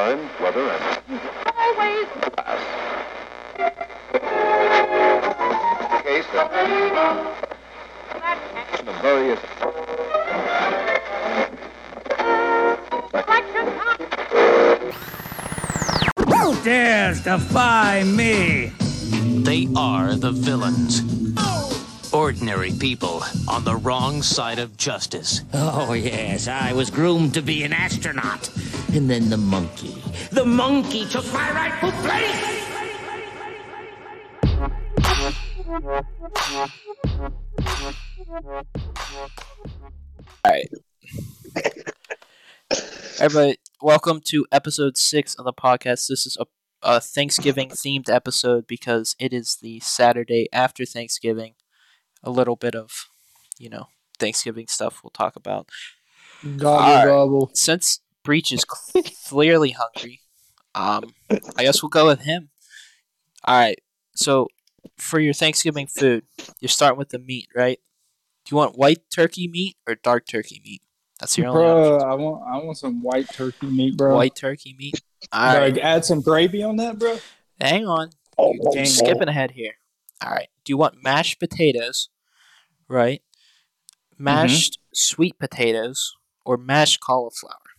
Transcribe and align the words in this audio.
time, 0.00 0.30
weather, 0.40 0.66
and 0.66 1.20
Always. 1.58 2.06
case 6.02 6.30
of 6.32 6.46
the 8.86 8.92
various 9.02 9.40
dares 16.64 17.22
defy 17.22 18.02
me? 18.04 18.72
They 19.44 19.68
are 19.76 20.14
the 20.14 20.30
villains. 20.30 21.02
Ordinary 22.12 22.72
people 22.72 23.22
on 23.48 23.64
the 23.64 23.76
wrong 23.76 24.22
side 24.22 24.58
of 24.58 24.76
justice. 24.76 25.42
Oh, 25.52 25.92
yes, 25.92 26.48
I 26.48 26.72
was 26.72 26.90
groomed 26.90 27.34
to 27.34 27.42
be 27.42 27.62
an 27.64 27.72
astronaut. 27.72 28.50
And 28.92 29.08
then 29.08 29.30
the 29.30 29.36
monkey. 29.36 30.02
The 30.32 30.44
monkey 30.44 31.06
took 31.06 31.24
my 31.32 31.48
rightful 31.52 31.92
place! 31.92 32.66
Alright. 40.44 40.68
Everybody, 43.20 43.58
welcome 43.80 44.20
to 44.24 44.44
episode 44.50 44.96
six 44.96 45.36
of 45.36 45.44
the 45.44 45.52
podcast. 45.52 46.08
This 46.08 46.26
is 46.26 46.36
a, 46.40 46.46
a 46.82 47.00
Thanksgiving 47.00 47.68
themed 47.68 48.08
episode 48.08 48.66
because 48.66 49.14
it 49.20 49.32
is 49.32 49.58
the 49.62 49.78
Saturday 49.78 50.48
after 50.52 50.84
Thanksgiving. 50.84 51.54
A 52.24 52.30
little 52.30 52.56
bit 52.56 52.74
of, 52.74 53.06
you 53.56 53.70
know, 53.70 53.86
Thanksgiving 54.18 54.66
stuff 54.66 55.00
we'll 55.04 55.10
talk 55.10 55.36
about. 55.36 55.68
Gobble 56.42 56.82
Alright. 56.82 57.06
gobble. 57.06 57.50
Since 57.54 58.00
Breach 58.30 58.52
is 58.52 58.64
clearly 59.26 59.74
hungry, 59.76 60.20
um, 60.76 61.14
I 61.56 61.64
guess 61.64 61.82
we'll 61.82 61.88
go 61.88 62.06
with 62.06 62.20
him. 62.20 62.50
All 63.44 63.58
right. 63.58 63.80
So, 64.14 64.46
for 64.98 65.18
your 65.18 65.32
Thanksgiving 65.32 65.88
food, 65.88 66.22
you're 66.60 66.68
starting 66.68 66.96
with 66.96 67.08
the 67.08 67.18
meat, 67.18 67.48
right? 67.56 67.80
Do 68.44 68.52
you 68.52 68.56
want 68.56 68.78
white 68.78 68.98
turkey 69.12 69.48
meat 69.48 69.78
or 69.84 69.96
dark 69.96 70.28
turkey 70.28 70.62
meat? 70.64 70.80
That's 71.18 71.36
your 71.36 71.48
only 71.48 71.58
Bro. 71.58 71.98
I 71.98 72.14
want 72.14 72.42
I 72.46 72.64
want 72.64 72.78
some 72.78 73.02
white 73.02 73.28
turkey 73.32 73.66
meat, 73.66 73.96
bro. 73.96 74.14
White 74.14 74.36
turkey 74.36 74.76
meat. 74.78 75.02
All 75.32 75.56
right. 75.56 75.74
Like, 75.74 75.82
add 75.82 76.04
some 76.04 76.20
gravy 76.20 76.62
on 76.62 76.76
that, 76.76 77.00
bro. 77.00 77.18
Hang 77.60 77.88
on. 77.88 78.10
Oh, 78.38 78.54
You're 78.72 78.84
skipping 78.84 79.26
ahead 79.26 79.50
here. 79.50 79.72
All 80.24 80.30
right. 80.30 80.46
Do 80.64 80.72
you 80.72 80.76
want 80.76 81.02
mashed 81.02 81.40
potatoes, 81.40 82.10
right? 82.86 83.22
Mashed 84.16 84.78
sweet 84.94 85.36
potatoes 85.40 86.14
or 86.44 86.56
mashed 86.56 87.00
cauliflower? 87.00 87.69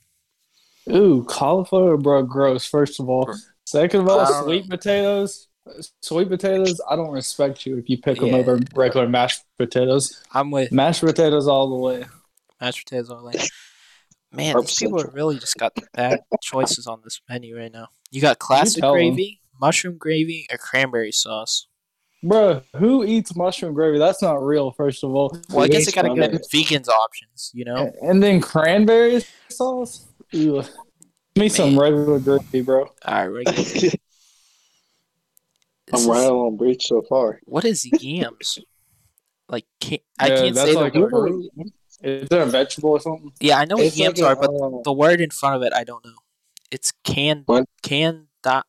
Ooh, 0.91 1.23
cauliflower, 1.27 1.97
bro, 1.97 2.23
gross. 2.23 2.65
First 2.65 2.99
of 2.99 3.09
all, 3.09 3.33
second 3.65 4.01
of 4.01 4.07
all, 4.09 4.25
don't 4.25 4.43
sweet 4.45 4.69
potatoes. 4.69 5.47
Sweet 6.01 6.27
potatoes. 6.27 6.81
I 6.89 6.95
don't 6.95 7.11
respect 7.11 7.65
you 7.65 7.77
if 7.77 7.87
you 7.89 7.97
pick 7.97 8.19
them 8.19 8.33
over 8.33 8.59
regular 8.75 9.07
mashed 9.07 9.43
potatoes. 9.57 10.21
I'm 10.33 10.51
with 10.51 10.71
Mashed 10.71 11.01
potatoes 11.01 11.47
all 11.47 11.69
the 11.69 11.75
way. 11.75 12.05
mashed 12.59 12.85
potatoes 12.85 13.09
all 13.09 13.29
day. 13.29 13.39
Man, 14.33 14.55
these 14.61 14.77
people 14.77 15.01
have 15.01 15.13
really 15.13 15.37
just 15.39 15.57
got 15.57 15.75
the 15.75 15.83
bad 15.93 16.21
choices 16.41 16.87
on 16.87 17.01
this 17.03 17.19
menu 17.29 17.57
right 17.57 17.71
now. 17.71 17.89
You 18.11 18.21
got 18.21 18.39
classic 18.39 18.79
tell 18.81 18.95
'em. 18.95 19.09
gravy, 19.09 19.41
mushroom 19.59 19.97
gravy, 19.97 20.47
or 20.51 20.57
cranberry 20.57 21.11
sauce. 21.11 21.67
Bro, 22.23 22.61
who 22.77 23.03
eats 23.03 23.35
mushroom 23.35 23.73
gravy? 23.73 23.97
That's 23.97 24.21
not 24.21 24.43
real. 24.43 24.71
First 24.71 25.03
of 25.03 25.13
all, 25.13 25.37
Well, 25.49 25.65
I 25.65 25.67
guess 25.67 25.85
they 25.85 25.91
got 25.91 26.03
to 26.03 26.15
get 26.15 26.31
vegans 26.53 26.87
options, 26.87 27.51
you 27.53 27.65
know? 27.65 27.91
And 28.01 28.21
then 28.23 28.39
cranberry 28.41 29.25
sauce. 29.49 30.05
Ew. 30.31 30.61
Give 31.35 31.41
me 31.43 31.49
some 31.49 31.79
regular 31.79 32.19
gravy, 32.19 32.61
bro. 32.61 32.83
All 32.83 32.89
right, 33.05 33.25
regular. 33.25 33.91
I'm 35.93 36.07
right 36.07 36.23
is- 36.23 36.29
on 36.29 36.57
breach 36.57 36.87
so 36.87 37.01
far. 37.07 37.39
What 37.45 37.65
is 37.65 37.85
yams? 38.01 38.59
Like, 39.49 39.65
can't, 39.81 40.01
I 40.17 40.29
can't 40.29 40.55
say 40.55 40.73
the 40.73 40.79
like 40.79 40.95
a 40.95 41.01
word. 41.01 41.31
Is 42.03 42.27
it 42.31 42.31
a 42.31 42.45
vegetable 42.45 42.91
or 42.91 42.99
something? 43.01 43.31
Yeah, 43.41 43.59
I 43.59 43.65
know 43.65 43.75
what 43.75 43.95
yams 43.95 44.19
like 44.21 44.37
are, 44.37 44.41
but 44.41 44.49
uh, 44.49 44.81
the 44.83 44.93
word 44.93 45.19
in 45.19 45.29
front 45.29 45.55
of 45.57 45.63
it, 45.63 45.73
I 45.75 45.83
don't 45.83 46.03
know. 46.05 46.15
It's 46.71 46.93
can 47.03 47.43
What? 47.45 47.65
can 47.83 48.27
dot. 48.41 48.65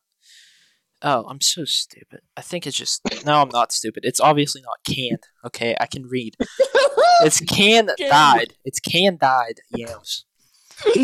Oh, 1.01 1.25
I'm 1.27 1.39
so 1.41 1.63
stupid. 1.65 2.21
I 2.37 2.41
think 2.41 2.67
it's 2.67 2.77
just 2.77 3.01
no. 3.25 3.41
I'm 3.41 3.49
not 3.49 3.71
stupid. 3.71 4.03
It's 4.05 4.19
obviously 4.19 4.61
not 4.61 4.77
canned. 4.85 5.23
Okay, 5.45 5.75
I 5.79 5.85
can 5.85 6.03
read. 6.07 6.35
It's 7.21 7.39
can 7.39 7.87
Canned. 7.97 8.09
died. 8.09 8.53
It's 8.65 8.79
can 8.81 9.17
died 9.17 9.61
yams. 9.69 10.25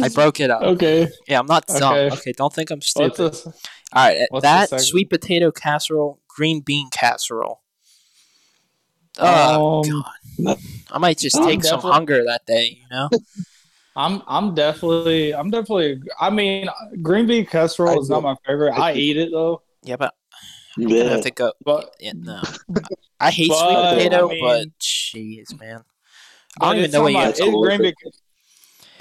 I 0.04 0.10
broke 0.10 0.40
it 0.40 0.50
up. 0.50 0.62
Okay. 0.62 1.08
Yeah, 1.28 1.40
I'm 1.40 1.46
not 1.46 1.66
dumb. 1.68 1.94
Okay. 1.94 2.16
Okay, 2.16 2.32
don't 2.34 2.54
think 2.54 2.70
I'm 2.72 2.78
What's 2.78 2.90
stupid. 2.90 3.36
All 3.46 3.54
right, 4.08 4.28
what's 4.30 4.44
that 4.44 4.70
second? 4.70 4.86
sweet 4.86 5.10
potato 5.10 5.52
casserole, 5.52 6.20
green 6.28 6.62
bean 6.62 6.90
casserole. 6.92 7.62
Oh 9.18 9.84
Um, 9.84 10.04
God, 10.46 10.58
I 10.92 10.98
might 10.98 11.18
just 11.18 11.36
I'm 11.38 11.46
take 11.46 11.64
some 11.64 11.82
hunger 11.82 12.24
that 12.26 12.46
day. 12.46 12.80
You 12.82 12.88
know. 12.96 13.10
I'm 13.96 14.22
I'm 14.28 14.54
definitely 14.56 15.34
I'm 15.34 15.50
definitely 15.50 16.02
I 16.20 16.30
mean 16.30 16.70
green 17.02 17.28
bean 17.28 17.46
casserole 17.46 17.98
I 17.98 18.02
is 18.02 18.10
not 18.10 18.24
my 18.24 18.36
favorite. 18.46 18.74
I 18.74 18.94
eat 18.94 19.18
it 19.18 19.32
though, 19.32 19.64
Yeah, 19.84 19.98
but 19.98 20.14
I'm 20.78 20.84
gonna 20.84 20.96
Yeah. 20.96 21.10
have 21.10 21.22
to 21.24 21.32
go. 21.32 21.54
but 21.66 21.94
Yeah, 22.00 22.14
no. 22.16 22.42
I 23.20 23.32
hate 23.32 23.48
sweet 23.48 23.58
potato, 23.58 24.30
I 24.30 24.34
mean- 24.34 24.44
but 24.44 24.80
jeez, 24.80 25.60
man. 25.60 25.84
I 26.62 26.66
don't 26.68 26.78
even 26.78 26.92
know 26.92 27.02
what 27.04 27.12
you. 27.14 27.20
It's 27.22 27.40
it's 27.40 27.50
worth 27.50 27.68
green 27.78 27.82
bean. 27.82 28.12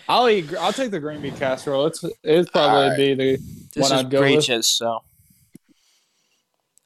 I'll 0.08 0.28
eat. 0.28 0.54
I'll 0.56 0.72
take 0.72 0.90
the 0.90 1.00
green 1.00 1.20
bean 1.20 1.36
casserole. 1.36 1.86
It's 1.86 2.02
it's 2.22 2.48
probably 2.50 2.82
Alright. 2.84 2.96
be 2.96 3.14
the 3.14 3.36
This 3.74 3.82
one 3.90 3.92
is 3.92 4.04
I'd 4.04 4.10
go 4.10 4.20
with. 4.20 4.30
breaches, 4.30 4.66
so. 4.70 4.86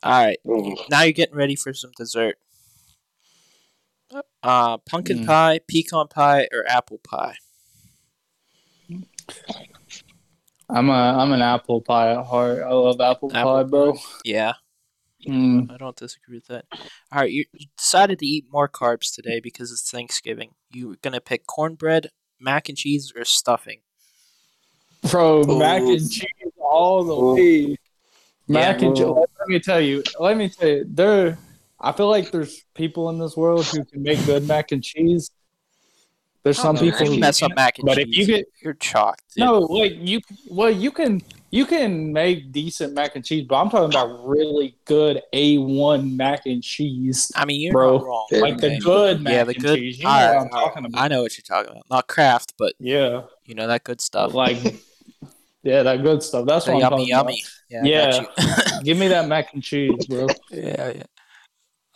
All 0.04 0.24
right, 0.24 0.38
Mm. 0.44 0.76
now 0.90 1.02
you're 1.02 1.12
getting 1.12 1.36
ready 1.36 1.54
for 1.54 1.72
some 1.72 1.92
dessert. 1.96 2.36
Uh, 4.42 4.78
pumpkin 4.78 5.20
Mm. 5.20 5.26
pie, 5.26 5.60
pecan 5.68 6.08
pie, 6.08 6.48
or 6.52 6.68
apple 6.68 6.98
pie. 6.98 7.36
I'm 10.68 10.88
a 10.88 10.92
I'm 10.92 11.32
an 11.32 11.42
apple 11.42 11.80
pie 11.82 12.12
at 12.12 12.24
heart. 12.26 12.62
I 12.62 12.70
love 12.72 13.00
apple, 13.00 13.30
Apple 13.34 13.52
pie, 13.54 13.62
bro. 13.62 13.94
Yeah, 14.24 14.54
Mm. 15.26 15.70
I 15.70 15.76
don't 15.76 15.96
disagree 15.96 16.38
with 16.38 16.46
that. 16.48 16.64
All 17.12 17.20
right, 17.20 17.30
you 17.30 17.44
you 17.52 17.66
decided 17.76 18.18
to 18.18 18.26
eat 18.26 18.46
more 18.50 18.68
carbs 18.68 19.14
today 19.14 19.38
because 19.40 19.70
it's 19.70 19.88
Thanksgiving. 19.90 20.54
You're 20.72 20.96
gonna 21.02 21.20
pick 21.20 21.46
cornbread, 21.46 22.10
mac 22.42 22.68
and 22.68 22.76
cheese, 22.76 23.12
or 23.16 23.24
stuffing. 23.24 23.80
Bro, 25.10 25.44
mac 25.44 25.82
and 25.82 26.10
cheese 26.10 26.28
all 26.58 27.04
the 27.04 27.14
Ooh. 27.14 27.34
way. 27.34 27.76
Mac 28.48 28.80
Yeah. 28.82 28.88
and 28.88 28.96
cheese. 28.96 29.06
Let 29.06 29.48
me 29.48 29.60
tell 29.60 29.80
you. 29.80 30.02
Let 30.20 30.36
me 30.36 30.48
tell 30.48 30.68
you. 30.68 30.84
There, 30.88 31.38
I 31.80 31.92
feel 31.92 32.08
like 32.08 32.30
there's 32.30 32.64
people 32.74 33.08
in 33.10 33.18
this 33.18 33.36
world 33.36 33.66
who 33.66 33.84
can 33.84 34.02
make 34.02 34.24
good 34.26 34.46
mac 34.46 34.72
and 34.72 34.82
cheese. 34.82 35.30
There's 36.42 36.58
some 36.58 36.76
You 36.76 36.90
people 36.90 37.06
who 37.06 37.18
mess 37.18 37.42
up 37.42 37.52
mac 37.54 37.78
and 37.78 37.86
But 37.86 37.98
if 37.98 38.08
you 38.08 38.26
get 38.26 38.46
you're 38.62 38.74
chalked. 38.74 39.34
dude. 39.34 39.44
no, 39.44 39.58
like 39.60 39.92
you, 39.96 40.20
well, 40.48 40.70
you 40.70 40.90
can 40.90 41.22
you 41.52 41.66
can 41.66 42.12
make 42.12 42.50
decent 42.50 42.94
mac 42.94 43.14
and 43.14 43.24
cheese, 43.24 43.46
but 43.48 43.56
I'm 43.56 43.70
talking 43.70 43.90
about 43.90 44.26
really 44.26 44.74
good 44.86 45.22
A1 45.34 46.16
mac 46.16 46.46
and 46.46 46.62
cheese, 46.62 47.30
I 47.36 47.44
mean 47.44 47.60
you're 47.60 47.72
bro. 47.72 48.00
wrong. 48.00 48.26
Yeah, 48.32 48.40
like 48.40 48.56
the 48.58 48.80
good 48.80 49.20
mac 49.20 49.32
Yeah, 49.32 49.44
the 49.44 49.52
and 49.54 49.62
good- 49.62 49.76
cheese. 49.78 49.98
You 49.98 50.04
know 50.04 50.10
alright, 50.10 50.34
what 50.36 50.42
I'm 50.44 50.48
talking 50.50 50.84
about? 50.86 51.00
I 51.04 51.08
know 51.08 51.22
what 51.22 51.36
you're 51.38 51.44
talking 51.44 51.70
about. 51.72 51.84
Not 51.90 52.08
craft, 52.08 52.54
but 52.58 52.72
Yeah, 52.80 53.22
you 53.44 53.54
know 53.54 53.66
that 53.68 53.84
good 53.84 54.00
stuff. 54.00 54.32
like 54.34 54.56
yeah, 55.62 55.82
that 55.84 56.02
good 56.02 56.22
stuff. 56.22 56.46
That's 56.46 56.64
The 56.64 56.72
what 56.72 56.82
I'm 56.84 56.98
yummy, 56.98 57.10
talking 57.12 57.36
about. 57.36 57.36
yummy. 57.68 57.90
Yeah, 57.90 58.24
I. 58.38 58.80
Give 58.84 58.98
me 58.98 59.08
that 59.08 59.28
mac 59.28 59.52
and 59.54 59.62
cheese, 59.62 60.06
bro. 60.06 60.26
yeah, 60.50 60.90
yeah. 60.96 61.02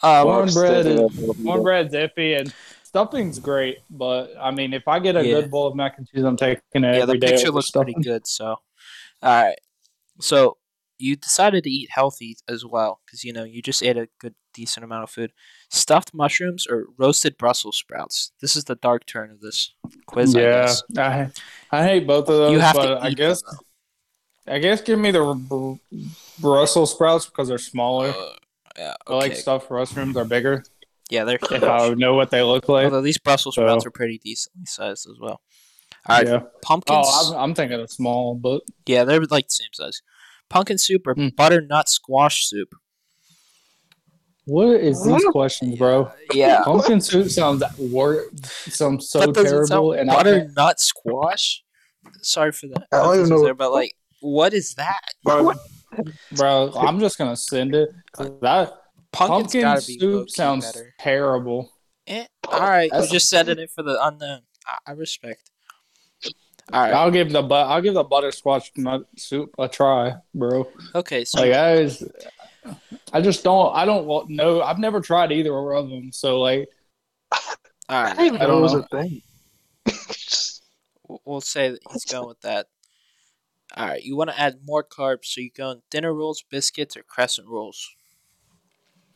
Uh, 0.02 0.22
Corn- 0.22 0.48
Cornbread 0.50 0.84
Stuffing 0.86 1.30
is- 1.30 1.36
Cornbread's 1.44 1.94
iffy 1.94 2.38
and 2.38 2.54
stuffing's 2.84 3.38
great, 3.38 3.78
but 3.90 4.34
I 4.38 4.50
mean, 4.50 4.74
if 4.74 4.86
I 4.86 4.98
get 4.98 5.16
a 5.16 5.26
Yeah. 5.26 5.40
good 5.40 5.50
bowl 5.50 5.66
of 5.66 5.74
mac 5.74 5.96
and 5.98 6.06
cheese, 6.06 6.22
I'm 6.24 6.36
taking 6.36 6.60
it 6.84 6.96
yeah, 6.98 7.06
the 7.06 7.18
picture 7.18 7.50
looks 7.50 7.70
pretty 7.70 7.94
good. 7.94 8.26
So, 8.26 8.56
all 9.22 9.42
right. 9.44 9.58
So 10.20 10.56
you 10.98 11.14
decided 11.16 11.64
to 11.64 11.70
eat 11.70 11.90
healthy 11.90 12.36
as 12.48 12.64
well 12.64 13.00
because 13.04 13.22
you 13.24 13.32
know 13.32 13.44
you 13.44 13.60
just 13.62 13.82
ate 13.82 13.96
a 13.98 14.08
good 14.18 14.34
decent 14.54 14.82
amount 14.84 15.02
of 15.04 15.10
food. 15.10 15.32
Stuffed 15.70 16.14
mushrooms 16.14 16.66
or 16.66 16.86
roasted 16.96 17.36
Brussels 17.36 17.76
sprouts. 17.76 18.32
This 18.40 18.56
is 18.56 18.64
the 18.64 18.76
dark 18.76 19.04
turn 19.06 19.30
of 19.30 19.40
this 19.40 19.74
quiz. 20.06 20.34
I 20.34 20.40
Yeah, 20.40 20.62
guess. 20.62 20.82
I, 20.96 21.30
I 21.80 21.84
hate 21.84 22.06
both 22.06 22.28
of 22.30 22.36
those. 22.36 22.52
you 22.52 22.58
have 22.60 22.76
but 22.76 22.98
to 22.98 23.04
I 23.04 23.10
guess 23.12 23.42
them, 23.42 23.58
I 24.48 24.58
guess 24.58 24.80
give 24.80 24.98
me 24.98 25.10
the 25.10 25.34
Br- 25.48 26.00
Brussels 26.40 26.92
sprouts 26.92 27.26
because 27.26 27.48
they're 27.48 27.58
smaller. 27.58 28.08
Uh, 28.08 28.32
yeah, 28.78 28.94
I 29.06 29.14
like 29.14 29.34
stuffed 29.36 29.70
mushrooms 29.70 30.16
are 30.16 30.24
bigger. 30.24 30.64
Yeah, 31.10 31.24
they're 31.24 31.38
If 31.50 31.62
I 31.62 31.88
know 31.96 32.14
what 32.14 32.30
they 32.30 32.42
look 32.42 32.68
like. 32.68 32.84
Although 32.84 33.00
these 33.02 33.18
Brussels 33.18 33.54
sprouts 33.56 33.84
So- 33.84 33.88
are 33.88 33.90
pretty 33.90 34.18
decently 34.18 34.64
sized 34.66 35.08
as 35.10 35.18
well. 35.20 35.40
All 36.08 36.16
right, 36.18 36.26
Yeah. 36.26 36.40
pumpkins. 36.62 36.98
Oh, 37.08 37.34
I'm, 37.34 37.50
I'm 37.50 37.54
thinking 37.54 37.80
of 37.80 37.90
small, 37.90 38.34
but 38.34 38.62
yeah, 38.86 39.04
they're 39.04 39.20
like 39.22 39.46
the 39.48 39.50
same 39.54 39.68
size. 39.72 40.02
Pumpkin 40.48 40.78
soup 40.78 41.06
or 41.06 41.14
Mm. 41.14 41.34
butternut 41.36 41.88
squash 41.88 42.46
soup. 42.48 42.74
what 44.44 44.68
is 44.80 45.04
these 45.04 45.24
questions, 45.32 45.76
bro? 45.76 46.10
Yeah, 46.32 46.62
Pumpkin 46.62 47.00
soup 47.00 47.28
sounds 47.30 47.64
wor- 47.78 48.26
sounds 48.68 49.08
so 49.08 49.18
That 49.20 49.34
doesn't 49.34 49.50
terrible, 49.50 49.66
sound 49.92 50.00
and 50.00 50.10
I 50.10 50.22
can't- 50.22 50.54
butternut 50.54 50.78
squash. 50.80 51.64
Sorry 52.22 52.52
for 52.52 52.68
that. 52.68 52.86
I 52.92 53.02
don't 53.02 53.14
even 53.16 53.28
know- 53.28 53.42
There, 53.42 53.54
but 53.54 53.72
like, 53.72 53.96
What 54.20 54.54
is 54.54 54.74
that? 54.74 55.00
bro. 55.24 55.52
bro, 56.32 56.72
I'm 56.76 57.00
just 57.00 57.18
gonna 57.18 57.36
send 57.36 57.74
it. 57.74 57.88
That 58.40 58.72
Pumpkin's 59.12 59.64
pumpkin 59.64 59.80
soup 59.98 60.30
sounds 60.30 60.66
better. 60.66 60.94
terrible. 61.00 61.72
Eh, 62.06 62.26
all 62.48 62.60
right, 62.60 62.90
we're 62.92 63.06
just 63.08 63.28
sending 63.28 63.58
it 63.58 63.70
for 63.74 63.82
the 63.82 63.98
unknown. 64.00 64.42
I, 64.66 64.78
I 64.86 64.92
respect. 64.92 65.50
All 66.72 66.80
right. 66.82 66.92
I'll 66.92 67.10
give 67.12 67.30
the 67.30 67.42
but 67.42 67.66
I'll 67.68 67.80
give 67.80 67.94
the 67.94 68.02
butterscotch 68.04 68.72
nut 68.76 69.02
soup 69.16 69.54
a 69.58 69.68
try, 69.68 70.14
bro. 70.34 70.68
Okay, 70.94 71.24
so 71.24 71.40
Like 71.40 71.52
I, 71.52 71.80
was- 71.82 72.02
I 73.12 73.20
just 73.20 73.44
don't. 73.44 73.72
I 73.74 73.84
don't 73.84 74.28
know. 74.30 74.60
I've 74.62 74.78
never 74.80 75.00
tried 75.00 75.30
either 75.30 75.56
of 75.74 75.88
them. 75.88 76.10
So 76.12 76.40
like, 76.40 76.68
all 77.32 77.38
I 77.88 78.02
right, 78.02 78.16
didn't 78.16 78.26
even 78.26 78.42
I 78.42 78.46
know 78.46 78.50
it 78.50 78.52
don't 78.52 78.62
was 78.62 78.72
know. 78.74 78.86
a 78.90 79.02
thing. 79.02 79.22
we'll- 81.08 81.22
we'll 81.24 81.40
say 81.40 81.70
that 81.70 81.80
he's 81.92 82.04
going 82.04 82.26
with 82.26 82.40
that. 82.40 82.66
All 83.76 83.86
right, 83.86 84.02
you 84.02 84.16
want 84.16 84.30
to 84.30 84.40
add 84.40 84.58
more 84.64 84.82
carbs, 84.82 85.26
so 85.26 85.40
you 85.40 85.50
going 85.56 85.82
dinner 85.90 86.12
rolls, 86.14 86.42
biscuits, 86.50 86.96
or 86.96 87.02
crescent 87.04 87.46
rolls? 87.48 87.88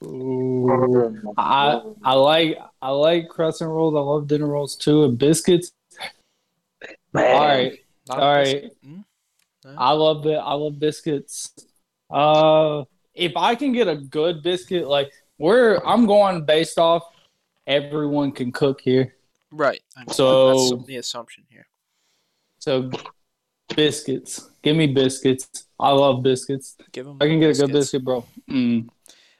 ooh, 0.04 1.34
I 1.36 1.80
I 2.04 2.14
like 2.14 2.58
I 2.80 2.90
like 2.90 3.28
crescent 3.28 3.70
rolls. 3.70 3.94
I 3.94 4.00
love 4.00 4.26
dinner 4.28 4.46
rolls 4.46 4.76
too, 4.76 5.04
and 5.04 5.18
biscuits. 5.18 5.72
Man, 7.12 7.34
All 7.36 7.46
right, 7.46 7.78
Not 8.08 8.20
All 8.20 8.32
right. 8.34 8.44
biscuit. 8.44 8.76
Hmm? 8.84 9.00
I 9.76 9.92
love 9.92 10.26
it. 10.26 10.36
I 10.36 10.54
love 10.54 10.78
biscuits. 10.78 11.52
Uh, 12.08 12.84
if 13.14 13.36
I 13.36 13.54
can 13.54 13.72
get 13.72 13.88
a 13.88 13.96
good 13.96 14.42
biscuit, 14.42 14.86
like 14.88 15.10
where 15.36 15.86
I'm 15.86 16.06
going 16.06 16.44
based 16.44 16.78
off, 16.78 17.02
everyone 17.66 18.32
can 18.32 18.52
cook 18.52 18.80
here. 18.80 19.14
Right. 19.52 19.80
I 19.96 20.00
mean, 20.00 20.08
So- 20.10 20.70
that's 20.70 20.86
the 20.86 20.96
assumption 20.96 21.44
here. 21.48 21.66
So 22.58 22.90
biscuits, 23.74 24.50
give 24.62 24.76
me 24.76 24.86
biscuits. 24.86 25.66
I 25.78 25.90
love 25.92 26.22
biscuits. 26.22 26.76
Give 26.92 27.06
them. 27.06 27.18
I 27.20 27.26
can 27.26 27.40
get 27.40 27.56
a 27.56 27.60
good 27.66 27.72
biscuit, 27.72 28.04
bro. 28.04 28.24
Mm. 28.50 28.88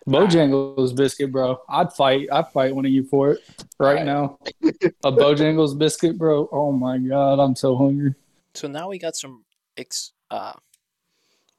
Bojangles 0.08 0.96
biscuit, 0.96 1.30
bro. 1.30 1.60
I'd 1.68 1.92
fight. 1.92 2.28
I'd 2.32 2.48
fight 2.52 2.74
one 2.74 2.86
of 2.86 2.90
you 2.90 3.04
for 3.04 3.32
it 3.32 3.40
right 3.78 3.98
Alright. 3.98 4.06
now. 4.06 4.38
a 5.04 5.12
Bojangles 5.12 5.78
biscuit, 5.78 6.16
bro. 6.18 6.48
Oh 6.52 6.72
my 6.72 6.98
god, 6.98 7.38
I'm 7.38 7.54
so 7.54 7.76
hungry. 7.76 8.14
So 8.54 8.66
now 8.68 8.88
we 8.88 8.98
got 8.98 9.14
some. 9.16 9.44
Ex- 9.76 10.12
uh, 10.30 10.52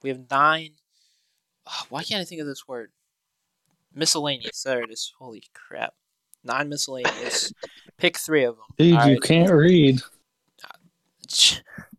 we 0.02 0.10
have 0.10 0.22
nine. 0.30 0.72
ah, 1.68 1.86
why 1.90 2.04
can't 2.04 2.22
I 2.22 2.26
think 2.26 2.42
of 2.42 2.48
this 2.48 2.68
word? 2.68 2.92
Miscellaneous. 3.94 4.64
There 4.64 4.82
it 4.82 4.92
is. 4.92 5.14
Holy 5.20 5.44
crap! 5.54 5.94
Nine 6.44 6.70
miscellaneous. 6.70 7.54
Pick 7.98 8.18
three 8.18 8.44
of 8.44 8.56
them. 8.56 8.66
Dude, 8.78 8.88
you 8.88 8.98
Alright. 8.98 9.22
can't 9.22 9.52
read. 9.52 10.02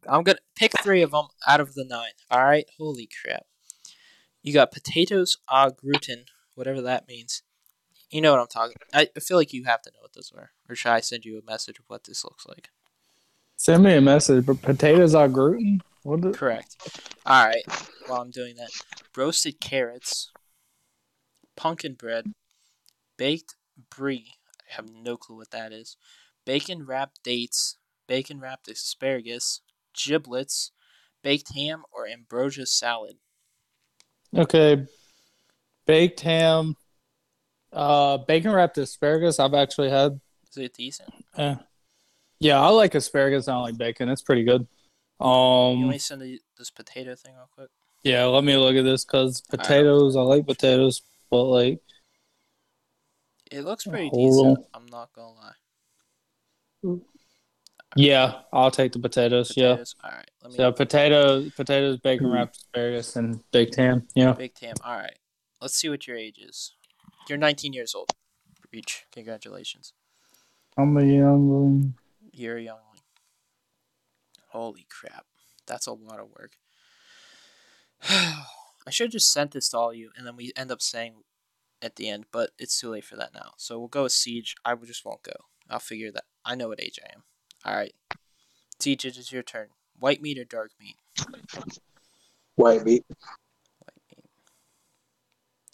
I'm 0.08 0.22
gonna 0.24 0.38
pick 0.56 0.72
three 0.82 1.02
of 1.02 1.12
them 1.12 1.26
out 1.46 1.60
of 1.60 1.74
the 1.74 1.84
nine. 1.84 2.12
All 2.30 2.42
right. 2.44 2.68
Holy 2.78 3.08
crap! 3.22 3.46
You 4.42 4.52
got 4.52 4.72
potatoes 4.72 5.38
au 5.48 5.70
gratin, 5.70 6.24
whatever 6.54 6.81
that 6.82 7.08
means. 7.08 7.43
You 8.10 8.20
know 8.20 8.32
what 8.32 8.40
I'm 8.40 8.46
talking. 8.46 8.76
I 8.93 9.08
I 9.16 9.20
feel 9.20 9.37
like 9.37 9.52
you 9.52 9.64
have 9.64 9.82
to 9.82 9.90
know 9.90 10.00
what 10.00 10.12
those 10.12 10.32
are, 10.37 10.50
or 10.69 10.75
should 10.75 10.93
I 10.93 11.00
send 11.00 11.25
you 11.25 11.38
a 11.38 11.50
message 11.50 11.78
of 11.78 11.84
what 11.88 12.04
this 12.04 12.25
looks 12.25 12.46
like? 12.46 12.69
Send 13.56 13.84
me 13.84 13.94
a 13.94 14.00
message. 14.00 14.44
But 14.44 14.60
potatoes 14.60 15.14
are. 15.14 15.28
What? 15.28 16.20
The, 16.20 16.32
Correct. 16.32 16.76
All 17.25 17.46
right. 17.46 17.62
While 18.06 18.22
I'm 18.22 18.31
doing 18.31 18.56
that, 18.56 18.70
roasted 19.16 19.60
carrots, 19.60 20.32
pumpkin 21.56 21.94
bread, 21.94 22.32
baked 23.16 23.54
brie. 23.88 24.34
I 24.69 24.75
have 24.75 24.90
no 24.90 25.16
clue 25.16 25.37
what 25.37 25.52
that 25.52 25.72
is. 25.72 25.96
Bacon 26.44 26.84
wrapped 26.84 27.22
dates, 27.22 27.76
bacon 28.08 28.40
wrapped 28.40 28.69
asparagus, 28.69 29.60
giblets, 29.94 30.72
baked 31.22 31.54
ham, 31.54 31.84
or 31.93 32.08
ambrosia 32.08 32.66
salad. 32.66 33.16
Okay. 34.37 34.87
Baked 35.87 36.20
ham. 36.20 36.76
Uh, 37.73 38.19
bacon 38.19 38.52
wrapped 38.52 38.79
asparagus. 38.79 39.40
I've 39.40 39.55
actually 39.55 39.90
had. 39.90 40.20
Is 40.50 40.56
it 40.58 40.75
decent? 40.75 41.11
Eh. 41.37 41.55
Yeah, 42.38 42.61
I 42.61 42.69
like 42.69 42.94
asparagus. 42.94 43.49
I 43.49 43.52
don't 43.52 43.62
like 43.62 43.79
bacon. 43.79 44.08
It's 44.08 44.23
pretty 44.23 44.44
good. 44.44 44.67
Um. 45.20 45.88
me 45.88 45.99
send 45.99 46.23
you 46.23 46.38
this 46.58 46.70
potato 46.70 47.14
thing 47.14 47.34
real 47.34 47.49
quick? 47.55 47.70
Yeah. 48.02 48.25
Let 48.25 48.44
me 48.44 48.56
look 48.56 48.76
at 48.76 48.84
this 48.84 49.05
because 49.05 49.40
potatoes. 49.40 50.17
I 50.17 50.20
like 50.20 50.46
potatoes, 50.46 51.02
but 51.31 51.44
like. 51.44 51.81
It 53.50 53.62
looks 53.62 53.85
pretty 53.85 54.11
decent. 54.11 54.58
on. 54.58 54.64
I'm 54.75 54.87
not 54.87 55.11
gonna 55.12 55.32
lie. 55.32 55.52
Yeah, 57.94 58.40
I'll 58.52 58.70
take 58.70 58.93
the 58.93 58.99
potatoes. 58.99 59.52
Yeah. 59.56 59.73
Potatoes. 59.73 59.94
All 60.02 60.11
right. 60.11 60.31
Let. 60.43 60.52
So 60.55 60.73
potato, 60.73 61.50
potatoes, 61.56 61.99
bacon 61.99 62.31
wrapped 62.31 62.56
asparagus, 62.56 63.17
and 63.17 63.40
baked 63.52 63.76
ham. 63.76 64.06
Yeah. 64.14 64.32
Big 64.32 64.55
Tam. 64.55 64.75
All 64.85 64.96
right. 64.96 65.17
Let's 65.62 65.76
see 65.76 65.88
what 65.88 66.09
your 66.09 66.17
age 66.17 66.38
is. 66.41 66.75
You're 67.29 67.38
19 67.38 67.73
years 67.73 67.94
old. 67.94 68.11
Reach. 68.73 69.05
Congratulations. 69.12 69.93
I'm 70.76 70.97
a 70.97 71.05
young. 71.05 71.94
You're 72.32 72.56
a 72.56 72.62
youngling. 72.62 72.99
Holy 74.49 74.87
crap. 74.91 75.26
That's 75.69 75.87
a 75.87 75.93
lot 75.93 76.19
of 76.19 76.31
work. 76.37 76.55
I 78.11 78.91
should 78.91 79.05
have 79.06 79.12
just 79.12 79.32
sent 79.32 79.53
this 79.53 79.69
to 79.69 79.79
all 79.79 79.91
of 79.91 79.97
you, 79.97 80.11
and 80.17 80.26
then 80.26 80.35
we 80.35 80.53
end 80.56 80.73
up 80.73 80.82
saying 80.82 81.23
at 81.81 81.94
the 81.94 82.09
end, 82.09 82.25
but 82.32 82.50
it's 82.59 82.81
too 82.81 82.91
late 82.91 83.05
for 83.05 83.14
that 83.14 83.32
now. 83.32 83.53
So 83.56 83.79
we'll 83.79 83.87
go 83.87 84.03
with 84.03 84.12
Siege. 84.12 84.56
I 84.64 84.75
just 84.75 85.05
won't 85.05 85.23
go. 85.23 85.32
I'll 85.70 85.79
figure 85.79 86.11
that. 86.11 86.25
I 86.44 86.56
know 86.56 86.69
what 86.69 86.82
age 86.82 86.99
I 87.05 87.14
am. 87.14 87.23
All 87.64 87.76
right. 87.76 87.94
Siege, 88.81 89.05
it 89.05 89.17
is 89.17 89.31
your 89.31 89.44
turn. 89.44 89.69
White 89.97 90.20
meat 90.20 90.41
or 90.41 90.44
dark 90.44 90.73
meat? 90.81 90.97
white 92.56 92.85
meat. 92.85 93.05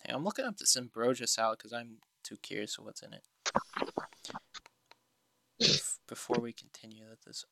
Hey, 0.09 0.15
I'm 0.15 0.25
looking 0.25 0.47
up 0.47 0.57
this 0.57 0.77
ambrosia 0.77 1.27
salad 1.27 1.59
because 1.59 1.73
I'm 1.73 1.99
too 2.25 2.37
curious 2.41 2.79
of 2.79 2.85
what's 2.85 3.03
in 3.03 3.13
it. 3.13 3.25
Before 6.09 6.39
we 6.41 6.53
continue 6.53 7.05
with 7.11 7.23
this, 7.23 7.45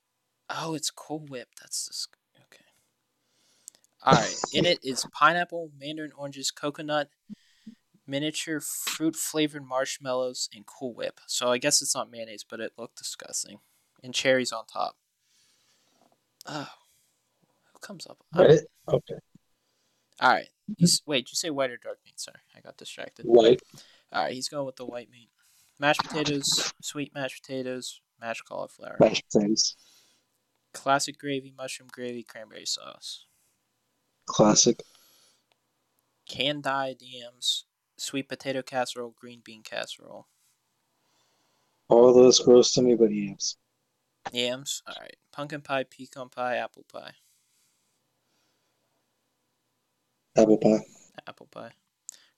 oh, 0.48 0.74
it's 0.74 0.90
Cool 0.90 1.26
Whip. 1.28 1.48
That's 1.60 1.86
this. 1.86 2.08
Okay. 2.46 2.64
All 4.04 4.14
right. 4.14 4.34
In 4.54 4.64
it 4.64 4.78
is 4.82 5.06
pineapple, 5.12 5.70
mandarin 5.78 6.12
oranges, 6.16 6.50
coconut, 6.50 7.10
miniature 8.06 8.60
fruit 8.60 9.16
flavored 9.16 9.66
marshmallows, 9.66 10.48
and 10.54 10.64
Cool 10.64 10.94
Whip. 10.94 11.20
So 11.26 11.50
I 11.50 11.58
guess 11.58 11.82
it's 11.82 11.94
not 11.94 12.10
mayonnaise, 12.10 12.44
but 12.48 12.60
it 12.60 12.72
looked 12.78 12.96
disgusting. 12.96 13.58
And 14.02 14.14
cherries 14.14 14.52
on 14.52 14.64
top. 14.66 14.96
Oh, 16.46 16.70
who 17.72 17.78
comes 17.80 18.06
up? 18.06 18.18
Right? 18.34 18.60
Okay. 18.88 19.16
All 20.20 20.30
right. 20.32 20.48
He's, 20.78 21.02
wait, 21.06 21.26
did 21.26 21.32
you 21.32 21.36
say 21.36 21.50
white 21.50 21.70
or 21.70 21.76
dark 21.76 21.98
meat? 22.04 22.18
Sorry, 22.18 22.38
I 22.56 22.60
got 22.60 22.76
distracted. 22.76 23.24
White. 23.26 23.60
All 24.12 24.24
right, 24.24 24.32
he's 24.32 24.48
going 24.48 24.66
with 24.66 24.76
the 24.76 24.86
white 24.86 25.10
meat. 25.10 25.30
Mashed 25.78 26.02
potatoes, 26.02 26.72
sweet 26.82 27.14
mashed 27.14 27.42
potatoes, 27.44 28.00
mashed 28.20 28.44
cauliflower, 28.48 28.96
Mashed 28.98 29.24
potatoes. 29.30 29.76
classic 30.72 31.18
gravy, 31.18 31.52
mushroom 31.56 31.88
gravy, 31.92 32.22
cranberry 32.22 32.64
sauce, 32.64 33.26
Classic. 34.24 34.80
canned 36.26 36.62
dyed 36.62 36.96
yams, 37.00 37.66
sweet 37.98 38.28
potato 38.28 38.62
casserole, 38.62 39.14
green 39.20 39.42
bean 39.44 39.62
casserole, 39.62 40.28
All 41.88 42.14
those 42.14 42.38
gross 42.40 42.72
to 42.72 42.82
me, 42.82 42.94
but 42.94 43.12
yams. 43.12 43.56
yams. 44.32 44.82
All 44.86 44.94
right, 45.00 45.16
pumpkin 45.32 45.60
pie, 45.60 45.84
pecan 45.84 46.30
pie, 46.30 46.56
apple 46.56 46.84
pie, 46.90 47.12
Apple 50.36 50.58
pie. 50.58 50.84
apple 51.26 51.46
pie, 51.50 51.72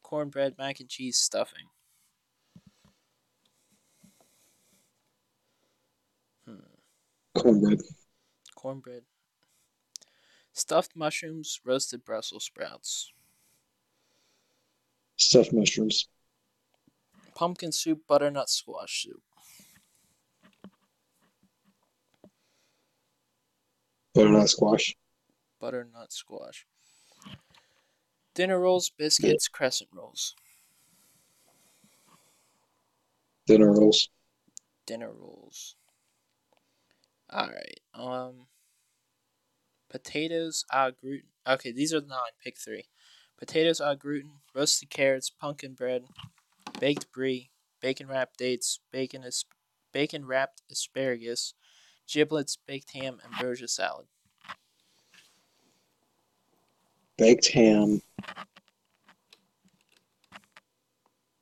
cornbread, 0.02 0.56
mac 0.58 0.80
and 0.80 0.88
cheese, 0.88 1.16
stuffing. 1.18 1.66
Hmm. 6.46 6.60
Cornbread. 7.36 7.80
cornbread, 8.54 9.02
stuffed 10.52 10.94
mushrooms, 10.96 11.60
roasted 11.64 12.04
Brussels 12.04 12.44
sprouts, 12.44 13.12
Stuffed 15.16 15.52
mushrooms. 15.52 16.08
pumpkin 17.34 17.72
soup, 17.72 18.02
butternut 18.08 18.48
squash 18.48 19.02
soup, 19.02 19.22
Butternut 24.14 24.48
squash. 24.48 24.96
butternut 25.60 26.12
squash, 26.12 26.66
dinner 28.38 28.60
rolls, 28.60 28.88
biscuits, 28.96 29.48
crescent 29.48 29.90
rolls, 29.92 30.36
Dinner 33.48 33.72
rolls. 33.72 34.10
dinner 34.86 35.10
rolls. 35.10 35.74
All 37.30 37.48
right. 37.48 37.80
Um, 37.94 38.46
potatoes 39.90 40.64
au 40.72 40.92
gratin. 40.92 41.26
Okay, 41.48 41.72
these 41.72 41.92
are 41.92 42.00
the 42.00 42.06
nine. 42.06 42.18
Pick 42.42 42.58
three. 42.58 42.84
Potatoes 43.36 43.80
au 43.80 43.96
gratin. 43.96 44.30
roasted 44.54 44.88
carrots, 44.88 45.30
pumpkin 45.30 45.74
bread, 45.74 46.04
baked 46.78 47.10
brie, 47.10 47.50
bacon 47.80 48.06
wrapped 48.06 48.38
dates, 48.38 48.78
bacon 48.92 49.24
as- 49.24 49.44
bacon 49.92 50.26
wrapped 50.26 50.62
asparagus, 50.70 51.54
giblets, 52.06 52.56
baked 52.66 52.92
ham, 52.92 53.20
ambrosia 53.24 53.66
salad. 53.66 54.06
Baked 57.18 57.48
ham, 57.48 58.00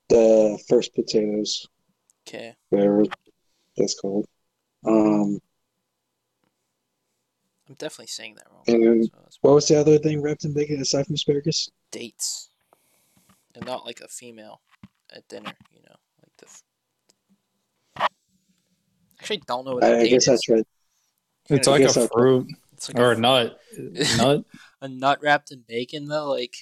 the 0.08 0.58
first 0.68 0.94
potatoes, 0.94 1.66
Okay. 2.26 2.54
whatever 2.70 3.04
that's 3.76 3.98
called. 4.00 4.26
Um, 4.84 5.40
I'm 7.68 7.74
definitely 7.78 8.06
saying 8.06 8.36
that 8.36 8.46
wrong. 8.50 8.62
And 8.68 8.82
then- 8.82 9.04
So 9.30 9.38
what 9.42 9.54
was 9.54 9.68
the 9.68 9.78
other 9.78 9.98
thing 9.98 10.20
wrapped 10.22 10.44
in 10.44 10.52
bacon 10.54 10.80
aside 10.80 11.06
from 11.06 11.14
asparagus? 11.14 11.70
dates. 11.90 12.50
And 13.54 13.64
not 13.64 13.86
like 13.86 14.00
a 14.00 14.08
female 14.08 14.60
at 15.10 15.26
dinner, 15.28 15.52
you 15.72 15.80
know. 15.80 15.96
Like 16.22 16.36
the. 16.36 16.46
F- 16.46 16.62
Actually, 19.18 19.38
don't 19.46 19.64
know 19.64 19.74
what 19.76 19.84
a 19.84 19.86
I, 19.86 19.90
I 19.98 20.02
date 20.02 20.10
guess 20.10 20.28
is. 20.28 20.40
I 20.46 20.54
tried. 20.54 20.64
It's 21.48 21.66
like 21.66 21.80
guess 21.80 21.96
a 21.96 22.02
I- 22.02 22.08
fruit 22.08 22.46
It's 22.76 22.88
like 22.88 22.98
or 22.98 23.12
a, 23.12 23.16
a 23.16 23.18
nut. 23.18 23.58
Nut. 24.18 24.44
a 24.82 24.88
nut 24.88 25.18
wrapped 25.22 25.50
in 25.50 25.64
bacon, 25.66 26.08
though. 26.08 26.30
Like, 26.30 26.56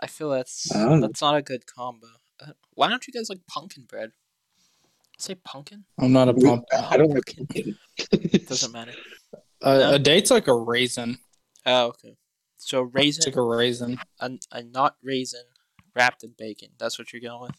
I 0.00 0.06
feel 0.06 0.30
that's 0.30 0.74
I 0.74 0.84
don't 0.88 1.00
that's 1.00 1.20
not 1.20 1.36
a 1.36 1.42
good 1.42 1.66
combo. 1.66 2.06
Uh, 2.40 2.52
Why 2.74 2.88
don't 2.88 3.06
you 3.06 3.12
guys 3.12 3.28
like 3.28 3.40
pumpkin 3.48 3.84
bread? 3.84 4.12
Say 5.18 5.34
pumpkin. 5.34 5.84
I'm 5.98 6.12
not 6.12 6.28
a 6.28 6.32
We- 6.32 6.44
pump. 6.44 6.64
I 6.72 6.96
don't 6.96 7.10
like 7.10 7.34
Pumpkin. 7.36 7.76
pumpkin. 7.98 8.40
Doesn't 8.48 8.72
matter. 8.72 8.92
A, 9.62 9.78
No? 9.78 9.94
a 9.94 9.98
date's 9.98 10.30
like 10.30 10.46
a 10.48 10.54
raisin. 10.56 11.18
Oh, 11.66 11.86
okay. 11.88 12.16
So 12.56 12.84
It's 12.84 12.94
raisin, 12.94 13.24
like 13.26 13.36
a 13.36 13.42
raisin. 13.42 13.98
a, 14.20 14.30
a 14.52 14.62
nut 14.62 14.94
raisin 15.02 15.42
wrapped 15.94 16.22
in 16.24 16.34
bacon. 16.38 16.68
That's 16.78 16.98
what 16.98 17.12
you're 17.12 17.20
going 17.20 17.42
with. 17.42 17.56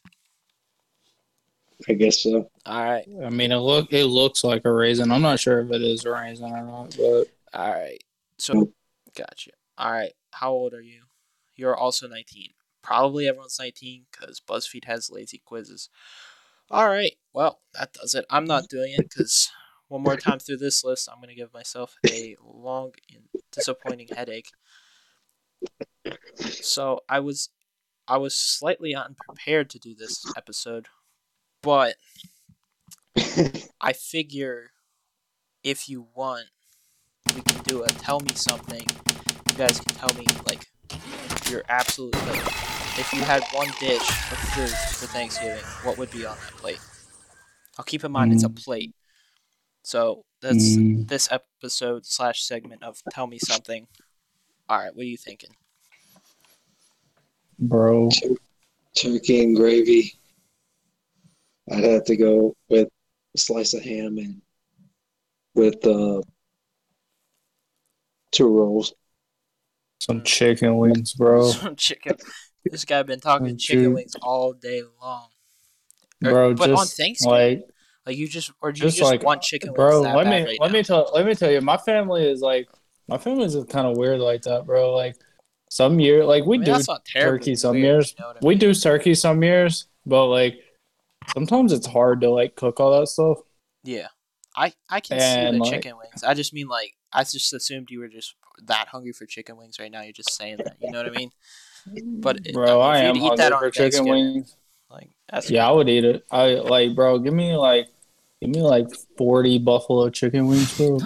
I 1.89 1.93
guess 1.93 2.22
so. 2.24 2.50
All 2.65 2.84
right. 2.84 3.05
I 3.25 3.29
mean, 3.29 3.51
it 3.51 3.58
look 3.58 3.91
it 3.91 4.05
looks 4.05 4.43
like 4.43 4.65
a 4.65 4.72
raisin. 4.72 5.12
I'm 5.12 5.22
not 5.24 5.39
sure 5.39 5.62
if 5.62 5.72
it 5.72 5.81
is 5.81 6.05
a 6.05 6.12
raisin 6.12 6.51
or 6.51 6.63
not, 6.63 6.96
but 6.98 7.25
All 7.53 7.70
right. 7.70 8.03
So, 8.38 8.53
mm. 8.53 8.72
gotcha. 9.17 9.51
All 9.77 9.91
right. 9.91 10.13
How 10.31 10.51
old 10.51 10.74
are 10.74 10.81
you? 10.81 11.03
You're 11.55 11.75
also 11.75 12.08
19. 12.08 12.50
Probably 12.81 13.27
everyone's 13.27 13.60
19 13.60 14.05
because 14.12 14.39
BuzzFeed 14.39 14.86
has 14.86 15.12
lazy 15.12 15.41
quizzes. 15.43 15.89
All 16.70 16.88
right. 16.88 17.13
Well, 17.34 17.60
that 17.74 17.93
does 17.93 18.15
it. 18.15 18.25
I'm 18.29 18.46
not 18.46 18.70
doing 18.70 18.93
it 18.93 19.10
because 19.10 19.51
one 19.89 20.03
more 20.03 20.15
time 20.15 20.39
through 20.39 20.58
this 20.58 20.84
list, 20.84 21.10
I'm 21.12 21.17
going 21.17 21.29
to 21.29 21.36
give 21.36 21.53
myself 21.53 21.96
a 22.10 22.38
long 22.41 22.93
and 23.13 23.24
disappointing 23.51 24.08
headache. 24.15 24.51
So 26.36 27.01
I 27.10 27.20
was, 27.20 27.50
I 28.08 28.17
was 28.17 28.36
slightly 28.36 28.96
unprepared 28.96 29.70
to 29.72 29.79
do 29.79 29.93
this 29.93 30.24
episode, 30.38 30.88
but 31.62 31.96
I 33.81 33.93
figure 33.93 34.72
if 35.63 35.89
you 35.89 36.08
want, 36.15 36.46
we 37.36 37.42
can 37.42 37.62
do 37.63 37.84
a 37.84 37.88
tell 37.88 38.20
me 38.20 38.32
something. 38.34 38.86
You 39.50 39.56
guys 39.58 39.80
can 39.80 39.96
tell 39.96 40.13
me 40.18 40.25
like 40.48 40.68
your 41.50 41.63
absolute 41.70 42.16
like 42.28 42.46
if 43.00 43.13
you 43.13 43.22
had 43.24 43.44
one 43.54 43.68
dish 43.80 44.01
of 44.01 44.38
food 44.38 44.70
for 44.70 45.08
Thanksgiving, 45.08 45.63
what 45.84 45.98
would 45.98 46.12
be 46.12 46.25
on 46.25 46.36
that 46.38 46.51
plate? 46.58 46.80
I'll 47.78 47.86
keep 47.86 48.04
in 48.04 48.12
mind 48.12 48.34
it's 48.34 48.44
a 48.44 48.50
plate. 48.50 48.94
So 49.84 50.25
that's 50.42 50.75
Mm. 50.78 51.08
this 51.08 51.30
episode 51.32 52.06
slash 52.06 52.44
segment 52.44 52.84
of 52.84 53.01
tell 53.12 53.28
me 53.28 53.40
something. 53.40 53.88
All 54.70 54.78
right, 54.78 54.96
what 54.96 55.04
are 55.04 55.08
you 55.08 55.18
thinking? 55.18 55.51
bro, 57.60 58.10
Turkey 58.96 59.44
and 59.44 59.56
gravy. 59.56 60.13
I'd 61.72 61.84
have 61.84 62.04
to 62.06 62.18
go 62.18 62.56
with 62.70 62.90
a 63.36 63.38
slice 63.38 63.74
of 63.74 63.84
ham 63.84 64.18
and 64.18 64.42
with 65.54 65.86
uh, 65.86 66.22
two 68.32 68.48
rolls. 68.48 68.94
some 70.00 70.24
chicken 70.24 70.78
wings, 70.78 71.14
bro, 71.14 71.50
Some 71.52 71.76
chicken. 71.76 72.16
This 72.66 72.86
guy 72.86 73.02
been 73.04 73.20
talking 73.20 73.58
chicken 73.58 73.86
dude. 73.86 73.94
wings 73.96 74.16
all 74.22 74.54
day 74.54 74.82
long. 75.02 75.28
Or- 76.24 76.32
bro. 76.32 76.54
but 76.56 76.70
on 76.72 76.78
just 76.78 76.98
Thanksgiving, 76.98 77.32
like, 77.60 77.64
like 78.06 78.18
you 78.18 78.28
just 78.28 78.52
or 78.62 78.72
do 78.72 78.80
you 78.80 78.86
just 78.88 78.98
just 78.98 79.12
like, 79.12 79.24
want 79.24 79.42
chicken 79.42 79.70
wings 79.70 79.78
bro. 79.78 80.04
that 80.04 80.16
Let 80.16 80.26
bad 80.26 80.30
me 80.44 80.46
right 80.52 80.58
let 80.60 80.72
now? 80.72 80.74
me 80.78 80.84
tell 80.84 81.12
let 81.14 81.26
me 81.26 81.34
tell 81.36 81.52
you, 81.52 81.62
my 81.62 81.78
family 81.78 82.30
is 82.30 82.42
like 82.42 82.70
my 83.08 83.18
family 83.18 83.46
is 83.46 83.56
kind 83.70 83.88
of 83.88 83.98
weird 83.98 84.20
like 84.20 84.44
that, 84.44 84.66
bro. 84.66 84.94
Like 84.94 85.16
some 85.70 86.00
year, 86.00 86.24
like 86.26 86.46
we 86.46 86.58
I 86.58 86.60
mean, 86.60 86.66
do 86.66 86.72
that's 86.74 86.88
not 86.88 87.04
terribly 87.06 87.40
turkey 87.40 87.56
some 87.56 87.72
weird, 87.76 87.84
years. 87.86 88.16
you 88.18 88.22
know 88.24 88.28
what 88.30 88.38
I 88.44 88.46
We 88.46 88.56
do 88.56 88.74
turkey 88.74 89.16
some 89.16 89.42
years, 89.44 89.88
but 90.06 90.28
like 90.28 90.60
sometimes 91.34 91.74
it's 91.74 91.88
hard 91.88 92.22
to 92.22 92.30
like 92.30 92.56
cook 92.56 92.80
all 92.80 93.00
that 93.00 93.08
stuff. 93.08 93.40
Yeah, 93.84 94.08
I 94.55 94.74
I 94.89 95.00
can 95.00 95.20
see 95.20 95.51
the 95.58 95.63
like- 95.63 95.72
chicken 95.72 95.98
wings. 95.98 96.24
I 96.24 96.34
just 96.34 96.53
mean 96.53 96.67
like 96.67 96.93
I 97.13 97.24
just 97.24 97.53
assumed 97.53 97.89
you 97.91 98.00
were 98.00 98.08
just 98.08 98.36
that 98.65 98.88
hungry 98.89 99.12
for 99.13 99.25
chicken 99.25 99.58
wings 99.58 99.79
right 99.79 99.91
now. 99.91 100.01
You're 100.01 100.13
just 100.13 100.34
saying 100.36 100.58
that. 100.58 100.75
You 100.81 100.91
know 100.91 101.00
what 101.03 101.08
I 101.08 101.15
mean? 101.17 101.31
But 102.22 102.46
it- 102.46 102.53
Bro, 102.53 102.79
I 102.81 103.00
if 103.00 103.03
am 103.05 103.15
eat 103.17 103.39
hungry 103.39 103.60
for 103.60 103.72
chicken 103.72 104.05
wings. 104.08 104.55
Like 104.89 105.10
that's 105.29 105.50
Yeah, 105.50 105.67
I 105.67 105.72
would 105.72 105.88
eat 105.89 106.03
it. 106.03 106.25
I 106.29 106.55
like, 106.55 106.96
bro. 106.96 107.17
Give 107.20 107.34
me 107.34 107.55
like, 107.55 107.88
give 108.41 108.50
me 108.50 108.62
like 108.62 108.88
forty 109.17 109.58
buffalo 109.58 110.10
chicken 110.10 110.48
wings, 110.48 110.75
bro. 110.77 111.00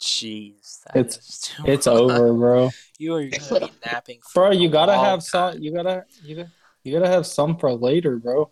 Jeez, 0.00 0.80
It's- 0.94 1.50
It's 1.64 1.86
much. 1.86 1.94
over, 1.96 2.32
bro. 2.34 2.70
You 2.98 3.14
are 3.14 3.24
gonna 3.26 3.66
be 3.66 3.72
napping, 3.84 4.20
for 4.32 4.48
Bro, 4.48 4.50
you 4.52 4.68
gotta 4.68 4.94
have 4.94 5.20
time. 5.26 5.54
some. 5.54 5.62
You 5.62 5.72
gotta, 5.72 6.04
you 6.22 6.36
gotta, 6.36 6.50
you 6.84 6.92
gotta 6.92 7.10
have 7.10 7.26
some 7.26 7.56
for 7.56 7.72
later, 7.72 8.16
bro. 8.16 8.50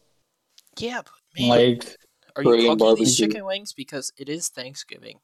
Yeah, 0.79 1.03
but 1.03 1.13
man, 1.39 1.49
Like, 1.49 1.97
are 2.37 2.43
you 2.43 2.51
Bring 2.51 2.79
cooking 2.79 2.95
these 2.97 3.17
chicken 3.17 3.45
wings 3.45 3.73
because 3.73 4.13
it 4.17 4.29
is 4.29 4.49
Thanksgiving? 4.49 5.21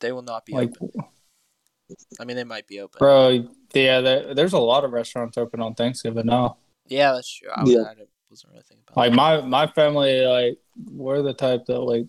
They 0.00 0.12
will 0.12 0.22
not 0.22 0.44
be 0.44 0.52
like, 0.52 0.72
open. 0.80 1.04
I 2.20 2.24
mean, 2.24 2.36
they 2.36 2.44
might 2.44 2.66
be 2.66 2.80
open. 2.80 2.98
bro. 2.98 3.48
Yeah, 3.72 4.00
there, 4.00 4.34
there's 4.34 4.52
a 4.52 4.58
lot 4.58 4.84
of 4.84 4.92
restaurants 4.92 5.38
open 5.38 5.60
on 5.60 5.74
Thanksgiving 5.74 6.26
now. 6.26 6.58
Yeah, 6.86 7.12
that's 7.12 7.32
true. 7.32 7.48
I, 7.54 7.62
was, 7.62 7.72
Yeah. 7.72 7.80
I 7.80 7.94
wasn't 8.30 8.52
really 8.52 8.64
thinking 8.68 8.84
about 8.88 8.96
Like 8.96 9.10
that. 9.12 9.16
my 9.16 9.40
my 9.40 9.66
family, 9.72 10.24
like 10.24 10.58
we're 10.90 11.22
the 11.22 11.34
type 11.34 11.66
that 11.66 11.78
like, 11.80 12.06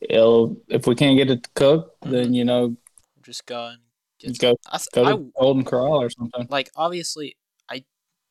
it'll, 0.00 0.56
if 0.68 0.86
we 0.86 0.94
can't 0.94 1.16
get 1.16 1.30
it 1.30 1.42
to 1.44 1.50
cook, 1.54 2.00
mm-hmm. 2.00 2.12
then 2.12 2.34
you 2.34 2.44
know, 2.44 2.76
Just 3.22 3.46
go 3.46 3.66
and 3.68 3.78
get. 4.18 4.38
go 4.38 4.56
I, 4.66 4.76
th- 4.78 4.88
go 4.92 5.04
I 5.04 5.12
to 5.12 5.32
Golden 5.38 5.64
Corral 5.64 6.02
or 6.02 6.10
something. 6.10 6.46
like 6.50 6.70
obviously 6.76 7.36
I 7.68 7.84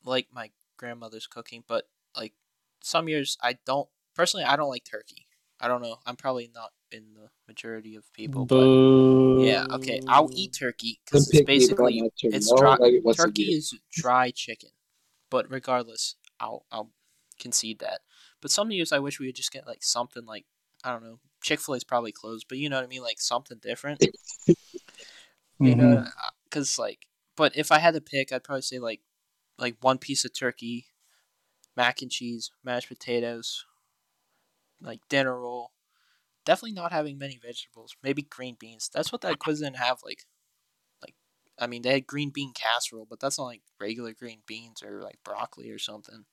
like 0.05 0.27
my 0.31 0.51
grandmother's 0.77 1.27
cooking, 1.27 1.63
but 1.67 1.88
like 2.15 2.34
some 2.81 3.07
years 3.09 3.38
I 3.41 3.57
don't 3.65 3.89
personally 4.15 4.45
I 4.45 4.55
don't 4.55 4.69
like 4.69 4.86
turkey. 4.86 5.27
I 5.59 5.67
don't 5.67 5.81
know. 5.81 5.98
I'm 6.05 6.15
probably 6.15 6.50
not 6.53 6.71
in 6.91 7.13
the 7.13 7.29
majority 7.48 7.95
of 7.95 8.12
people, 8.13 8.45
but 8.45 8.71
yeah, 9.36 9.65
okay. 9.74 10.00
I'll 10.07 10.29
eat 10.33 10.53
turkey 10.57 11.00
because 11.05 11.29
it's 11.29 11.41
basically 11.41 12.01
turkey. 12.01 12.12
it's 12.31 12.51
dry. 12.53 12.77
turkey 13.15 13.43
is 13.53 13.74
dry 13.91 14.31
chicken, 14.31 14.71
but 15.29 15.50
regardless, 15.50 16.15
I'll 16.39 16.65
I'll 16.71 16.91
concede 17.39 17.79
that. 17.79 18.01
But 18.41 18.51
some 18.51 18.71
years 18.71 18.91
I 18.91 19.00
wish 19.00 19.19
we 19.19 19.27
would 19.27 19.36
just 19.36 19.51
get 19.51 19.67
like 19.67 19.83
something 19.83 20.25
like 20.25 20.45
I 20.83 20.91
don't 20.91 21.03
know. 21.03 21.19
Chick 21.41 21.59
Fil 21.59 21.75
A 21.75 21.77
is 21.77 21.83
probably 21.83 22.12
closed, 22.12 22.48
but 22.50 22.57
you 22.57 22.69
know 22.69 22.77
what 22.77 22.86
I 22.86 22.88
mean, 22.88 23.03
like 23.03 23.19
something 23.21 23.59
different. 23.62 24.05
You 25.62 25.75
Mhm. 25.75 25.77
know, 25.77 26.05
because 26.45 26.79
like, 26.79 27.07
but 27.36 27.55
if 27.57 27.71
I 27.71 27.79
had 27.79 27.93
to 27.93 28.01
pick, 28.01 28.31
I'd 28.31 28.43
probably 28.43 28.62
say 28.62 28.79
like, 28.79 29.01
like 29.57 29.75
one 29.81 29.98
piece 29.98 30.24
of 30.24 30.33
turkey, 30.33 30.88
mac 31.79 32.01
and 32.01 32.12
cheese, 32.12 32.51
mashed 32.62 32.89
potatoes, 32.89 33.65
like 34.81 35.00
dinner 35.07 35.39
roll. 35.39 35.71
Definitely 36.43 36.74
not 36.74 36.91
having 36.91 37.17
many 37.17 37.39
vegetables. 37.41 37.95
Maybe 38.03 38.21
green 38.21 38.57
beans. 38.59 38.89
That's 38.93 39.13
what 39.13 39.21
that 39.21 39.39
quiz 39.39 39.62
didn't 39.62 39.77
have. 39.77 40.00
Like, 40.03 40.25
like, 41.01 41.15
I 41.57 41.67
mean, 41.67 41.81
they 41.81 41.93
had 41.93 42.05
green 42.05 42.31
bean 42.31 42.51
casserole, 42.53 43.07
but 43.09 43.21
that's 43.21 43.39
not 43.39 43.45
like 43.45 43.62
regular 43.79 44.13
green 44.13 44.39
beans 44.45 44.83
or 44.83 45.01
like 45.01 45.19
broccoli 45.24 45.69
or 45.69 45.79
something. 45.79 46.25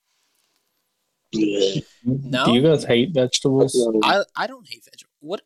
Yeah. 1.31 1.83
No? 2.05 2.47
Do 2.47 2.55
you 2.55 2.63
guys 2.63 2.85
hate 2.85 3.15
vegetables? 3.15 3.77
I 4.03 4.25
I 4.35 4.49
don't 4.49 4.67
hate 4.69 4.85
vegetables. 4.85 5.15
What 5.21 5.43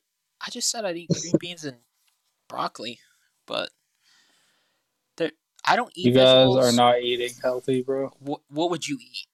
I 0.46 0.50
just 0.50 0.70
said 0.70 0.86
I'd 0.86 0.96
eat 0.96 1.10
green 1.10 1.34
beans 1.38 1.64
and 1.64 1.78
broccoli, 2.48 3.00
but 3.46 3.68
there 5.18 5.32
I 5.66 5.76
don't 5.76 5.92
eat 5.94 6.06
You 6.06 6.12
guys 6.12 6.22
vegetables. 6.22 6.74
are 6.74 6.76
not 6.76 7.02
eating 7.02 7.34
healthy, 7.42 7.82
bro. 7.82 8.12
What 8.18 8.40
what 8.48 8.70
would 8.70 8.88
you 8.88 8.98
eat? 9.00 9.26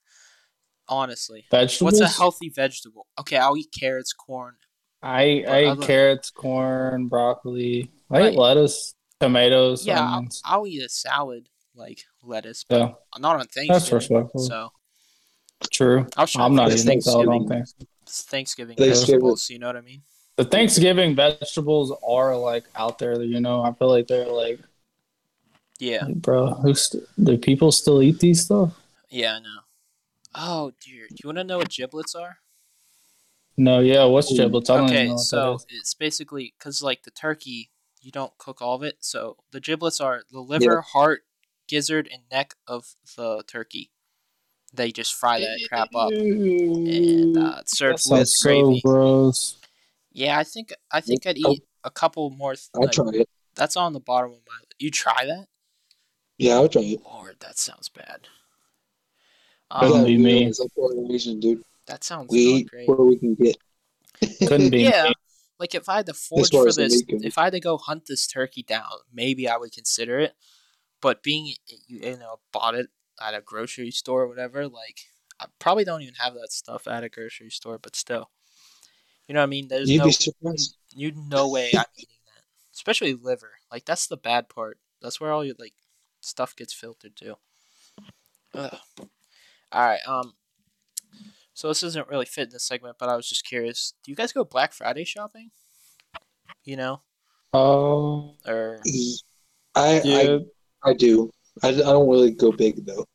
Honestly, 0.88 1.44
Vegetables. 1.50 1.98
what's 2.00 2.00
a 2.00 2.18
healthy 2.18 2.48
vegetable? 2.48 3.06
Okay, 3.18 3.36
I'll 3.36 3.56
eat 3.56 3.74
carrots, 3.76 4.12
corn. 4.12 4.54
I 5.02 5.44
I 5.48 5.62
eat 5.62 5.66
other- 5.66 5.82
carrots, 5.86 6.30
corn, 6.30 7.08
broccoli. 7.08 7.90
I 8.10 8.18
Right. 8.20 8.32
eat 8.32 8.38
lettuce, 8.38 8.94
tomatoes, 9.20 9.84
Yeah, 9.84 10.00
I'll. 10.00 10.26
I'll 10.44 10.66
eat 10.66 10.82
a 10.82 10.88
salad 10.88 11.48
like 11.74 12.04
lettuce, 12.22 12.64
but 12.68 12.78
Yeah, 12.78 12.92
not 13.18 13.36
on 13.40 13.46
Thanksgiving. 13.48 13.94
respectable. 13.98 14.40
So 14.46 14.70
true. 15.70 16.06
I'll 16.16 16.26
try 16.26 16.44
I'm 16.44 16.54
not 16.54 16.70
It's 16.70 16.84
eating 16.84 17.00
salad 17.00 17.28
on 17.28 17.48
Thanksgiving. 17.48 17.48
Thanksgiving. 17.48 17.88
it's 18.02 18.22
Thanksgiving, 18.22 18.76
Thanksgiving. 18.76 19.06
vegetables. 19.06 19.50
You 19.50 19.58
know 19.58 19.66
what 19.66 19.76
I 19.76 19.80
mean? 19.80 20.02
The 20.36 20.44
Thanksgiving 20.44 21.14
vegetables 21.16 21.92
are 22.06 22.36
like 22.36 22.64
out 22.76 22.98
there. 22.98 23.20
You 23.22 23.40
know, 23.40 23.62
I 23.62 23.72
feel 23.72 23.88
like 23.88 24.06
they're 24.06 24.30
like, 24.30 24.60
Yeah, 25.80 26.06
bro, 26.08 26.54
who's 26.54 26.94
do 27.22 27.36
people 27.38 27.72
still 27.72 28.00
eat 28.02 28.20
these 28.20 28.42
stuff? 28.44 28.72
yeah, 29.10 29.34
I 29.36 29.40
know. 29.40 29.60
Oh 30.36 30.72
dear, 30.84 31.06
do 31.08 31.16
you 31.22 31.28
want 31.28 31.38
to 31.38 31.44
know 31.44 31.58
what 31.58 31.70
giblets 31.70 32.14
are? 32.14 32.38
No, 33.56 33.80
yeah. 33.80 34.04
What's 34.04 34.30
Ooh. 34.32 34.36
giblets? 34.36 34.68
I 34.68 34.76
don't 34.76 34.90
okay, 34.90 35.06
know 35.08 35.16
so 35.16 35.58
it's 35.70 35.94
basically 35.94 36.54
because 36.58 36.82
like 36.82 37.04
the 37.04 37.10
turkey, 37.10 37.70
you 38.02 38.12
don't 38.12 38.36
cook 38.36 38.60
all 38.60 38.74
of 38.74 38.82
it. 38.82 38.96
So 39.00 39.38
the 39.50 39.60
giblets 39.60 40.00
are 40.00 40.22
the 40.30 40.40
liver, 40.40 40.82
heart, 40.82 41.22
gizzard, 41.66 42.08
and 42.12 42.22
neck 42.30 42.54
of 42.66 42.94
the 43.16 43.42
turkey. 43.46 43.92
They 44.74 44.92
just 44.92 45.14
fry 45.14 45.40
that 45.40 45.66
crap 45.68 45.94
up 45.94 46.10
and 46.12 47.38
uh, 47.38 47.56
it's 47.60 47.78
served 47.78 48.04
That 48.04 48.10
with 48.10 48.28
sounds 48.28 48.36
so 48.38 48.62
gravy. 48.62 48.82
gross. 48.84 49.58
Yeah, 50.12 50.38
I 50.38 50.44
think 50.44 50.74
I 50.92 51.00
think 51.00 51.26
I'd 51.26 51.38
eat 51.38 51.64
a 51.82 51.90
couple 51.90 52.28
more. 52.30 52.54
th- 52.54 52.68
I'll 52.74 52.82
like, 52.82 52.92
try 52.92 53.10
it. 53.14 53.28
that's 53.54 53.76
on 53.76 53.94
the 53.94 54.00
bottom 54.00 54.32
of 54.32 54.40
my. 54.46 54.54
You 54.78 54.90
try 54.90 55.24
that? 55.24 55.46
Yeah, 56.36 56.56
I'll 56.56 56.68
try 56.68 56.82
it. 56.82 57.00
Lord, 57.02 57.36
that 57.40 57.58
sounds 57.58 57.88
bad. 57.88 58.28
Couldn't 59.72 59.96
Um, 60.00 60.04
be 60.04 60.18
me. 60.18 60.40
always 60.42 60.60
up 60.60 60.70
Asian, 61.10 61.40
dude. 61.40 61.62
that 61.86 62.04
sounds 62.04 62.28
We 62.30 62.62
not 62.62 62.70
great. 62.70 62.88
where 62.88 62.98
we 62.98 63.18
can 63.18 63.34
get. 63.34 63.56
Couldn't 64.46 64.70
be. 64.70 64.82
Yeah, 64.84 65.04
me. 65.04 65.14
like 65.58 65.74
if 65.74 65.88
I 65.88 65.96
had 65.96 66.06
to 66.06 66.14
forage 66.14 66.50
far 66.50 66.64
for 66.64 66.72
this, 66.72 67.02
if 67.08 67.36
I 67.38 67.44
had 67.44 67.52
to 67.52 67.60
go 67.60 67.76
hunt 67.78 68.06
this 68.06 68.26
turkey 68.26 68.62
down, 68.62 68.84
maybe 69.12 69.48
I 69.48 69.56
would 69.56 69.72
consider 69.72 70.18
it. 70.20 70.34
But 71.00 71.22
being 71.22 71.46
you 71.46 71.54
you 71.86 72.16
know 72.16 72.40
bought 72.52 72.74
it 72.74 72.88
at 73.20 73.34
a 73.34 73.40
grocery 73.40 73.90
store 73.90 74.22
or 74.22 74.28
whatever, 74.28 74.68
like 74.68 75.00
I 75.40 75.46
probably 75.58 75.84
don't 75.84 76.02
even 76.02 76.14
have 76.14 76.34
that 76.34 76.52
stuff 76.52 76.86
at 76.86 77.04
a 77.04 77.08
grocery 77.08 77.50
store, 77.50 77.78
but 77.78 77.94
still, 77.96 78.30
you 79.28 79.34
know 79.34 79.40
what 79.40 79.44
I 79.44 79.50
mean. 79.50 79.68
There's 79.68 79.90
You'd 79.90 79.98
no 79.98 80.04
be 80.06 80.12
surprised. 80.12 80.76
you 80.94 81.12
no 81.28 81.48
way 81.50 81.70
I'm 81.76 81.84
eating 81.98 82.16
that, 82.26 82.44
especially 82.74 83.14
liver. 83.14 83.52
Like 83.70 83.84
that's 83.84 84.06
the 84.06 84.16
bad 84.16 84.48
part. 84.48 84.78
That's 85.02 85.20
where 85.20 85.32
all 85.32 85.44
your 85.44 85.56
like 85.58 85.74
stuff 86.20 86.54
gets 86.56 86.72
filtered 86.72 87.16
to. 87.16 87.36
Ugh. 88.54 88.78
All 89.72 89.84
right. 89.86 90.00
Um. 90.06 90.34
So 91.54 91.68
this 91.68 91.80
doesn't 91.80 92.08
really 92.08 92.26
fit 92.26 92.48
in 92.48 92.50
this 92.50 92.66
segment, 92.66 92.96
but 92.98 93.08
I 93.08 93.16
was 93.16 93.28
just 93.28 93.46
curious. 93.46 93.94
Do 94.04 94.10
you 94.10 94.16
guys 94.16 94.32
go 94.32 94.44
Black 94.44 94.74
Friday 94.74 95.04
shopping? 95.04 95.50
You 96.64 96.76
know, 96.76 97.00
Oh, 97.54 98.34
or 98.46 98.80
I, 99.74 100.00
yeah. 100.04 100.38
I 100.84 100.90
I 100.90 100.92
do. 100.94 101.30
I, 101.62 101.68
I 101.68 101.72
don't 101.72 102.08
really 102.08 102.32
go 102.32 102.52
big 102.52 102.84
though. 102.84 103.06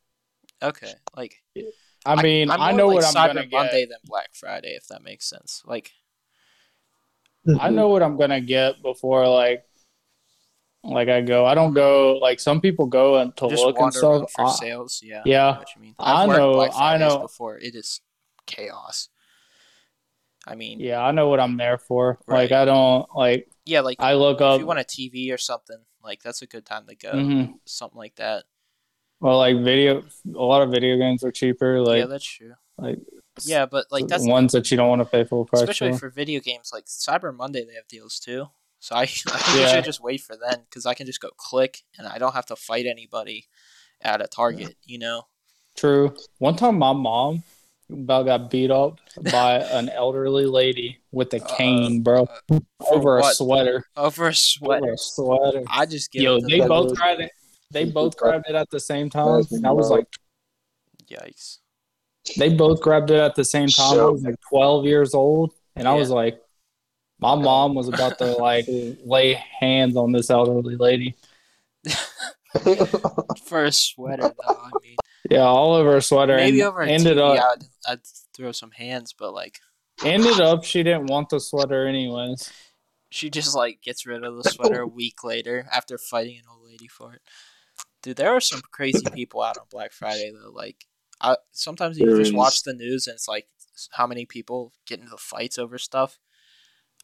okay, 0.64 0.94
like 1.16 1.36
I 2.06 2.22
mean, 2.24 2.50
I'm 2.50 2.60
I, 2.62 2.72
know 2.72 2.88
like 2.88 2.96
what 2.96 3.06
I'm 3.06 3.14
Cyber 3.14 3.34
gonna 3.36 3.46
get. 3.46 3.56
Monday 3.56 3.86
than 3.86 4.00
Black 4.06 4.30
Friday, 4.34 4.74
if 4.76 4.88
that 4.88 5.04
makes 5.04 5.30
sense. 5.30 5.62
Like, 5.66 5.92
I 7.60 7.70
know 7.70 7.90
what 7.90 8.02
I'm 8.02 8.18
gonna 8.18 8.42
get 8.42 8.82
before 8.82 9.28
like 9.28 9.64
like 10.84 11.10
I 11.10 11.22
go. 11.22 11.46
I 11.46 11.54
don't 11.56 11.74
go 11.74 12.18
like 12.18 12.40
some 12.40 12.62
people 12.62 12.88
go 12.88 13.18
and 13.18 13.36
to 13.38 13.50
just 13.50 13.64
look 13.64 13.80
and 13.80 13.94
stuff. 13.94 14.32
for 14.32 14.46
I- 14.46 14.52
sales. 14.52 15.02
Yeah, 15.04 15.20
I 15.20 15.30
yeah, 15.30 15.52
know 15.76 15.82
mean. 15.82 15.96
I 16.00 16.26
know- 16.26 16.62
I 16.72 16.98
know. 16.98 17.20
before. 17.20 17.58
It 17.58 17.76
is 17.76 18.02
chaos. 18.48 19.10
I 20.48 20.56
mean, 20.56 20.80
yeah, 20.80 21.00
I 21.00 21.12
know 21.12 21.28
what 21.30 21.40
I'm 21.40 21.58
there 21.58 21.78
for. 21.78 22.20
Like 22.28 22.52
I 22.52 22.66
don't 22.66 23.08
like 23.16 23.48
yeah, 23.66 23.82
like 23.82 23.98
I 24.00 24.14
look 24.16 24.38
if 24.38 24.42
up. 24.42 24.56
If 24.56 24.62
you 24.62 24.66
want 24.66 24.80
a 24.80 24.84
TV 24.84 25.32
or 25.32 25.38
something, 25.38 25.78
like 26.04 26.24
that's 26.24 26.42
a 26.42 26.48
good 26.48 26.66
time 26.66 26.88
to 26.88 26.96
go. 26.96 27.12
Mhm. 27.14 27.54
Something 27.66 28.00
like 28.00 28.16
that. 28.16 28.46
Well, 29.20 29.38
like 29.38 29.58
video, 29.58 30.02
a 30.36 30.42
lot 30.42 30.64
of 30.64 30.72
video 30.72 30.98
games 30.98 31.24
are 31.24 31.32
cheaper. 31.32 31.80
Like 31.80 32.00
yeah, 32.00 32.06
that's 32.08 32.26
true. 32.26 32.56
like 32.80 32.98
Yeah, 33.44 33.68
but 33.68 33.86
like 33.92 34.08
that's 34.08 34.26
ones 34.26 34.54
that 34.54 34.72
you 34.72 34.78
don't 34.78 34.90
want 34.90 35.02
to 35.02 35.06
pay 35.06 35.24
full 35.26 35.46
price 35.46 35.62
especially 35.62 35.92
for. 35.94 36.00
for 36.00 36.10
video 36.10 36.40
games. 36.40 36.72
Like 36.74 36.86
Cyber 36.86 37.36
Monday, 37.36 37.64
they 37.64 37.76
have 37.76 37.88
deals 37.88 38.20
too. 38.20 38.48
So 38.82 38.96
I, 38.96 39.02
I 39.04 39.06
think 39.06 39.56
Yeah. 39.58 39.62
you 39.62 39.68
should 39.70 39.86
just 39.86 40.02
wait 40.02 40.22
for 40.22 40.36
then 40.36 40.62
because 40.70 40.86
I 40.86 40.94
can 40.96 41.06
just 41.06 41.22
go 41.22 41.30
click 41.38 41.84
and 41.98 42.08
I 42.08 42.18
don't 42.18 42.34
have 42.34 42.48
to 42.48 42.56
fight 42.58 42.86
anybody 42.86 43.48
at 44.02 44.22
a 44.22 44.28
Target. 44.28 44.76
You 44.84 45.00
know. 45.00 45.28
True. 45.78 46.14
One 46.40 46.58
time, 46.58 46.78
my 46.78 46.92
mom 46.92 47.44
about 47.90 48.26
got 48.26 48.50
beat 48.50 48.72
up 48.72 49.00
by 49.32 49.56
an 49.72 49.90
elderly 49.90 50.46
lady 50.46 51.00
with 51.12 51.34
a 51.34 51.42
uh, 51.42 51.56
cane, 51.56 52.00
uh, 52.02 52.04
bro, 52.04 52.24
uh, 52.52 52.60
For 52.80 52.96
over 52.96 53.20
a 53.20 53.24
sweater. 53.24 53.86
Over 53.96 54.28
a 54.28 54.36
sweater. 54.36 54.84
Over 54.84 54.94
a 54.94 54.98
sweater. 54.98 55.64
I 55.70 55.86
just 55.86 56.12
give 56.12 56.24
Yo, 56.24 56.40
they 56.42 56.60
them. 56.60 56.70
both 56.70 56.96
grabbed 56.96 57.22
it. 57.22 57.32
They 57.70 57.86
both 57.86 58.18
grabbed 58.18 58.46
it 58.50 58.56
at 58.56 58.70
the 58.70 58.80
same 58.80 59.10
time. 59.10 59.44
And 59.52 59.66
I 59.66 59.72
was 59.72 59.90
like, 59.90 60.08
Yikes. 61.10 61.60
they 62.38 62.50
both 62.50 62.82
grabbed 62.82 63.12
it 63.12 63.20
at 63.20 63.36
the 63.36 63.46
same 63.46 63.68
time. 63.70 64.00
I 64.00 64.06
was 64.06 64.24
like 64.24 64.36
12 64.50 64.86
years 64.86 65.14
old, 65.14 65.54
and 65.76 65.88
I 65.88 65.94
was 65.94 66.10
like, 66.10 66.42
my 67.22 67.36
mom 67.36 67.76
was 67.76 67.88
about 67.88 68.18
to 68.20 68.26
like 68.34 68.66
lay 68.68 69.34
hands 69.60 69.96
on 69.96 70.12
this 70.12 70.30
elderly 70.30 70.76
lady. 70.76 71.16
For 73.46 73.64
a 73.66 73.72
sweater, 73.72 74.24
though. 74.24 74.56
I 74.56 74.70
mean, 74.84 74.96
Yeah, 75.30 75.42
all 75.44 75.74
over 75.74 75.94
her 75.94 76.02
sweater. 76.02 76.36
maybe 76.36 76.60
and 76.62 76.70
over 76.70 76.82
a 76.82 76.90
ended 76.90 77.18
TV, 77.18 77.38
up 77.38 77.46
I'd, 77.88 77.92
I'd 77.94 78.00
throw 78.36 78.52
some 78.52 78.72
hands, 78.72 79.14
but 79.18 79.34
like 79.34 79.60
ended 80.04 80.40
up 80.42 80.64
she 80.64 80.84
didn't 80.84 81.08
want 81.08 81.30
the 81.30 81.40
sweater 81.40 81.88
anyways. 81.88 82.52
she 83.10 83.30
just 83.30 83.56
like 83.56 83.82
gets 83.82 84.06
rid 84.06 84.24
of 84.24 84.36
the 84.36 84.50
sweater 84.50 84.82
a 84.82 84.88
week 84.88 85.24
later 85.24 85.68
after 85.74 85.98
fighting 85.98 86.38
an 86.38 86.44
old 86.52 86.66
lady 86.68 86.88
for 86.88 87.14
it. 87.14 87.22
Dude, 88.04 88.18
there 88.18 88.32
are 88.36 88.42
some 88.42 88.62
crazy 88.72 89.06
people 89.14 89.42
out 89.42 89.58
on 89.58 89.66
Black 89.70 89.94
Friday 89.94 90.32
though. 90.34 90.52
Like, 90.52 90.86
I 91.22 91.38
sometimes 91.52 91.98
you 92.00 92.08
There 92.08 92.18
just 92.18 92.32
is. 92.32 92.36
watch 92.36 92.64
the 92.64 92.74
news 92.74 93.08
and 93.08 93.14
it's 93.16 93.28
like 93.28 93.48
how 93.92 94.08
many 94.08 94.26
people 94.26 94.74
get 94.86 95.00
into 95.00 95.16
fights 95.18 95.58
over 95.58 95.78
stuff. 95.78 96.20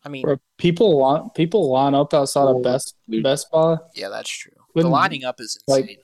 I 0.07 0.09
mean, 0.09 0.21
Bro, 0.23 0.37
people 0.57 0.97
line 0.97 1.29
people 1.35 1.69
line 1.69 1.93
up 1.93 2.13
outside 2.13 2.43
Oh, 2.45 2.57
of 2.57 2.63
Best 2.63 2.95
dude. 3.09 3.23
Best 3.23 3.51
Buy. 3.51 3.75
yeah, 3.93 4.07
that's 4.07 4.29
true. 4.29 4.53
The 4.55 4.63
Wouldn't- 4.75 4.93
lining 4.93 5.25
up 5.25 5.41
is 5.41 5.59
like- 5.67 6.01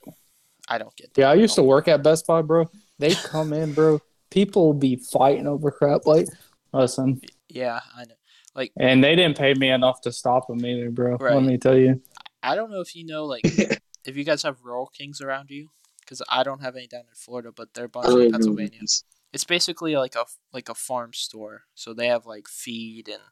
I 0.68 0.76
don't 0.78 0.94
get 0.96 1.14
that. 1.14 1.20
Yeah, 1.20 1.30
I 1.30 1.34
used 1.34 1.54
to 1.54 1.62
work 1.62 1.88
at 1.88 2.02
Best 2.02 2.26
Buy, 2.26 2.42
bro. 2.42 2.70
They 2.98 3.14
come 3.14 3.52
in, 3.54 3.72
bro. 3.72 4.00
People 4.30 4.74
be 4.74 4.96
fighting 4.96 5.46
over 5.46 5.70
crap. 5.70 6.04
Like, 6.06 6.26
listen, 6.72 7.20
Yeah, 7.48 7.80
I 7.96 8.04
know. 8.04 8.14
Like, 8.54 8.72
and 8.76 9.02
they 9.02 9.16
didn't 9.16 9.36
pay 9.38 9.54
me 9.54 9.70
enough 9.70 10.00
to 10.02 10.12
stop 10.12 10.48
them 10.48 10.64
either, 10.64 10.90
bro. 10.90 11.16
Right. 11.16 11.34
Let 11.34 11.42
me 11.44 11.56
tell 11.58 11.76
you. 11.78 12.00
I 12.42 12.54
don't 12.54 12.70
know 12.70 12.80
if 12.80 12.94
you 12.94 13.04
know, 13.06 13.24
like, 13.24 13.42
if 14.04 14.16
you 14.16 14.24
guys 14.24 14.42
have 14.42 14.62
rural 14.64 14.86
kings 14.86 15.20
around 15.22 15.50
you, 15.50 15.68
because 16.00 16.20
I 16.28 16.42
don't 16.44 16.60
have 16.62 16.76
any 16.76 16.86
down 16.86 17.00
in 17.08 17.14
Florida, 17.14 17.52
but 17.54 17.72
they're 17.74 17.86
a 17.86 17.88
bunch 17.88 18.06
I 18.06 18.10
don't 18.10 18.20
in 18.20 18.26
even 18.26 18.32
know 18.40 18.48
what 18.50 18.58
Pennsylvania. 18.58 18.88
It's 19.32 19.44
basically 19.44 19.96
like 19.96 20.14
a 20.14 20.24
like 20.52 20.68
a 20.68 20.74
farm 20.74 21.12
store, 21.14 21.62
so 21.74 21.92
they 21.94 22.06
have 22.06 22.26
like 22.26 22.46
feed 22.46 23.08
and 23.08 23.22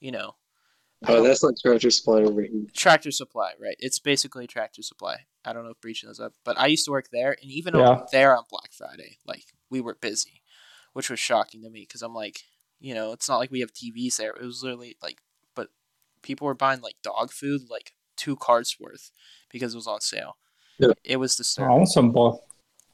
you 0.00 0.10
know 0.12 0.34
Oh, 1.06 1.22
that's 1.22 1.44
like 1.44 1.54
Tractor 1.62 1.90
Supply 1.92 2.22
over 2.22 2.42
here. 2.42 2.66
tractor 2.74 3.12
supply, 3.12 3.52
right? 3.60 3.76
It's 3.78 4.00
basically 4.00 4.48
tractor 4.48 4.82
supply. 4.82 5.26
I 5.44 5.52
don't 5.52 5.62
know 5.62 5.70
if 5.70 5.80
Breach 5.80 6.02
knows 6.02 6.18
that, 6.18 6.32
but 6.44 6.58
I 6.58 6.66
used 6.66 6.84
to 6.86 6.90
work 6.90 7.06
there, 7.12 7.36
and 7.40 7.50
even 7.52 7.76
Yeah. 7.76 7.90
over 7.90 8.06
there 8.10 8.36
on 8.36 8.42
Black 8.50 8.72
Friday, 8.72 9.18
like 9.24 9.44
we 9.70 9.80
were 9.80 9.94
busy, 9.94 10.42
which 10.94 11.08
was 11.08 11.20
shocking 11.20 11.62
to 11.62 11.70
me 11.70 11.82
because 11.82 12.02
I'm 12.02 12.14
like, 12.14 12.40
you 12.80 12.94
know, 12.94 13.12
it's 13.12 13.28
not 13.28 13.36
like 13.36 13.52
we 13.52 13.60
have 13.60 13.72
TVs 13.72 14.16
there. 14.16 14.32
It 14.32 14.42
was 14.44 14.64
literally 14.64 14.96
like, 15.00 15.20
but 15.54 15.68
people 16.22 16.46
were 16.48 16.54
buying 16.54 16.80
like 16.80 16.96
dog 17.04 17.30
food, 17.30 17.70
like 17.70 17.94
two 18.16 18.34
carts 18.34 18.80
worth, 18.80 19.12
because 19.50 19.74
it 19.74 19.78
was 19.78 19.86
on 19.86 20.00
sale. 20.00 20.36
Yeah. 20.80 20.94
It 21.04 21.18
was 21.18 21.36
the 21.36 21.44
store. 21.44 21.66
I 21.66 21.68
disturbing. 21.68 21.76
want 21.78 21.88
some 21.92 22.10
Black. 22.10 22.34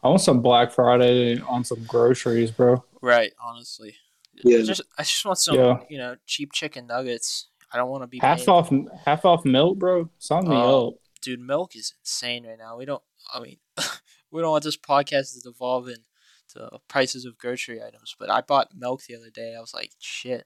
I 0.02 0.08
want 0.08 0.20
some 0.20 0.42
Black 0.42 0.72
Friday 0.72 1.40
on 1.40 1.64
some 1.64 1.82
groceries, 1.84 2.50
bro. 2.50 2.84
Right, 3.00 3.32
honestly. 3.42 3.96
Yeah. 4.42 4.58
I 4.58 4.62
just 4.62 4.82
I 4.98 5.02
just 5.02 5.24
want 5.24 5.38
some, 5.38 5.56
Yeah. 5.56 5.80
you 5.88 5.98
know, 5.98 6.16
cheap 6.26 6.52
chicken 6.52 6.86
nuggets. 6.86 7.48
I 7.72 7.76
don't 7.76 7.90
want 7.90 8.02
to 8.02 8.06
be 8.06 8.18
Half 8.18 8.38
paying- 8.46 8.48
off, 8.50 8.70
half 9.04 9.24
off 9.24 9.44
milk, 9.44 9.78
bro. 9.78 10.08
Sign 10.18 10.48
me 10.48 10.54
Oh. 10.56 10.88
up. 10.88 10.94
dude, 11.22 11.40
milk 11.40 11.74
is 11.74 11.94
insane 12.02 12.46
right 12.46 12.58
now. 12.58 12.76
We 12.76 12.84
don't. 12.84 13.02
I 13.32 13.40
mean, 13.40 13.56
we 14.30 14.40
don't 14.42 14.50
want 14.50 14.64
this 14.64 14.76
podcast 14.76 15.32
to 15.34 15.40
devolve 15.40 15.88
into 15.88 16.78
prices 16.88 17.24
of 17.24 17.36
grocery 17.38 17.82
items. 17.82 18.14
But 18.18 18.30
I 18.30 18.42
bought 18.42 18.68
milk 18.76 19.02
the 19.08 19.16
other 19.16 19.30
day. 19.30 19.54
I 19.56 19.60
was 19.60 19.72
like, 19.74 19.90
shit. 19.98 20.44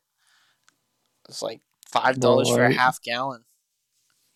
It's 1.29 1.43
like 1.43 1.61
five 1.91 2.21
dollars 2.21 2.49
for 2.49 2.65
a 2.65 2.73
half 2.73 3.03
gallon. 3.03 3.45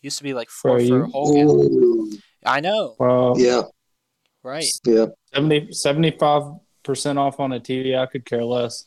Used 0.02 0.18
to 0.18 0.24
be 0.24 0.34
like 0.34 0.50
four 0.50 0.72
Bro, 0.72 0.78
for 0.80 0.84
you- 0.84 1.02
a 1.04 1.06
whole 1.06 1.34
gallon. 1.34 2.22
I 2.44 2.58
know, 2.60 2.96
Well, 2.98 3.34
yeah, 3.38 3.62
right? 4.42 4.66
yeah. 4.84 5.06
75 5.70 6.42
percent 6.82 7.18
off 7.18 7.38
on 7.38 7.52
a 7.52 7.60
TV. 7.60 7.96
I 7.96 8.06
could 8.06 8.24
care 8.24 8.44
less. 8.44 8.86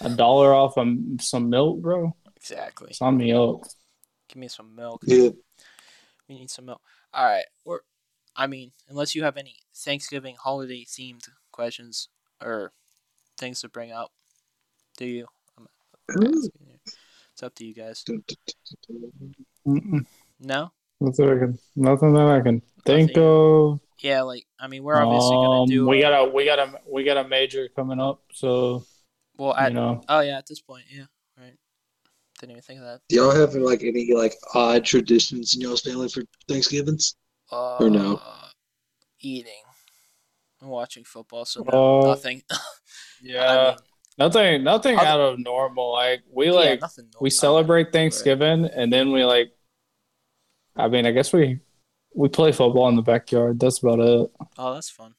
A 0.00 0.10
dollar 0.10 0.54
off 0.54 0.76
on 0.78 1.18
some 1.20 1.48
milk, 1.50 1.80
bro. 1.80 2.14
Exactly. 2.36 2.92
Sign 2.92 3.16
me 3.16 3.32
up. 3.32 3.62
Give 4.28 4.36
me 4.36 4.48
some 4.48 4.74
milk. 4.74 5.02
Yeah. 5.06 5.30
We 6.28 6.36
need 6.36 6.50
some 6.50 6.66
milk. 6.66 6.80
All 7.12 7.24
right. 7.24 7.44
Or, 7.64 7.82
I 8.36 8.46
mean, 8.46 8.72
unless 8.88 9.14
you 9.14 9.22
have 9.24 9.36
any 9.36 9.56
Thanksgiving 9.74 10.36
holiday 10.38 10.84
themed 10.84 11.28
questions 11.52 12.08
or 12.42 12.72
things 13.38 13.60
to 13.60 13.68
bring 13.68 13.92
up, 13.92 14.10
do 14.96 15.06
you? 15.06 15.26
I'm 15.58 15.68
asking 16.10 16.50
you. 16.66 16.76
It's 17.32 17.42
up 17.42 17.54
to 17.56 17.64
you 17.64 17.74
guys. 17.74 18.04
Mm-mm. 19.66 20.06
No. 20.40 20.70
Nothing, 21.00 21.30
I 21.30 21.38
can, 21.38 21.58
nothing 21.76 22.14
that 22.14 22.26
I 22.26 22.40
can 22.40 22.62
think 22.86 23.10
Nothing. 23.10 23.22
of. 23.22 23.80
Yeah, 23.98 24.22
like 24.22 24.46
I 24.60 24.68
mean, 24.68 24.82
we're 24.84 24.96
obviously 24.96 25.30
gonna 25.34 25.62
Um, 25.62 25.68
do. 25.68 25.86
We 25.86 26.00
got 26.00 26.12
a 26.28 26.30
we 26.30 26.44
got 26.44 26.58
a 26.58 26.80
we 26.90 27.04
got 27.04 27.16
a 27.16 27.28
major 27.28 27.68
coming 27.74 28.00
up, 28.00 28.22
so 28.32 28.84
well, 29.36 29.54
at, 29.54 29.72
you 29.72 29.74
know. 29.74 30.02
oh 30.08 30.20
yeah, 30.20 30.38
at 30.38 30.46
this 30.46 30.60
point, 30.60 30.84
yeah, 30.90 31.04
right. 31.38 31.54
Didn't 32.40 32.52
even 32.52 32.62
think 32.62 32.80
of 32.80 32.86
that. 32.86 33.00
Do 33.08 33.16
y'all 33.16 33.30
have 33.30 33.54
like 33.54 33.82
any 33.82 34.12
like 34.14 34.34
odd 34.54 34.84
traditions 34.84 35.54
in 35.54 35.60
y'all's 35.60 35.82
family 35.82 36.08
for 36.08 36.22
Thanksgivings? 36.48 37.14
Uh, 37.52 37.76
Or 37.76 37.90
no? 37.90 38.20
Eating. 39.20 39.52
I'm 40.60 40.68
watching 40.68 41.04
football, 41.04 41.44
so 41.44 41.60
Uh, 41.62 41.70
no, 41.72 42.00
nothing. 42.02 42.42
Yeah, 43.22 43.46
I 43.46 43.66
mean, 43.68 43.76
nothing 44.18 44.64
nothing 44.64 44.98
Other- 44.98 45.06
out 45.06 45.20
of 45.20 45.38
normal. 45.38 45.92
Like 45.92 46.22
we 46.30 46.46
yeah, 46.46 46.52
like 46.52 46.80
nothing. 46.80 47.08
we 47.20 47.30
celebrate 47.30 47.90
Thanksgiving 47.92 48.66
and 48.66 48.92
then 48.92 49.12
we 49.12 49.24
like 49.24 49.52
I 50.76 50.88
mean, 50.88 51.06
I 51.06 51.12
guess 51.12 51.32
we 51.32 51.60
we 52.14 52.28
play 52.28 52.52
football 52.52 52.88
in 52.88 52.96
the 52.96 53.02
backyard. 53.02 53.60
That's 53.60 53.82
about 53.82 54.00
it. 54.00 54.30
Oh, 54.58 54.74
that's 54.74 54.90
fun. 54.90 55.14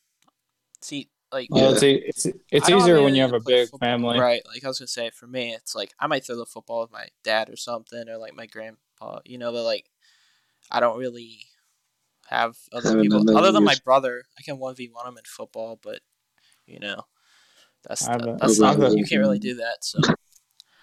See, 0.82 1.10
like 1.36 1.48
Well, 1.52 1.64
Yeah. 1.70 1.72
it's 1.74 1.84
e- 1.84 2.04
it's, 2.08 2.26
it's 2.52 2.70
easier 2.70 3.02
when 3.02 3.14
you 3.16 3.22
have 3.22 3.34
a 3.34 3.40
big 3.40 3.70
football. 3.70 3.88
family. 3.88 4.20
Right. 4.20 4.42
Like 4.48 4.64
I 4.64 4.68
was 4.68 4.80
gonna 4.80 4.88
say, 4.88 5.10
for 5.12 5.28
me, 5.28 5.54
it's 5.54 5.76
like 5.76 5.92
I 6.00 6.08
might 6.08 6.26
throw 6.26 6.36
the 6.38 6.46
football 6.46 6.82
with 6.82 6.92
my 6.92 7.08
dad 7.24 7.50
or 7.50 7.56
something, 7.58 8.10
or 8.10 8.18
like 8.18 8.34
my 8.34 8.46
grandpa. 8.48 9.20
You 9.26 9.38
know, 9.38 9.52
but 9.52 9.64
like 9.64 9.86
I 10.72 10.80
don't 10.80 10.98
really 10.98 11.40
have 12.30 12.56
other 12.74 12.90
Haven't 12.90 13.04
people 13.04 13.38
other 13.38 13.50
in 13.50 13.54
than 13.54 13.64
my 13.64 13.76
brother. 13.84 14.24
I 14.40 14.42
can 14.42 14.58
one 14.58 14.74
v 14.76 14.90
one 14.92 15.08
him 15.08 15.18
in 15.18 15.24
football, 15.26 15.80
but 15.84 16.00
you 16.66 16.80
know, 16.80 17.02
that's 17.88 18.08
I 18.08 18.14
have 18.14 18.22
a- 18.26 18.38
that's 18.40 18.58
not 18.60 18.82
a- 18.82 18.98
you 18.98 19.06
can't 19.06 19.20
really 19.22 19.38
do 19.40 19.56
that. 19.56 19.78
So 19.82 20.00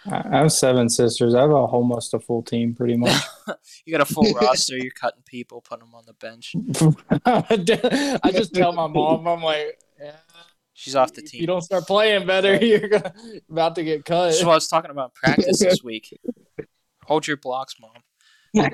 I 0.07 0.23
I 0.33 0.39
have 0.39 0.53
seven 0.53 0.89
sisters. 0.89 1.33
I 1.35 1.41
have 1.43 1.51
a 1.51 1.55
almost 1.55 2.13
a 2.15 2.19
full 2.21 2.43
team, 2.43 2.75
pretty 2.75 2.97
much. 2.97 3.17
you 3.85 3.93
got 3.97 4.01
a 4.09 4.13
full 4.15 4.33
roster. 4.35 4.77
You're 4.77 4.91
cutting 4.91 5.23
people, 5.25 5.61
putting 5.61 5.85
them 5.87 5.95
on 5.95 6.05
the 6.07 6.15
bench. 6.15 6.55
I 7.25 8.31
just 8.33 8.53
tell 8.55 8.73
my 8.73 8.87
mom, 8.89 9.27
I'm 9.29 9.43
like, 9.43 9.79
yeah, 10.03 10.17
She's 10.75 10.97
off 10.97 11.13
the 11.13 11.23
if 11.23 11.31
team. 11.31 11.41
you 11.43 11.47
don't 11.47 11.63
start 11.63 11.87
playing 11.87 12.27
better, 12.27 12.57
you're 12.57 12.89
gonna, 12.89 13.15
about 13.51 13.75
to 13.77 13.85
get 13.85 14.05
cut. 14.05 14.31
Is 14.31 14.43
I 14.43 14.47
was 14.47 14.69
talking 14.69 14.91
about 14.91 15.15
practice 15.15 15.61
this 15.61 15.83
week. 15.85 16.19
Hold 17.05 17.27
your 17.27 17.37
blocks, 17.37 17.77
mom. 17.81 17.91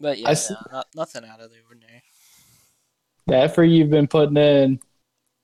but 0.00 0.18
yeah, 0.18 0.34
no, 0.50 0.56
not, 0.70 0.86
nothing 0.94 1.24
out 1.24 1.40
of 1.40 1.50
the 1.50 1.58
ordinary. 1.68 2.02
The 3.26 3.36
effort 3.36 3.64
you've 3.64 3.90
been 3.90 4.08
putting 4.08 4.36
in 4.36 4.80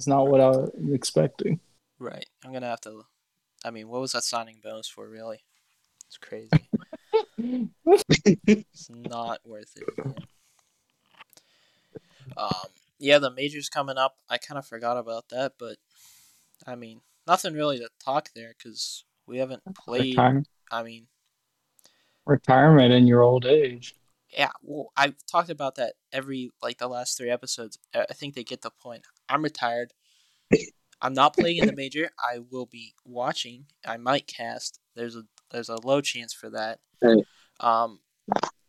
is 0.01 0.07
not 0.07 0.29
what 0.29 0.40
I 0.40 0.48
was 0.48 0.70
expecting. 0.92 1.61
Right. 1.98 2.27
I'm 2.44 2.53
gonna 2.53 2.66
have 2.66 2.81
to. 2.83 3.05
I 3.64 3.70
mean, 3.70 3.88
what 3.88 4.01
was 4.01 4.12
that 4.12 4.24
signing 4.24 4.61
bonus 4.62 4.88
for? 4.88 5.09
Really? 5.09 5.40
It's 6.07 6.18
crazy. 6.18 6.51
it's 8.46 8.90
not 8.90 9.40
worth 9.44 9.77
it. 9.77 10.05
Man. 10.05 10.14
Um. 12.37 12.68
Yeah, 12.98 13.18
the 13.18 13.30
majors 13.30 13.68
coming 13.68 13.98
up. 13.98 14.16
I 14.28 14.38
kind 14.38 14.58
of 14.58 14.66
forgot 14.66 14.96
about 14.96 15.28
that, 15.28 15.52
but 15.58 15.76
I 16.66 16.74
mean, 16.74 17.00
nothing 17.26 17.54
really 17.54 17.78
to 17.78 17.88
talk 18.04 18.30
there 18.34 18.54
because 18.56 19.04
we 19.26 19.38
haven't 19.38 19.62
played. 19.74 20.16
Retire- 20.18 20.42
I 20.70 20.82
mean, 20.82 21.06
retirement 22.26 22.92
in 22.92 23.06
your 23.06 23.22
old 23.22 23.46
age. 23.46 23.94
yeah. 24.37 24.50
Well, 24.62 24.92
I've 24.96 25.14
talked 25.30 25.50
about 25.50 25.76
that 25.76 25.94
every 26.12 26.50
like 26.62 26.78
the 26.78 26.88
last 26.88 27.16
three 27.16 27.30
episodes. 27.30 27.78
I 27.94 28.06
I 28.11 28.14
think 28.14 28.34
they 28.34 28.44
get 28.44 28.62
the 28.62 28.70
point. 28.70 29.04
I'm 29.28 29.42
retired. 29.42 29.92
I'm 31.00 31.14
not 31.14 31.34
playing 31.34 31.58
in 31.58 31.66
the 31.66 31.72
major. 31.76 32.11
I 32.18 32.40
will 32.50 32.66
be 32.66 32.94
watching. 33.04 33.66
I 33.87 33.96
might 33.98 34.26
cast. 34.26 34.80
There's 34.96 35.14
a 35.16 35.22
there's 35.52 35.68
a 35.68 35.80
low 35.87 36.00
chance 36.00 36.32
for 36.34 36.50
that. 36.50 36.80
Um, 37.61 38.00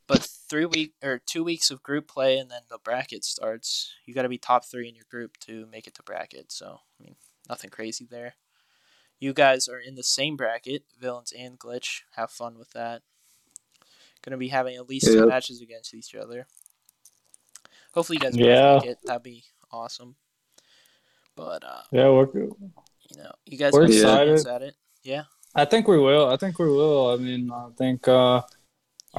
but 0.09 0.23
three 0.23 0.65
week 0.65 0.93
or 1.03 1.19
two 1.19 1.43
weeks 1.43 1.69
of 1.69 1.83
group 1.83 2.07
play 2.07 2.39
and 2.39 2.49
then 2.49 2.63
the 2.67 2.79
bracket 2.79 3.23
starts. 3.23 3.93
You 4.05 4.13
got 4.15 4.23
to 4.23 4.29
be 4.29 4.39
top 4.39 4.65
three 4.65 4.89
in 4.89 4.95
your 4.95 5.05
group 5.09 5.37
to 5.41 5.67
make 5.71 5.85
it 5.85 5.93
to 5.93 6.03
bracket. 6.03 6.51
So 6.51 6.79
I 6.99 7.03
mean, 7.03 7.15
nothing 7.47 7.69
crazy 7.69 8.07
there. 8.09 8.33
You 9.19 9.33
guys 9.33 9.67
are 9.67 9.77
in 9.79 9.93
the 9.93 10.03
same 10.03 10.35
bracket, 10.35 10.83
villains 10.99 11.31
and 11.37 11.59
glitch. 11.59 12.01
Have 12.15 12.31
fun 12.31 12.57
with 12.57 12.71
that. 12.71 13.03
Gonna 14.23 14.37
be 14.37 14.47
having 14.47 14.75
at 14.75 14.89
least 14.89 15.07
Yeah. 15.07 15.21
two 15.21 15.27
matches 15.27 15.61
against 15.61 15.93
each 15.93 16.15
other. 16.15 16.47
Hopefully, 17.93 18.17
you 18.17 18.21
guys 18.21 18.35
both 18.35 18.45
Yeah. 18.45 18.75
make 18.75 18.85
it. 18.85 18.99
That'd 19.05 19.23
be 19.23 19.43
awesome. 19.71 20.15
But 21.35 21.63
uh, 21.63 21.83
Yeah, 21.91 22.09
we're, 22.09 22.25
good. 22.25 22.51
you 23.09 23.17
know, 23.17 23.31
you 23.45 23.57
guys 23.59 23.73
We're 23.73 23.85
excited. 23.85 24.47
at 24.47 24.61
it. 24.63 24.75
Yeah, 25.03 25.23
I 25.53 25.65
think 25.65 25.87
we 25.87 25.99
will. 25.99 26.27
I 26.27 26.37
think 26.37 26.57
we 26.57 26.67
will. 26.67 27.11
I 27.11 27.15
mean, 27.17 27.51
I 27.51 27.69
think 27.77 28.07
uh, 28.07 28.41
you 28.51 28.58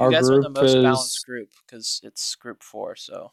our 0.01 0.11
guys 0.11 0.29
are 0.29 0.41
the 0.41 0.49
most 0.49 0.75
is. 0.75 0.83
balanced 0.83 1.25
group 1.25 1.49
because 1.65 2.01
it's 2.03 2.35
group 2.35 2.63
four, 2.63 2.95
so 2.95 3.31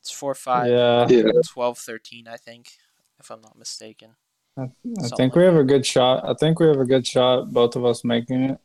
it's 0.00 0.10
four, 0.10 0.34
five, 0.34 0.68
Yeah, 0.68 1.06
Yeah. 1.08 1.32
12, 1.48 1.78
13, 1.78 2.26
I 2.28 2.36
think, 2.36 2.72
if 3.20 3.30
I'm 3.30 3.40
not 3.40 3.58
mistaken. 3.58 4.16
I, 4.58 4.62
I 4.62 5.08
think 5.08 5.20
like 5.20 5.36
we 5.36 5.44
have 5.44 5.56
a 5.56 5.64
good 5.64 5.86
shot. 5.86 6.24
I 6.28 6.34
think 6.34 6.60
we 6.60 6.66
have 6.66 6.80
a 6.80 6.84
good 6.84 7.06
shot. 7.06 7.52
Both 7.52 7.76
of 7.76 7.84
us 7.84 8.04
making 8.04 8.42
it. 8.42 8.58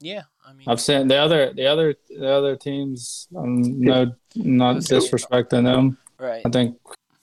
Yeah, 0.00 0.22
I 0.46 0.52
mean, 0.52 0.68
I've 0.68 0.80
seen 0.80 1.08
the 1.08 1.16
other, 1.16 1.52
the 1.52 1.66
other, 1.66 1.94
the 2.08 2.30
other 2.30 2.56
teams. 2.56 3.26
Um, 3.36 3.80
no, 3.80 4.12
not 4.36 4.76
Let's 4.76 4.88
disrespecting 4.88 5.64
them. 5.64 5.98
right? 6.18 6.42
I 6.46 6.50
think, 6.50 6.78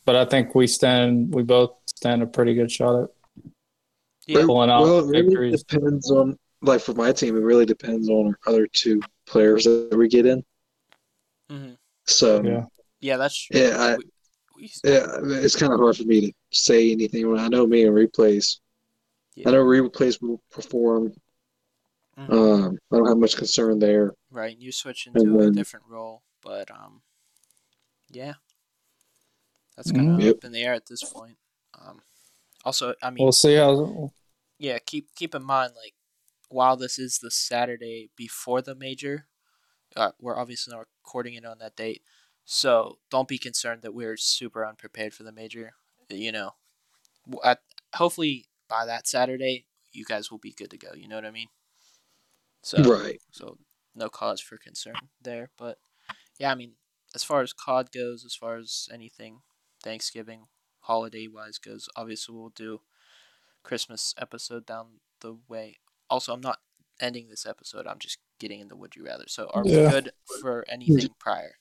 but 0.05 0.15
I 0.17 0.25
think 0.25 0.53
we 0.53 0.67
stand. 0.67 1.34
We 1.34 1.43
both 1.43 1.71
stand 1.86 2.21
a 2.21 2.27
pretty 2.27 2.53
good 2.53 2.69
shot 2.69 3.03
at 3.03 3.10
Yeah, 4.27 4.45
pulling 4.45 4.69
out 4.69 4.81
well, 4.84 4.99
it 4.99 5.05
really 5.08 5.23
victories. 5.23 5.63
depends 5.63 6.12
on, 6.12 6.38
like 6.65 6.82
for 6.82 6.93
my 6.93 7.12
team, 7.12 7.36
it 7.38 7.41
really 7.41 7.65
depends 7.65 8.10
on 8.10 8.28
our 8.28 8.39
other 8.54 8.67
two 8.67 9.01
players 9.25 9.63
that 9.65 9.95
we 9.95 10.08
get 10.08 10.25
in. 10.25 10.43
hmm 11.49 11.73
So 12.06 12.43
Yeah. 12.43 12.65
yeah, 12.99 13.17
that's 13.17 13.36
true. 13.38 13.60
Yeah, 13.60 13.75
I- 13.78 13.97
we, 13.97 14.04
we, 14.56 14.71
yeah, 14.84 15.06
it's 15.43 15.56
kind 15.56 15.73
of 15.73 15.80
hard 15.80 15.97
for 15.97 16.04
me 16.04 16.21
to 16.21 16.34
say 16.51 16.91
anything. 16.91 17.30
When 17.30 17.39
I 17.39 17.47
know 17.47 17.65
me 17.67 17.86
and 17.86 17.95
replays, 17.95 18.60
Yeah. 19.36 19.49
I 19.49 19.51
know 19.51 19.63
replays 19.63 20.21
will 20.21 20.41
perform. 20.49 21.13
mhm, 22.17 22.32
Um, 22.32 22.80
I 22.91 22.95
don't 22.97 23.08
have 23.08 23.17
much 23.17 23.36
concern 23.36 23.80
there. 23.80 24.13
right. 24.32 24.58
You 24.58 24.71
switch 24.71 25.08
and 25.08 25.17
into 25.17 25.38
a 25.38 25.43
then- 25.43 25.54
different 25.54 25.86
role, 25.88 26.23
but 26.41 26.71
um, 26.71 27.01
yeah, 28.10 28.36
that's 29.75 29.91
kind 29.91 30.10
of 30.12 30.17
Mhm. 30.19 30.23
Yep. 30.23 30.36
up 30.38 30.43
in 30.45 30.51
the 30.54 30.63
air 30.63 30.73
at 30.73 30.86
this 30.86 31.04
point. 31.04 31.38
Um, 31.73 32.01
also, 32.63 32.95
I 33.04 33.10
mean, 33.10 33.23
We'll 33.23 33.34
see 33.34 33.56
how. 33.56 34.12
yeah, 34.58 34.80
keep 34.80 35.13
keep 35.15 35.36
in 35.36 35.43
mind 35.43 35.73
like 35.75 35.93
while 36.49 36.77
this 36.77 36.99
is 36.99 37.19
the 37.19 37.31
Saturday 37.31 38.10
before 38.15 38.62
the 38.62 38.75
major, 38.75 39.27
uh, 39.95 40.12
we're 40.19 40.38
obviously 40.38 40.73
not 40.73 40.88
recording 41.03 41.34
it 41.36 41.45
on 41.45 41.60
that 41.60 41.75
date, 41.75 42.03
so 42.45 42.99
don't 43.10 43.27
be 43.27 43.38
concerned 43.38 43.81
that 43.81 43.93
we're 43.93 44.17
super 44.17 44.65
unprepared 44.65 45.13
for 45.13 45.23
the 45.23 45.31
major. 45.31 45.73
You 46.10 46.31
know, 46.31 46.51
at, 47.43 47.60
hopefully 47.95 48.45
by 48.69 48.86
that 48.86 49.08
Saturday, 49.08 49.65
you 49.91 50.05
guys 50.05 50.29
will 50.29 50.38
be 50.38 50.53
good 50.53 50.71
to 50.71 50.77
go. 50.77 50.89
You 50.95 51.08
know 51.08 51.15
what 51.15 51.25
I 51.25 51.31
mean? 51.31 51.47
So 52.62 52.84
Right. 52.84 53.21
so 53.31 53.58
no 53.95 54.10
cause 54.10 54.41
for 54.41 54.58
concern 54.58 54.95
there. 55.21 55.49
But 55.58 55.77
yeah, 56.39 56.51
I 56.51 56.55
mean, 56.55 56.73
as 57.13 57.23
far 57.23 57.41
as 57.41 57.53
COD 57.53 57.91
goes, 57.91 58.25
as 58.25 58.36
far 58.36 58.58
as 58.58 58.89
anything 58.91 59.39
Thanksgiving 59.84 60.47
holiday 60.81 61.27
wise 61.27 61.58
goes, 61.58 61.88
obviously 61.95 62.36
we'll 62.36 62.49
do 62.49 62.81
Christmas 63.63 64.13
episode 64.19 64.65
down 64.65 64.99
the 65.21 65.38
way. 65.47 65.77
Also, 66.09 66.33
I'm 66.33 66.41
not 66.41 66.59
ending 66.99 67.29
this 67.29 67.45
episode. 67.45 67.87
I'm 67.87 67.99
just 67.99 68.19
getting 68.39 68.59
into 68.59 68.75
Would 68.75 68.95
You 68.95 69.05
Rather. 69.05 69.25
So 69.27 69.49
are 69.53 69.63
Yeah. 69.65 69.85
we 69.85 69.89
good 69.91 70.11
for 70.41 70.65
anything 70.67 71.09
prior? 71.19 71.57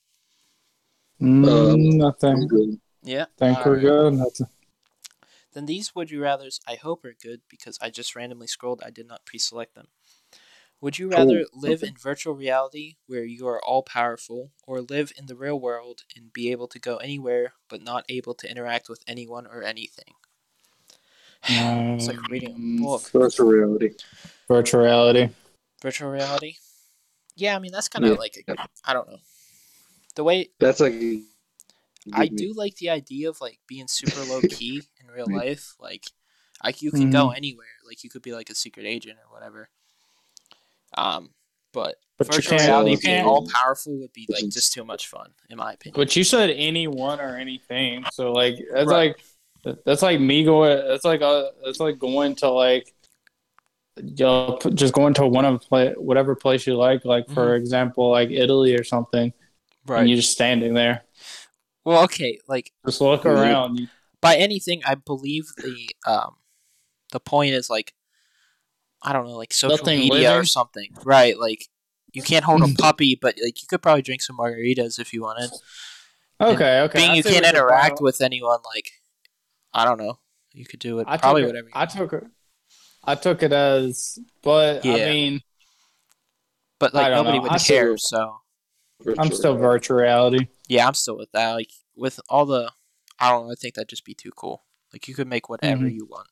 Mm, 1.21 1.49
Um, 1.49 1.99
nothing. 1.99 2.81
Yeah. 3.03 3.27
think 3.39 3.59
we're 3.65 3.77
Alright. 3.77 3.83
good. 3.83 4.15
Nothing. 4.15 4.49
Then 5.53 5.67
these 5.67 5.95
Would 5.95 6.11
You 6.11 6.21
Rathers, 6.21 6.61
I 6.67 6.75
hope 6.75 7.05
are 7.05 7.15
good 7.15 7.43
because 7.49 7.79
I 7.81 7.91
just 7.91 8.17
randomly 8.17 8.49
scrolled. 8.49 8.83
I 8.83 8.91
did 8.91 9.07
not 9.07 9.25
pre-select 9.25 9.75
them. 9.75 9.89
Would 10.81 10.99
you 10.99 11.09
rather 11.09 11.47
live 11.55 11.83
in 11.83 11.97
virtual 11.97 12.35
reality 12.35 12.97
where 13.07 13.25
you 13.25 13.47
are 13.47 13.65
all 13.65 13.83
powerful, 13.83 14.51
or 14.67 14.83
live 14.83 15.13
in 15.17 15.27
the 15.27 15.37
real 15.37 15.59
world 15.59 16.03
and 16.15 16.33
be 16.33 16.51
able 16.51 16.67
to 16.69 16.79
go 16.79 16.97
anywhere 16.99 17.55
but 17.69 17.81
not 17.81 18.05
able 18.09 18.35
to 18.35 18.51
interact 18.51 18.89
with 18.89 19.03
anyone 19.07 19.47
or 19.47 19.63
anything? 19.63 20.15
It's 21.47 22.07
like 22.07 22.29
reading 22.29 22.79
a 22.79 22.83
book. 22.83 23.09
Virtual 23.11 23.47
reality. 23.49 23.91
Virtual 24.49 24.81
reality. 24.83 25.29
Virtual 25.83 26.11
reality. 26.11 26.57
Yeah, 27.37 27.57
I 27.57 27.59
mean 27.59 27.73
that's 27.73 27.89
kind 27.89 28.05
of 28.05 28.13
Yeah. 28.13 28.17
like 28.19 28.45
I 28.85 28.93
don't 28.93 29.09
know. 29.09 29.19
The 30.15 30.25
way 30.25 30.49
That's 30.61 30.81
like. 30.81 30.95
I 32.13 32.27
do 32.29 32.53
like 32.55 32.77
the 32.77 32.91
idea 32.91 33.31
of 33.31 33.41
like 33.41 33.59
being 33.67 33.89
super 33.89 34.21
low 34.31 34.41
key 34.43 34.83
in 35.01 35.09
real 35.11 35.27
life. 35.29 35.75
Like, 35.81 36.05
like 36.63 36.83
you 36.83 36.91
can 36.91 37.11
go 37.11 37.31
anywhere. 37.31 37.67
Like 37.87 38.05
you 38.05 38.11
could 38.11 38.23
be 38.23 38.33
like 38.33 38.51
a 38.51 38.55
secret 38.55 38.85
agent 38.87 39.19
or 39.27 39.33
whatever. 39.35 39.69
Um, 40.97 41.31
but, 41.73 41.97
But 42.19 42.29
virtual 42.33 42.59
can't. 42.59 42.69
reality 42.69 42.97
being 43.03 43.25
all 43.25 43.49
powerful 43.49 43.97
would 43.99 44.13
be 44.13 44.27
like 44.29 44.49
just 44.49 44.73
too 44.73 44.85
much 44.85 45.09
fun, 45.09 45.33
in 45.51 45.57
my 45.59 45.73
opinion. 45.73 45.97
But 45.97 46.15
you 46.15 46.25
said 46.25 46.51
anyone 46.51 47.21
or 47.21 47.37
anything, 47.37 48.05
so 48.13 48.33
like 48.33 48.57
that's 48.73 48.87
Right. 48.87 49.09
like 49.09 49.25
that's 49.85 50.03
like 50.03 50.21
me 50.21 50.45
going. 50.45 50.87
That's 50.89 51.05
like 51.05 51.23
uh 51.23 51.45
that's 51.65 51.81
like 51.81 51.99
going 51.99 52.35
to 52.37 52.51
like 52.51 52.93
you 53.97 54.25
know, 54.25 54.59
just 54.75 54.93
going 54.93 55.15
to 55.15 55.27
one 55.27 55.45
of 55.45 55.61
play 55.63 55.93
whatever 55.97 56.35
place 56.35 56.67
you 56.67 56.77
like. 56.77 57.05
Like 57.05 57.29
for 57.31 57.55
example, 57.55 58.11
like 58.11 58.31
Italy 58.31 58.75
or 58.75 58.85
something, 58.85 59.33
Right. 59.87 60.01
and 60.01 60.09
you're 60.09 60.17
just 60.17 60.33
standing 60.33 60.75
there. 60.75 61.05
Well, 61.85 62.03
okay. 62.05 62.39
Like 62.49 62.73
Just 62.87 63.01
look 63.01 63.25
around. 63.27 63.79
You- 63.79 63.89
by 64.21 64.37
anything, 64.37 64.81
I 64.87 64.95
believe 64.95 65.45
the 65.59 65.91
um, 66.07 66.37
the 67.13 67.21
point 67.21 67.53
is 67.55 67.69
like, 67.69 67.93
I 69.03 69.13
don't 69.13 69.27
know, 69.27 69.37
like 69.37 69.53
social 69.53 69.77
Nothing 69.77 69.99
media 70.01 70.39
or 70.39 70.45
something, 70.45 70.91
right? 71.05 71.39
Like. 71.39 71.69
You 72.17 72.23
can't 72.23 72.45
hold 72.45 72.63
a 72.63 72.73
puppy, 72.79 73.19
but 73.21 73.35
like 73.45 73.61
you 73.61 73.67
could 73.69 73.83
probably 73.83 74.01
drink 74.03 74.23
some 74.23 74.39
margaritas 74.39 75.01
if 75.01 75.13
you 75.13 75.23
wanted. 75.23 75.51
Okay, 76.41 76.81
okay. 76.83 76.99
being 76.99 77.11
I 77.11 77.15
you 77.15 77.23
can't 77.25 77.45
interact 77.45 78.01
with 78.01 78.21
anyone 78.21 78.61
like 78.73 78.93
i 79.75 79.85
don't 79.85 79.99
know 79.99 80.19
you 80.53 80.65
could 80.65 80.81
do 80.81 81.01
it 81.01 81.07
I 81.09 81.17
probably 81.17 81.45
whatever 81.47 81.69
I 81.73 81.87
took 81.87 82.13
it. 82.13 82.25
I 83.07 83.17
took 83.17 83.43
it 83.43 83.53
as, 83.53 84.19
but 84.43 84.85
Yeah. 84.85 84.95
I 84.95 85.11
mean, 85.11 85.41
but 86.79 86.95
like 86.95 87.11
nobody 87.13 87.37
know. 87.39 87.43
would 87.43 87.53
I 87.53 87.59
care. 87.59 87.97
still- 87.99 88.41
So 89.05 89.15
I'm 89.19 89.31
still 89.33 89.57
virtual 89.57 89.99
reality. 89.99 90.47
yeah, 90.69 90.87
I'm 90.87 90.95
still 90.95 91.17
with 91.19 91.31
that. 91.33 91.53
Like 91.53 91.71
with 91.97 92.19
all 92.31 92.47
the, 92.47 92.73
I 93.19 93.31
don't 93.31 93.47
know. 93.47 93.53
I 93.53 93.57
think 93.57 93.75
that'd 93.75 93.89
just 93.89 94.05
be 94.05 94.15
too 94.15 94.31
cool. 94.35 94.65
Like 94.93 95.07
you 95.09 95.15
could 95.15 95.27
make 95.29 95.49
whatever 95.49 95.85
Mhm. 95.85 95.95
you 95.95 96.07
want. 96.07 96.29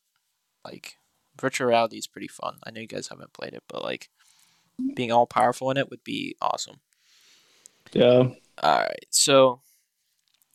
Like 0.65 0.97
virtual 1.39 1.67
reality 1.67 1.99
is 1.99 2.07
pretty 2.07 2.29
fun. 2.29 2.59
I 2.65 2.71
know 2.71 2.81
you 2.81 2.87
guys 2.87 3.09
haven't 3.09 3.33
played 3.35 3.53
it, 3.55 3.65
but 3.69 3.83
like 3.83 4.09
being 4.95 5.13
all 5.13 5.27
powerful 5.27 5.71
in 5.71 5.77
it 5.77 5.91
would 5.91 6.05
be 6.05 6.37
awesome. 6.41 6.81
Yeah. 7.93 8.29
All 8.63 8.79
right. 8.81 9.05
So, 9.11 9.61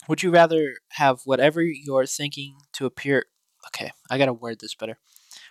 would 0.07 0.23
you 0.23 0.31
rather 0.31 0.75
have 0.91 1.21
whatever 1.25 1.61
you're 1.61 2.05
thinking 2.05 2.55
to 2.73 2.85
appear? 2.85 3.25
Okay, 3.67 3.91
I 4.09 4.17
gotta 4.17 4.33
word 4.33 4.59
this 4.59 4.75
better. 4.75 4.97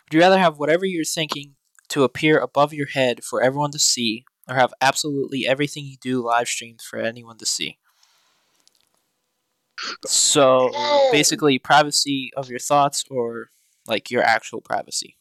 Would 0.05 0.15
you 0.15 0.21
rather 0.21 0.39
have 0.39 0.59
whatever 0.59 0.85
you're 0.87 1.05
thinking 1.05 1.55
to 1.89 2.05
appear 2.05 2.39
above 2.39 2.73
your 2.73 2.87
head 2.89 3.23
for 3.25 3.43
everyone 3.43 3.71
to 3.73 3.79
see, 3.79 4.25
or 4.49 4.55
have 4.55 4.73
absolutely 4.81 5.47
everything 5.47 5.85
you 5.85 5.97
do 6.01 6.23
live 6.25 6.49
streamed 6.49 6.81
for 6.83 6.99
anyone 6.99 7.39
to 7.39 7.47
see? 7.47 7.79
So, 10.07 10.71
basically, 11.13 11.59
privacy 11.59 12.31
of 12.37 12.49
your 12.49 12.59
thoughts, 12.59 13.05
or 13.11 13.51
like 13.87 14.11
your 14.11 14.23
actual 14.23 14.61
privacy. 14.61 15.17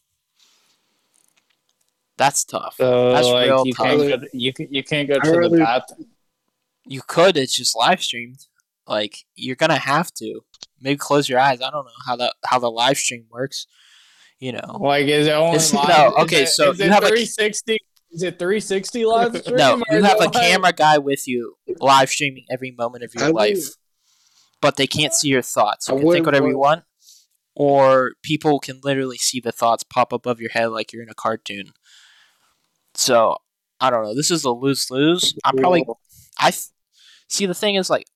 That's 2.16 2.42
tough. 2.44 2.76
So 2.78 3.12
That's 3.12 3.26
like 3.28 3.46
real 3.46 3.66
you 3.66 3.74
tough. 3.74 3.86
can't 3.86 3.98
go 4.00 4.16
to, 4.16 4.28
you 4.32 4.52
can, 4.54 4.68
you 4.72 4.82
can't 4.82 5.06
go 5.08 5.16
I 5.16 5.18
to 5.18 5.30
the 5.30 5.38
rather- 5.38 5.58
bathroom. 5.58 6.06
You 6.88 7.02
could. 7.06 7.36
It's 7.36 7.54
just 7.54 7.76
live 7.76 8.02
streamed. 8.02 8.46
Like 8.86 9.24
you're 9.34 9.56
gonna 9.56 9.78
have 9.78 10.12
to. 10.14 10.40
Maybe 10.80 10.96
close 10.98 11.28
your 11.28 11.38
eyes. 11.40 11.60
I 11.62 11.70
don't 11.70 11.84
know 11.84 11.90
how 12.06 12.16
the 12.16 12.34
how 12.44 12.58
the 12.58 12.70
live 12.70 12.96
stream 12.98 13.26
works. 13.30 13.66
You 14.38 14.52
know. 14.52 14.78
Like 14.80 15.06
is 15.06 15.26
it 15.26 15.30
only 15.32 15.56
It's- 15.56 15.72
live? 15.72 15.88
no, 15.88 16.08
is 16.18 16.24
okay, 16.24 16.42
it- 16.42 16.48
so 16.48 16.70
is 16.72 16.78
you 16.78 16.84
it 16.86 16.90
have 16.92 17.02
a- 17.02 17.08
360? 17.08 17.78
Is 18.12 18.22
it 18.22 18.38
360 18.38 19.04
live 19.06 19.36
stream? 19.42 19.56
No, 19.56 19.82
you 19.90 20.02
have 20.02 20.16
a 20.18 20.24
like- 20.24 20.32
camera 20.32 20.72
guy 20.72 20.98
with 20.98 21.26
you 21.26 21.56
live 21.80 22.08
streaming 22.10 22.44
every 22.50 22.70
moment 22.70 23.02
of 23.04 23.14
your 23.14 23.24
I 23.24 23.26
would- 23.28 23.34
life, 23.34 23.64
but 24.60 24.76
they 24.76 24.86
can't 24.86 25.12
see 25.14 25.28
your 25.28 25.42
thoughts. 25.42 25.88
You 25.88 25.94
I 25.94 25.96
can 25.96 26.00
think 26.00 26.06
wouldn't 26.06 26.26
whatever 26.26 26.48
you 26.48 26.58
want- 26.58 26.84
want, 26.84 26.84
or 27.54 28.12
people 28.22 28.60
can 28.60 28.80
literally 28.84 29.16
see 29.18 29.40
the 29.40 29.52
thoughts 29.52 29.82
pop 29.82 30.12
above 30.12 30.40
your 30.40 30.50
head 30.50 30.66
like 30.66 30.92
you're 30.92 31.02
in 31.02 31.08
a 31.10 31.14
cartoon. 31.14 31.72
So 32.94 33.36
I 33.80 33.90
don't 33.90 34.02
know. 34.04 34.14
This 34.14 34.30
is 34.30 34.44
a 34.44 34.50
lose 34.50 34.90
lose. 34.90 35.34
I'm 35.44 35.56
probably 35.56 35.84
I 36.38 36.50
th- 36.50 36.64
see 37.28 37.46
the 37.46 37.54
thing 37.54 37.74
is 37.74 37.90
like 37.90 38.06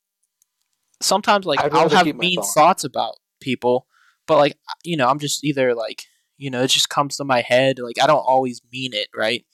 sometimes 1.00 1.46
like 1.46 1.62
I'd 1.62 1.72
I'll 1.74 1.88
have 1.88 2.06
mean 2.16 2.36
thoughts. 2.36 2.52
thoughts 2.54 2.84
about 2.84 3.16
people, 3.40 3.86
but 4.26 4.36
like 4.38 4.56
you 4.84 4.96
know 4.96 5.08
I'm 5.08 5.18
just 5.18 5.44
either 5.44 5.74
like 5.74 6.04
you 6.38 6.50
know 6.50 6.62
it 6.62 6.68
just 6.68 6.88
comes 6.88 7.16
to 7.16 7.24
my 7.24 7.40
head 7.42 7.78
like 7.78 7.96
I 8.02 8.06
don't 8.06 8.18
always 8.18 8.60
mean 8.72 8.92
it 8.94 9.08
right, 9.16 9.44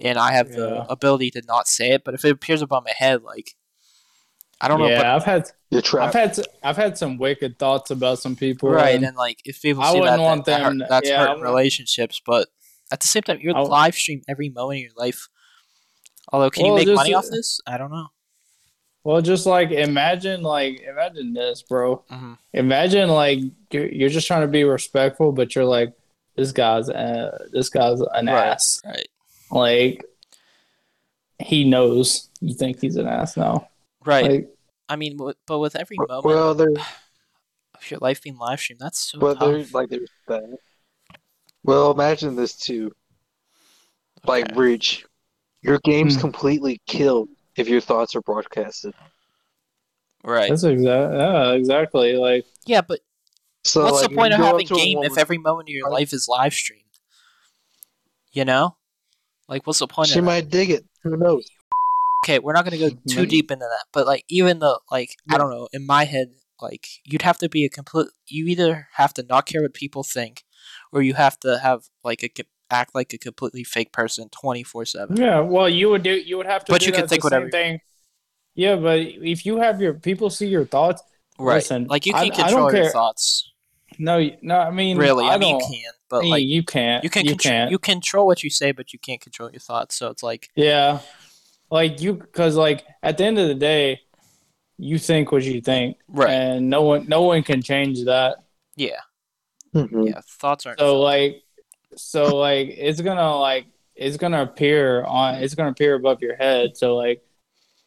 and 0.00 0.18
I 0.18 0.32
have 0.32 0.48
Yeah. 0.50 0.56
the 0.56 0.86
ability 0.90 1.30
to 1.32 1.42
not 1.46 1.68
say 1.68 1.90
it, 1.92 2.04
but 2.04 2.14
if 2.14 2.24
it 2.24 2.30
appears 2.30 2.62
above 2.62 2.84
my 2.84 2.92
head 2.96 3.22
like 3.22 3.54
I 4.60 4.66
don't 4.66 4.80
know, 4.80 4.88
Yeah, 4.88 5.14
I've 5.14 5.24
had 5.24 5.50
I've 5.72 6.12
had 6.14 6.40
I've 6.64 6.76
had 6.76 6.98
some 6.98 7.16
wicked 7.18 7.58
thoughts 7.60 7.90
about 7.92 8.18
some 8.18 8.34
people. 8.34 8.70
right 8.70 8.94
and- 8.96 9.04
and 9.04 9.16
like 9.16 9.40
if 9.44 9.62
people 9.62 9.82
I 9.84 9.92
see 9.92 10.00
wouldn't 10.00 10.18
that, 10.18 10.22
want 10.24 10.44
that 10.46 10.62
hurt- 10.62 10.78
them- 10.78 10.86
that's 10.88 11.08
yeah, 11.08 11.18
hurting 11.18 11.34
wouldn't- 11.40 11.44
relationships, 11.54 12.20
but 12.26 12.48
at 12.90 13.00
the 13.00 13.06
same 13.06 13.22
time 13.22 13.38
you're 13.40 13.52
I 13.54 13.58
w- 13.58 13.70
live 13.70 13.94
stream 13.94 14.22
every 14.28 14.48
moment 14.48 14.78
of 14.78 14.82
your 14.84 14.92
life. 14.96 15.28
Although, 16.32 16.50
can 16.50 16.64
Well, 16.64 16.72
you 16.72 16.78
make 16.78 16.86
just- 16.86 16.96
money 16.96 17.14
off 17.14 17.26
this? 17.30 17.60
I 17.66 17.78
don't 17.78 17.90
know. 17.92 18.08
Well, 19.08 19.22
just 19.22 19.46
like 19.46 19.70
imagine, 19.70 20.42
like 20.42 20.82
imagine 20.82 21.32
this, 21.32 21.62
bro. 21.62 22.04
Mhm. 22.10 22.36
Imagine 22.52 23.08
like 23.08 23.38
you're, 23.70 23.88
you're 23.88 24.08
just 24.10 24.26
trying 24.26 24.42
to 24.42 24.48
be 24.48 24.64
respectful, 24.64 25.32
but 25.32 25.54
you're 25.54 25.64
like, 25.64 25.94
this 26.36 26.52
guy's 26.52 26.90
uh, 26.90 27.46
this 27.50 27.70
guy's 27.70 28.00
an 28.02 28.26
Right. 28.26 28.48
ass. 28.48 28.82
Right, 28.84 29.08
Like 29.50 30.04
he 31.38 31.64
knows 31.64 32.28
you 32.42 32.52
think 32.54 32.82
he's 32.82 32.96
an 32.96 33.06
ass 33.08 33.34
now. 33.34 33.70
right. 34.04 34.30
Like 34.30 34.50
I 34.90 34.96
mean, 34.96 35.16
w- 35.16 35.34
but 35.46 35.58
with 35.58 35.74
every 35.74 35.96
moment 35.96 36.26
Well, 36.26 36.54
there, 36.54 36.68
of 36.72 37.90
your 37.90 38.00
life 38.00 38.22
being 38.22 38.36
live 38.36 38.60
streamed, 38.60 38.80
that's 38.80 38.98
so 38.98 39.18
but 39.20 39.38
tough. 39.38 39.48
there's 39.48 39.72
like 39.72 39.88
there's 39.88 40.10
that. 40.26 40.42
Well, 41.64 41.92
imagine 41.92 42.36
this 42.36 42.54
too. 42.54 42.92
Like 44.26 44.44
Okay. 44.44 44.54
Breach, 44.54 45.06
your 45.62 45.78
game's 45.82 46.16
Hmm. 46.16 46.20
completely 46.20 46.82
killed 46.86 47.30
if 47.58 47.68
your 47.68 47.80
thoughts 47.80 48.14
are 48.14 48.20
broadcasted. 48.22 48.94
right. 50.24 50.48
that's 50.48 50.64
exact. 50.64 51.14
Yeah, 51.14 51.52
exactly. 51.52 52.14
Like 52.14 52.44
Yeah, 52.66 52.80
but 52.80 53.00
So 53.64 53.84
what's 53.84 54.02
like, 54.02 54.10
the 54.10 54.16
point 54.16 54.34
of 54.34 54.40
having 54.40 54.66
a 54.66 54.74
game 54.74 54.98
if 55.02 55.18
every 55.18 55.38
moment 55.38 55.68
of 55.68 55.74
your 55.74 55.90
life 55.90 56.12
is 56.12 56.28
live 56.28 56.54
streamed? 56.54 56.84
You 58.32 58.44
know, 58.44 58.76
like 59.48 59.66
what's 59.66 59.78
the 59.78 59.86
point? 59.86 60.08
she 60.08 60.18
of 60.18 60.24
that? 60.24 60.30
might 60.30 60.50
dig 60.50 60.70
it? 60.70 60.84
Who 61.02 61.16
knows? 61.16 61.48
Okay, 62.24 62.38
we're 62.38 62.52
not 62.52 62.64
gonna 62.64 62.78
go 62.78 62.90
too 63.08 63.26
deep 63.26 63.50
into 63.50 63.64
that, 63.64 63.86
but 63.92 64.06
like 64.06 64.24
even 64.28 64.58
though, 64.58 64.80
like 64.90 65.16
I 65.30 65.38
don't 65.38 65.50
know, 65.50 65.68
in 65.72 65.86
my 65.86 66.04
head, 66.04 66.32
like 66.60 66.88
you'd 67.04 67.22
have 67.22 67.38
to 67.38 67.48
be 67.48 67.64
a 67.64 67.70
complete. 67.70 68.08
You 68.26 68.46
either 68.46 68.88
have 68.94 69.14
to 69.14 69.22
not 69.22 69.46
care 69.46 69.62
what 69.62 69.72
people 69.74 70.02
think, 70.02 70.44
or 70.92 71.00
you 71.00 71.14
have 71.14 71.38
to 71.40 71.58
have 71.58 71.84
like 72.04 72.22
a 72.22 72.28
co- 72.28 72.42
act 72.70 72.94
like 72.94 73.12
a 73.12 73.18
completely 73.18 73.64
fake 73.64 73.92
person 73.92 74.28
twenty 74.30 74.62
four 74.62 74.84
seven. 74.84 75.16
yeah, 75.16 75.40
well, 75.40 75.68
you 75.68 75.88
would 75.90 76.02
do. 76.02 76.10
You 76.12 76.36
would 76.36 76.46
have 76.46 76.64
to. 76.66 76.72
But 76.72 76.80
do 76.80 76.86
you 76.86 76.92
can 76.92 77.08
think 77.08 77.24
whatever- 77.24 77.50
Thing. 77.50 77.80
Yeah, 78.54 78.76
but 78.76 78.98
if 79.00 79.46
you 79.46 79.58
have 79.58 79.80
your 79.80 79.94
people 79.94 80.30
see 80.30 80.48
your 80.48 80.64
thoughts, 80.64 81.02
Right. 81.40 81.54
Listen, 81.56 81.86
like 81.86 82.04
you 82.04 82.12
I- 82.14 82.30
can 82.30 82.46
I 82.46 82.50
don't 82.50 82.56
control 82.58 82.72
your 82.72 82.82
care. 82.84 82.90
thoughts. 82.90 83.52
no, 83.98 84.28
no. 84.42 84.58
I 84.58 84.70
mean, 84.72 84.98
Really, 84.98 85.24
I, 85.24 85.34
I, 85.34 85.38
mean 85.38 85.54
you 85.54 85.60
don't. 85.60 85.70
can, 85.72 85.92
but 86.10 86.24
like 86.24 86.42
you 86.44 86.64
can't. 86.64 87.04
you 87.04 87.10
can 87.10 87.24
You 87.24 87.30
control 87.32 87.52
can't. 87.52 87.70
you 87.70 87.78
control 87.78 88.26
what 88.26 88.42
you 88.42 88.50
say, 88.50 88.72
but 88.72 88.92
you 88.92 88.98
can't 88.98 89.20
control 89.20 89.48
your 89.50 89.60
thoughts. 89.60 89.94
So 89.94 90.08
it's 90.10 90.22
like 90.24 90.48
Yeah. 90.56 90.98
Like 91.70 92.00
you 92.00 92.16
cuz 92.16 92.56
like 92.56 92.84
at 93.04 93.18
the 93.18 93.24
end 93.24 93.38
of 93.38 93.46
the 93.46 93.54
day 93.54 94.00
you 94.78 94.98
think 94.98 95.30
what 95.30 95.44
you 95.44 95.60
think 95.60 95.96
right, 96.08 96.30
and 96.30 96.68
no 96.70 96.82
one 96.82 97.06
no 97.08 97.22
one 97.22 97.42
can 97.44 97.62
change 97.62 98.04
that. 98.06 98.38
yeah, 98.76 99.00
Mhm. 99.74 100.08
yeah. 100.08 100.20
Thoughts 100.40 100.66
aren't. 100.66 100.78
So 100.80 101.00
like 101.00 101.42
so 101.96 102.36
like 102.36 102.68
it's 102.68 103.00
going 103.00 103.16
to 103.16 103.34
like 103.36 103.66
it's 103.94 104.16
going 104.16 104.32
to 104.32 104.42
appear 104.42 105.04
on 105.04 105.36
it's 105.42 105.54
going 105.54 105.66
to 105.66 105.72
appear 105.72 105.94
above 105.94 106.22
your 106.22 106.36
head. 106.36 106.76
So 106.76 106.96
like 106.96 107.22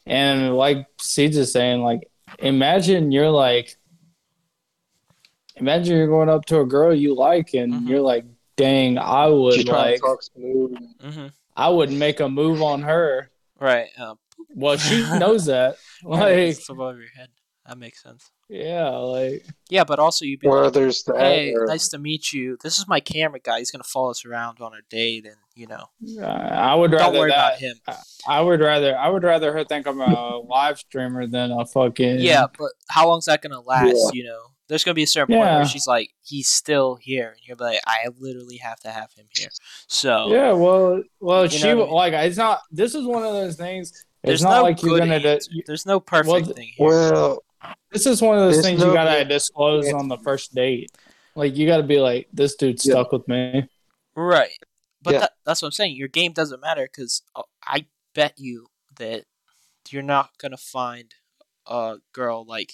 and 0.06 0.56
like 0.56 0.86
Seeds 1.00 1.38
is 1.38 1.52
saying 1.52 1.82
like 1.84 2.10
imagine 2.40 3.12
you're 3.12 3.30
like 3.30 3.78
imagine 5.56 5.96
you're 5.98 6.08
going 6.08 6.30
up 6.30 6.46
to 6.46 6.60
a 6.60 6.66
girl 6.66 6.94
you 6.94 7.16
like 7.16 7.54
and 7.54 7.74
Mhm. 7.74 7.88
you're 7.90 8.02
like 8.02 8.26
dang 8.58 8.98
I 8.98 9.28
would 9.28 9.68
like 9.68 9.96
to 9.96 10.02
talk 10.02 10.22
smooth. 10.24 10.78
hmm 11.02 11.28
I 11.56 11.70
would 11.70 11.92
make 11.92 12.20
a 12.22 12.30
move 12.30 12.62
on 12.62 12.82
her. 12.84 13.30
Right. 13.60 13.90
Um, 13.98 14.18
Well, 14.56 14.78
she 14.78 15.02
knows 15.20 15.46
that. 15.46 15.76
Like, 16.04 16.38
it's 16.38 16.70
above 16.70 16.98
your 16.98 17.10
head. 17.10 17.28
That 17.72 17.78
makes 17.78 18.04
sense. 18.04 18.30
yeah, 18.50 18.90
like, 18.90 19.46
Yeah, 19.70 19.86
but 19.86 19.98
also 19.98 20.26
you'd 20.26 20.42
be 20.42 20.48
Or 20.48 20.66
like, 20.66 20.74
there's 20.74 21.04
that. 21.04 21.16
hey, 21.18 21.54
or- 21.54 21.68
nice 21.68 21.88
to 21.90 21.98
meet 21.98 22.34
you. 22.34 22.58
This 22.62 22.78
is 22.80 22.86
my 22.86 23.00
camera 23.00 23.40
guy. 23.40 23.60
He's 23.60 23.72
gonna 23.72 23.86
follow 23.86 24.12
us 24.12 24.26
around 24.26 24.60
on 24.60 24.74
a 24.74 24.82
date, 24.90 25.26
and 25.26 25.38
you 25.56 25.68
know, 25.68 25.86
uh, 26.22 26.26
I 26.26 26.76
would 26.76 26.92
rather 26.92 27.14
don't 27.14 27.20
worry 27.22 27.32
that. 27.32 27.54
about 27.56 27.60
him. 27.60 27.76
I 28.28 28.42
would 28.42 28.60
rather, 28.60 28.98
I 28.98 29.08
would 29.08 29.24
rather 29.24 29.54
her 29.54 29.64
think 29.64 29.88
I'm 29.88 30.02
a 30.02 30.38
live 30.40 30.80
streamer 30.80 31.28
than 31.28 31.52
a 31.52 31.66
fucking. 31.66 32.20
Yeah, 32.20 32.48
but 32.60 32.72
how 32.90 33.08
long's 33.08 33.26
that 33.26 33.42
gonna 33.42 33.62
last? 33.62 33.96
Yeah. 33.96 34.10
You 34.12 34.24
know, 34.26 34.40
there's 34.68 34.84
gonna 34.84 34.96
be 34.96 35.04
a 35.04 35.08
certain 35.08 35.34
point 35.38 35.50
where 35.50 35.66
she's 35.66 35.88
like, 35.88 36.10
he's 36.22 36.50
still 36.50 36.96
here, 36.96 37.30
and 37.30 37.40
you're 37.48 37.56
like, 37.56 37.80
I 37.88 38.10
literally 38.20 38.58
have 38.58 38.82
to 38.82 38.90
have 38.92 39.14
him 39.14 39.28
here. 39.34 39.48
So 39.88 40.28
Yeah, 40.30 40.52
well, 40.52 41.02
well, 41.22 41.48
she 41.48 41.64
know 41.64 41.84
I 41.84 41.86
mean? 41.86 41.90
like 41.94 42.12
it's 42.16 42.36
not. 42.38 42.64
This 42.70 42.96
is 42.96 43.06
one 43.06 43.24
of 43.24 43.32
those 43.32 43.56
things. 43.56 43.94
there's 44.24 44.42
It's 44.42 44.44
not 44.44 44.58
no 44.58 44.64
like 44.64 44.82
you're 44.84 45.00
good 45.00 45.08
gonna. 45.08 45.16
answer. 45.16 45.52
there's 45.68 45.86
no 45.86 46.00
perfect 46.02 46.28
Well, 46.48 46.54
thing 46.54 46.72
here. 46.76 46.88
well, 46.88 47.44
this 47.92 48.06
is 48.06 48.22
one 48.22 48.38
of 48.38 48.44
those 48.44 48.56
There's 48.56 48.66
things 48.66 48.80
no 48.82 48.88
you 48.88 48.94
gotta 48.94 49.20
good 49.22 49.30
disclose 49.30 49.92
on 49.94 50.08
the 50.08 50.18
first 50.18 50.54
date. 50.56 50.92
Like 51.36 51.56
you 51.56 51.68
gotta 51.68 51.84
be 51.84 52.00
like, 52.00 52.28
this 52.34 52.56
dude's 52.56 52.86
Yeah. 52.86 52.94
stuck 52.94 53.12
with 53.12 53.28
me. 53.28 53.68
Right. 54.16 54.58
But 55.02 55.14
Yeah. 55.14 55.20
that, 55.22 55.32
that's 55.46 55.62
what 55.62 55.68
I'm 55.70 55.72
saying. 55.74 55.96
Your 55.96 56.08
game 56.08 56.32
doesn't 56.34 56.60
matter 56.62 56.84
because 56.92 57.22
uh, 57.36 57.44
I 57.64 57.86
bet 58.14 58.34
you 58.38 58.68
that 58.98 59.26
you're 59.90 60.04
not 60.04 60.38
going 60.38 60.52
to 60.52 60.58
find 60.58 61.14
a 61.66 61.98
girl 62.14 62.46
like 62.46 62.74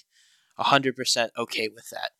100% 0.59 1.29
okay 1.37 1.67
with 1.69 1.89
that. 1.91 2.11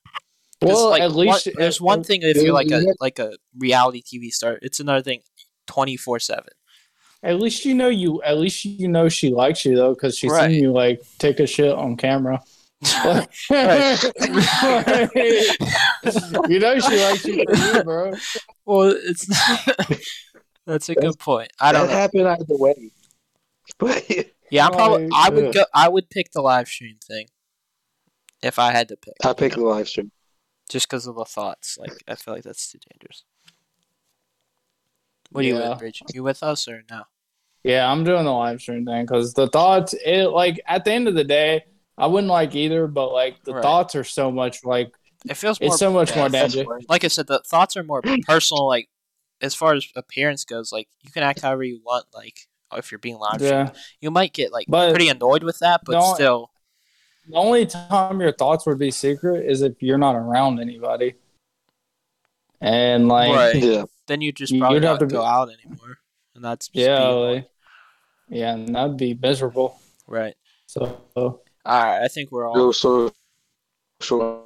Well, 0.62 0.90
like, 0.90 1.02
at 1.02 1.12
least 1.12 1.48
one- 1.48 1.56
there's 1.58 1.82
one 1.82 2.04
thing 2.04 2.22
if 2.24 2.38
you're 2.38 2.54
like 2.54 2.72
a 2.72 2.84
like 3.00 3.20
a 3.20 3.34
reality 3.58 4.02
TV 4.02 4.32
star. 4.32 4.58
It's 4.62 4.80
another 4.80 5.02
thing 5.02 5.22
24/7. 5.68 6.48
At 7.24 7.40
least 7.40 7.66
you 7.66 7.74
know 7.74 7.90
you. 7.90 8.22
At 8.24 8.38
least 8.38 8.64
you 8.66 8.88
know 8.88 9.10
she 9.10 9.30
likes 9.30 9.66
you 9.66 9.76
though, 9.76 9.94
because 9.94 10.18
she's 10.18 10.32
Right. 10.32 10.50
seen 10.52 10.64
you 10.64 10.72
like 10.72 11.02
take 11.20 11.40
a 11.40 11.48
shit 11.48 11.72
on 11.74 11.98
camera. 11.98 12.42
you 16.48 16.60
know 16.60 16.80
she 16.80 16.96
likes 17.04 17.26
you 17.26 17.44
for 17.46 17.56
you, 17.56 17.84
bro. 17.84 18.13
well, 18.66 18.94
it's 18.96 19.26
That's 20.66 20.90
a 20.90 20.96
good 20.96 21.18
point. 21.18 21.50
I 21.60 21.72
don't 21.72 21.88
that 21.88 21.94
know. 21.94 21.98
happened 22.00 22.28
either 22.28 22.46
way. 22.58 22.92
But 23.80 24.06
Yeah, 24.52 24.66
I'm 24.68 24.74
probably 24.74 25.04
Right, 25.06 25.12
I 25.16 25.30
would 25.30 25.54
go 25.54 25.63
I 25.74 25.88
would 25.90 26.10
pick 26.10 26.32
the 26.34 26.42
live 26.42 26.68
stream 26.68 26.98
thing 27.08 27.28
if 28.44 28.60
I 28.60 28.72
had 28.72 28.90
to 28.90 28.98
pick. 28.98 29.13
I 29.24 29.34
picked 29.34 29.56
the 29.56 29.62
live 29.62 29.88
stream. 29.88 30.12
just 30.70 30.88
because 30.90 31.08
of 31.08 31.16
the 31.16 31.26
thoughts. 31.26 31.78
Like 31.80 31.94
I 32.08 32.16
feel 32.16 32.34
like 32.34 32.44
that's 32.44 32.72
too 32.72 32.80
dangerous. 32.92 33.24
What 35.32 35.44
are 35.44 35.48
you 35.48 35.58
Yeah. 35.58 35.70
with, 35.72 35.80
Breach? 35.80 36.02
You 36.13 36.24
with 36.24 36.44
us 36.44 36.68
or 36.68 36.84
no? 36.90 37.04
Yeah, 37.63 37.92
I'm 37.92 38.04
doing 38.04 38.24
the 38.26 38.32
live 38.32 38.62
stream 38.62 38.86
thing 38.86 39.04
because 39.06 39.34
the 39.34 39.48
thoughts, 39.48 39.94
it 40.06 40.28
like 40.28 40.60
at 40.68 40.86
the 40.86 40.92
end 40.92 41.08
of 41.08 41.16
the 41.16 41.24
day, 41.24 41.66
I 41.98 42.08
wouldn't 42.08 42.30
like 42.32 42.54
either, 42.56 42.88
but 42.88 43.12
like 43.12 43.44
the 43.44 43.54
Right. 43.56 43.64
thoughts 43.64 43.96
are 43.96 44.04
so 44.04 44.32
much 44.32 44.64
like 44.64 44.94
It 45.30 45.34
feels 45.36 45.60
more 45.60 45.68
it's 45.70 45.80
so 45.80 45.92
much 45.92 46.16
more 46.16 46.26
yeah, 46.30 46.48
dangerous. 46.48 46.86
like 46.88 47.04
I 47.04 47.08
said, 47.08 47.28
the 47.28 47.40
thoughts 47.40 47.76
are 47.76 47.84
more 47.84 48.02
personal. 48.28 48.68
Like 48.68 48.90
as 49.42 49.56
far 49.56 49.74
as 49.74 49.88
appearance 49.96 50.46
goes, 50.46 50.72
like 50.72 50.88
you 51.02 51.12
can 51.12 51.24
act 51.24 51.42
however 51.42 51.64
you 51.64 51.82
want. 51.84 52.06
Like 52.14 52.48
if 52.76 52.92
you're 52.92 53.00
being 53.00 53.18
live 53.18 53.36
streamed, 53.36 53.52
Yeah, 53.52 53.72
you 54.02 54.12
might 54.12 54.34
get 54.34 54.52
like 54.52 54.66
But- 54.70 54.90
pretty 54.92 55.10
annoyed 55.10 55.44
with 55.44 55.60
that, 55.60 55.82
but 55.86 55.94
No, 55.94 56.14
still, 56.14 56.52
the 57.28 57.36
only 57.36 57.66
time 57.66 58.20
your 58.22 58.32
thoughts 58.32 58.66
would 58.66 58.78
be 58.80 58.92
secret 58.92 59.46
is 59.50 59.62
if 59.62 59.82
you're 59.82 59.98
not 59.98 60.16
around 60.16 60.60
anybody, 60.60 61.16
and 62.62 63.08
like 63.08 63.34
Right. 63.36 63.56
Yeah. 63.64 63.84
then 64.08 64.22
you 64.22 64.32
just 64.32 64.54
You- 64.54 64.60
probably 64.60 64.78
you'd 64.78 64.84
have 64.86 65.00
to 65.00 65.06
go 65.08 65.22
be- 65.22 65.26
out 65.26 65.50
anymore, 65.50 65.98
and 66.36 66.44
that's 66.44 66.68
just 66.68 66.76
yeah, 66.88 67.08
like, 67.08 67.50
yeah, 68.30 68.54
and 68.54 68.76
that'd 68.76 68.98
be 68.98 69.14
miserable. 69.14 69.80
right. 70.08 70.36
So 70.68 71.02
All 71.68 71.84
right, 71.84 72.02
I 72.02 72.08
think 72.08 72.32
we're 72.32 72.48
all. 72.48 72.56
No 72.56 72.72
social 72.72 73.12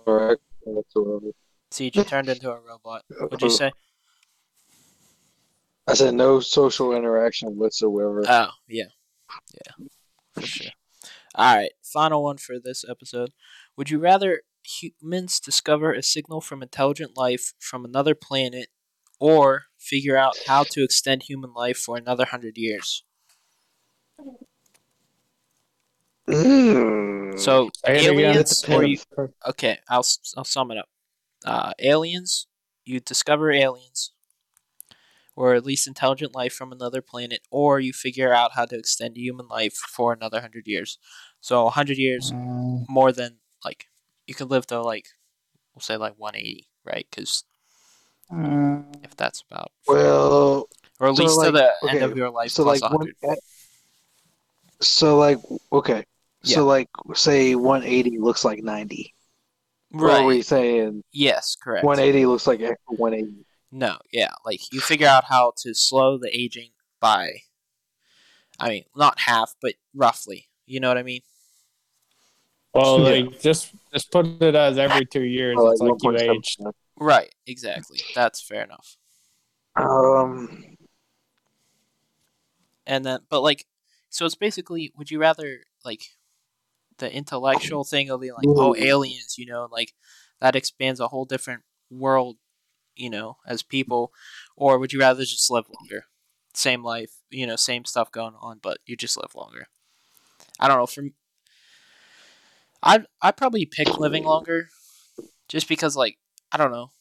interaction 0.08 0.40
whatsoever. 0.64 1.28
See, 1.70 1.92
you 1.94 2.04
turned 2.04 2.30
into 2.30 2.50
a 2.50 2.60
robot. 2.60 3.04
What'd 3.20 3.44
you 3.44 3.52
say? 3.52 3.72
I 5.88 5.94
said 5.94 6.16
no 6.16 6.40
social 6.40 6.96
interaction 6.96 7.58
whatsoever. 7.58 8.24
Oh, 8.28 8.50
yeah. 8.68 8.86
Yeah. 9.54 9.86
For 10.34 10.42
sure. 10.42 10.72
All 11.36 11.56
right. 11.56 11.72
Final 11.84 12.24
one 12.24 12.38
for 12.38 12.56
this 12.60 12.84
episode. 12.90 13.34
Would 13.78 13.92
you 13.92 14.00
rather 14.00 14.42
humans 14.64 15.40
discover 15.40 15.94
a 15.94 16.02
signal 16.02 16.42
from 16.42 16.64
intelligent 16.64 17.16
life 17.16 17.54
from 17.60 17.86
another 17.86 18.16
planet 18.16 18.70
or 19.20 19.66
figure 19.78 20.18
out 20.18 20.34
how 20.48 20.64
to 20.64 20.84
extend 20.84 21.22
human 21.24 21.54
life 21.54 21.78
for 21.78 21.98
another 21.98 22.26
hundred 22.26 22.58
years? 22.58 23.04
Mm. 27.42 27.46
So, 27.46 27.70
Say 27.74 28.00
it 28.00 28.08
again. 28.08 28.44
aliens 28.48 28.64
you. 28.68 28.98
Okay, 29.48 29.80
I'll, 29.90 30.00
s- 30.00 30.34
I'll 30.38 30.44
sum 30.44 30.72
it 30.72 30.78
up. 30.78 30.90
Uh, 31.46 31.74
aliens, 31.80 32.48
you 32.86 33.00
discover 33.00 33.52
aliens, 33.52 34.14
or 35.36 35.56
at 35.56 35.66
least 35.66 35.88
intelligent 35.88 36.36
life 36.36 36.54
from 36.54 36.72
another 36.72 37.02
planet, 37.02 37.42
or 37.52 37.80
you 37.80 37.94
figure 37.94 38.34
out 38.34 38.52
how 38.54 38.66
to 38.66 38.78
extend 38.78 39.18
human 39.18 39.48
life 39.48 39.74
for 39.74 40.14
another 40.14 40.42
hundred 40.42 40.68
years. 40.68 40.98
So, 41.40 41.68
a 41.68 41.72
hundred 41.72 41.98
years 41.98 42.34
Um, 42.34 42.86
more 42.90 43.12
than 43.14 43.40
like 43.66 43.88
you 44.28 44.36
could 44.36 44.52
live 44.52 44.68
to 44.68 44.82
like 44.82 45.08
we'll 45.76 45.82
say 45.82 45.98
like 45.98 46.16
180 46.18 46.68
right 46.86 47.08
because 47.12 47.46
uh, 48.32 48.82
if 49.04 49.16
that's 49.16 49.44
about 49.50 49.72
Well, 49.88 50.68
or 51.00 51.08
at 51.08 51.16
so, 51.16 51.24
least 51.24 51.42
to 51.42 51.52
like, 51.52 51.54
the 51.54 51.74
end 51.88 52.02
of 52.02 52.16
your 52.16 52.30
life 52.30 52.54
so 52.54 52.64
plus 52.64 52.82
like 52.82 52.82
100 52.82 53.16
one, 53.22 53.38
so 54.82 55.18
like 55.18 55.38
okay, 55.72 56.04
Yeah. 56.44 56.56
so 56.56 56.66
like 56.66 56.90
say 57.14 57.56
180 57.56 58.18
looks 58.20 58.44
like 58.44 58.64
90. 58.64 59.14
Or 59.94 60.10
are 60.10 60.26
we 60.26 60.42
saying 60.42 61.04
yes 61.12 61.56
correct 61.62 61.84
180 61.86 62.26
looks 62.26 62.48
like 62.48 62.62
180? 62.86 63.46
no 63.74 63.98
yeah 64.12 64.32
like 64.46 64.60
you 64.72 64.80
figure 64.82 65.08
out 65.08 65.26
how 65.26 65.54
to 65.58 65.74
slow 65.74 66.18
the 66.18 66.30
aging 66.38 66.70
by 67.00 67.30
i 68.60 68.70
mean 68.70 68.84
not 68.96 69.18
half 69.20 69.54
but 69.62 69.74
roughly 69.94 70.48
you 70.66 70.80
know 70.80 70.88
what 70.88 70.98
i 70.98 71.04
mean 71.04 71.22
well, 72.74 73.00
Yeah. 73.02 73.26
like 73.26 73.42
just 73.42 73.74
just 73.94 74.12
put 74.12 74.26
it 74.42 74.56
as 74.56 74.78
every 74.78 75.06
two 75.06 75.24
years. 75.24 75.58
Or, 75.60 75.74
it's 75.74 75.82
like 75.82 76.02
you 76.02 76.18
age. 76.18 76.58
right 76.98 77.34
exactly 77.46 78.00
that's 78.16 78.42
fair 78.42 78.64
enough 78.64 78.96
Um, 79.76 80.78
and 82.86 83.06
then 83.06 83.20
but 83.30 83.42
like 83.42 83.66
so 84.10 84.26
it's 84.26 84.36
basically 84.36 84.94
would 84.98 85.12
you 85.12 85.20
rather 85.20 85.62
like 85.84 86.04
the 87.02 87.14
intellectual 87.14 87.84
thing 87.84 88.10
of 88.10 88.22
being 88.22 88.34
like 88.34 88.48
oh 88.48 88.74
aliens 88.78 89.38
you 89.38 89.46
know 89.46 89.68
like 89.72 89.94
that 90.40 90.56
expands 90.56 91.00
a 91.00 91.10
whole 91.10 91.26
different 91.26 91.64
world 91.92 92.38
you 92.96 93.10
know 93.10 93.38
as 93.46 93.64
people. 93.64 94.12
Or 94.56 94.78
would 94.78 94.94
you 94.94 95.00
rather 95.00 95.24
just 95.24 95.52
live 95.52 95.66
longer? 95.70 96.06
Same 96.54 96.84
life 96.84 97.12
you 97.30 97.48
know 97.48 97.56
same 97.56 97.86
stuff 97.86 98.12
going 98.12 98.36
on 98.40 98.60
but 98.62 98.80
you 98.86 98.96
just 98.96 99.18
live 99.18 99.36
longer. 99.36 99.68
I 100.60 100.68
don't 100.68 100.78
know 100.78 100.88
for 100.88 101.04
i 102.84 103.04
i 103.22 103.32
probably 103.32 103.66
pick 103.66 104.00
living 104.00 104.24
longer 104.24 104.70
just 105.48 105.68
because 105.68 105.96
like 105.96 106.18
i 106.52 106.58
don't 106.58 106.72
know. 106.72 106.92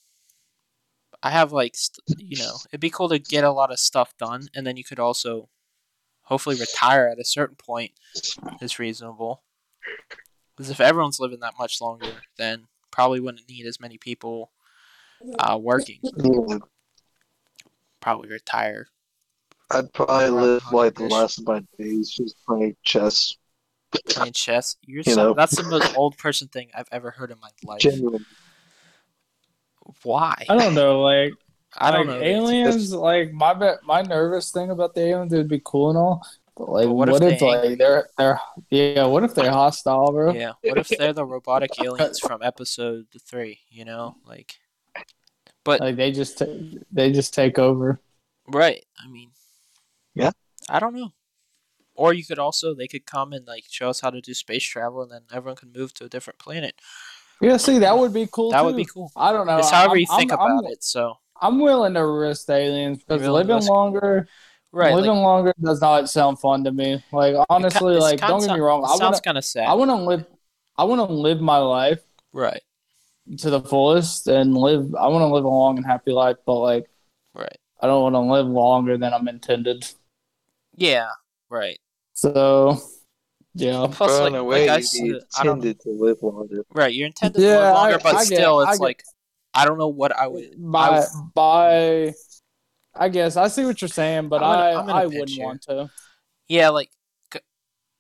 I 1.23 1.31
have 1.31 1.53
like 1.53 1.75
st- 1.77 2.21
you 2.21 2.43
know 2.43 2.57
it'd 2.71 2.81
be 2.81 2.91
cool 2.91 3.09
to 3.09 3.19
get 3.19 3.45
a 3.45 3.53
lot 3.53 3.73
of 3.73 3.79
stuff 3.79 4.17
done 4.19 4.49
and 4.55 4.67
then 4.67 4.77
you 4.77 4.85
could 4.85 4.99
also 4.99 5.49
hopefully 6.23 6.57
retire 6.57 7.09
at 7.09 7.19
a 7.19 7.25
certain 7.25 7.57
point. 7.57 7.93
Is 8.61 8.79
reasonable 8.79 9.43
because 10.57 10.71
if 10.71 10.81
everyone's 10.81 11.21
living 11.21 11.41
that 11.41 11.55
much 11.59 11.81
longer 11.81 12.21
then 12.39 12.67
probably 12.91 13.21
wouldn't 13.21 13.49
need 13.49 13.67
as 13.67 13.81
many 13.81 13.99
people 13.99 14.51
uh, 15.39 15.59
working 15.61 15.99
yeah, 16.03 16.59
probably 18.01 18.29
retire 18.29 18.87
I'd 19.71 19.93
probably 19.93 20.31
live 20.31 20.73
like 20.73 20.95
the 20.95 21.05
last 21.05 21.39
of 21.39 21.47
my 21.47 21.63
days 21.79 22.11
just 22.11 22.37
playing 22.45 22.77
chess. 22.83 23.37
playing 24.09 24.33
chess 24.33 24.77
you're 24.85 25.03
You 25.07 25.13
so, 25.13 25.29
know. 25.29 25.35
that's 25.35 25.57
the 25.57 25.63
most 25.69 25.97
old 25.97 26.17
person 26.19 26.49
thing 26.49 26.71
i've 26.75 26.89
ever 26.91 27.11
heard 27.11 27.31
in 27.31 27.39
my 27.41 27.51
life 27.65 27.81
Genuine. 27.81 28.25
why 30.03 30.35
I 30.49 30.57
don't 30.57 30.75
know, 30.75 31.01
like 31.01 31.33
i 31.79 31.91
don't 31.93 32.09
like, 32.09 32.19
know 32.19 32.25
aliens. 32.25 32.93
Like 32.93 33.33
my 33.33 33.77
my 33.85 34.03
nervous 34.03 34.51
thing 34.51 34.71
about 34.71 34.95
the 34.95 35.03
aliens 35.03 35.33
would 35.33 35.49
be 35.49 35.61
cool 35.65 35.91
and 35.91 35.99
all, 35.99 36.23
but 36.23 36.40
like 36.69 36.87
But 36.87 36.95
what, 36.95 37.09
what 37.11 37.23
if 37.23 37.33
if, 37.35 37.41
they 37.41 37.47
like 37.47 37.59
angry? 37.61 37.75
they're 37.77 38.09
they're 38.19 38.41
yeah? 38.71 39.05
What 39.07 39.25
if 39.25 39.35
they're 39.35 39.51
hostile, 39.51 40.13
bro? 40.13 40.33
yeah 40.35 40.53
what 40.63 40.79
if 40.79 40.89
they're 40.89 41.13
the 41.13 41.25
robotic 41.25 41.71
aliens 41.83 42.19
from 42.21 42.43
episode 42.43 43.07
three 43.25 43.61
you 43.71 43.85
know 43.85 44.17
like 44.27 44.57
but 45.65 45.81
Like 45.81 45.97
they 45.97 46.11
just 46.11 46.39
ta- 46.39 46.47
they 46.91 47.13
just 47.13 47.35
take 47.35 47.59
over. 47.59 48.01
Right. 48.49 48.83
I 48.99 49.07
mean, 49.09 49.31
Yeah. 50.15 50.31
I 50.71 50.81
don't 50.81 50.95
know. 50.95 51.13
Or 51.95 52.15
you 52.15 52.25
could 52.25 52.39
also 52.39 52.75
they 52.75 52.89
could 52.89 53.05
come 53.05 53.33
and 53.35 53.47
like 53.47 53.65
show 53.69 53.91
us 53.91 54.01
how 54.01 54.09
to 54.11 54.23
do 54.23 54.33
space 54.33 54.65
travel, 54.65 55.03
and 55.03 55.11
then 55.13 55.23
everyone 55.33 55.57
can 55.57 55.71
move 55.71 55.93
to 55.95 56.05
a 56.07 56.09
different 56.09 56.39
planet. 56.39 56.75
Yeah, 57.43 57.59
see, 57.59 57.79
that 57.79 57.99
would 57.99 58.15
be 58.15 58.27
cool. 58.33 58.51
That 58.53 58.61
too. 58.61 58.67
would 58.69 58.77
be 58.77 58.87
cool. 58.87 59.13
I 59.15 59.33
don't 59.33 59.47
know. 59.47 59.59
it's 59.59 59.71
however 59.71 59.91
I'm- 59.93 59.99
you 60.01 60.07
think 60.17 60.33
I'm, 60.33 60.39
about 60.39 60.65
I'm, 60.65 60.73
it. 60.73 60.83
So 60.83 61.19
I'm 61.41 61.61
willing 61.61 61.93
to 61.95 62.07
risk 62.07 62.49
aliens 62.49 62.99
because 62.99 63.21
willing 63.21 63.47
to 63.47 63.53
living 63.53 63.57
risk- 63.57 63.69
longer, 63.71 64.29
right, 64.73 64.95
living 64.95 65.11
like, 65.11 65.23
longer 65.23 65.55
does 65.63 65.81
not 65.81 66.09
sound 66.11 66.39
fun 66.41 66.65
to 66.65 66.73
me. 66.73 67.03
Like 67.13 67.35
honestly, 67.49 67.95
it's 67.95 68.03
like 68.03 68.21
don't 68.21 68.41
get 68.41 68.55
me 68.55 68.61
wrong, 68.61 68.83
it 68.83 68.87
I 68.87 68.89
want 68.91 68.99
sounds 69.01 69.17
to 69.19 69.23
kind 69.23 69.39
of 69.39 69.45
sad. 69.45 69.67
I 69.67 69.75
want 69.75 69.91
to 69.91 69.97
live 69.97 70.27
I 70.77 70.85
want 70.85 71.07
to 71.07 71.13
live 71.15 71.41
my 71.41 71.59
life 71.59 72.01
right. 72.33 72.63
to 73.39 73.51
the 73.51 73.61
fullest 73.61 74.27
and 74.29 74.57
live. 74.57 74.95
I 74.95 75.09
want 75.09 75.23
to 75.23 75.27
live 75.27 75.45
a 75.45 75.49
long 75.49 75.77
and 75.77 75.87
happy 75.87 76.13
life, 76.13 76.37
but 76.47 76.55
like 76.59 76.87
Right. 77.35 77.57
I 77.81 77.87
don't 77.87 78.03
want 78.03 78.15
to 78.15 78.21
live 78.21 78.47
longer 78.47 78.97
than 78.99 79.13
I'm 79.15 79.29
intended. 79.29 79.87
Yeah. 80.77 81.09
Right. 81.49 81.79
So 82.15 82.79
yeah, 83.55 83.87
Plus, 83.91 84.11
Well, 84.11 84.21
like, 84.23 84.29
in 84.33 84.35
a 84.37 84.43
like 84.43 84.69
I 84.69 84.83
you'd 84.93 85.23
I 85.39 85.43
don't. 85.45 85.57
intended 85.59 85.81
to 85.81 85.91
live 85.91 86.23
longer. 86.23 86.65
Right. 86.73 86.95
You're 86.95 87.07
intended 87.09 87.41
to 87.41 87.45
live 87.47 87.75
longer, 87.75 87.95
I- 87.97 87.99
but 88.03 88.15
I 88.15 88.19
get- 88.25 88.27
still, 88.27 88.59
I 88.61 88.71
it's 88.71 88.79
get- 88.79 88.85
like 88.85 89.03
I 89.53 89.65
don't 89.65 89.79
know 89.79 89.89
what 89.89 90.17
I 90.17 90.29
would. 90.29 90.45
I 90.45 90.57
by 90.59 90.91
would 91.01 91.35
by. 91.35 92.15
I 93.01 93.09
guess 93.09 93.37
I 93.37 93.49
see 93.49 93.65
what 93.65 93.81
you're 93.81 93.89
saying, 93.89 94.29
but 94.29 94.41
gonna- 94.41 94.93
I 94.93 95.03
I 95.03 95.07
wouldn't 95.07 95.31
here. 95.31 95.45
want 95.47 95.63
to. 95.63 95.91
yeah, 96.49 96.69
like 96.69 96.91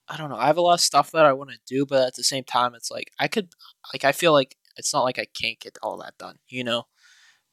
I 0.09 0.17
don't 0.17 0.29
know. 0.29 0.37
I 0.37 0.47
have 0.47 0.57
a 0.59 0.61
lot 0.61 0.75
of 0.75 0.81
stuff 0.81 1.13
that 1.13 1.25
I 1.25 1.33
want 1.33 1.51
to 1.51 1.59
do, 1.67 1.87
but 1.87 2.07
at 2.09 2.15
the 2.17 2.25
same 2.25 2.43
time, 2.45 2.75
it's 2.75 2.91
like 2.91 3.13
I 3.21 3.29
could, 3.29 3.51
like, 3.95 4.05
I 4.05 4.11
feel 4.11 4.33
like 4.33 4.57
it's 4.77 4.93
not 4.93 5.05
like 5.05 5.21
I 5.21 5.27
can't 5.41 5.61
get 5.61 5.79
all 5.85 5.99
that 5.99 6.19
done, 6.19 6.39
you 6.49 6.65
know. 6.65 6.87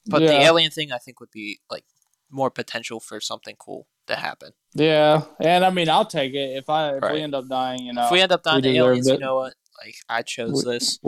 But 0.08 0.20
the 0.20 0.32
alien 0.42 0.72
thing, 0.72 0.92
I 0.92 0.98
think, 0.98 1.20
would 1.20 1.30
be 1.32 1.60
like 1.70 1.84
more 2.32 2.50
potential 2.50 3.00
for 3.00 3.20
something 3.22 3.56
cool 3.60 3.88
to 4.08 4.16
happen. 4.16 4.54
Yeah, 4.74 5.24
and 5.40 5.64
I 5.64 5.70
mean 5.70 5.88
I'll 5.90 6.06
take 6.06 6.34
it 6.34 6.58
if 6.58 6.70
I 6.70 6.96
if 6.98 7.04
Right. 7.04 7.14
we 7.14 7.22
end 7.22 7.36
up 7.36 7.48
dying. 7.48 7.84
You 7.84 7.94
know, 7.94 8.06
if 8.06 8.12
we 8.12 8.22
end 8.22 8.32
up 8.32 8.42
dying 8.44 8.64
to 8.64 8.70
aliens, 8.70 9.08
you 9.08 9.20
know 9.20 9.36
what? 9.36 9.54
Like 9.86 9.96
I 10.10 10.22
chose 10.24 10.66
We- 10.66 10.72
this, 10.74 11.00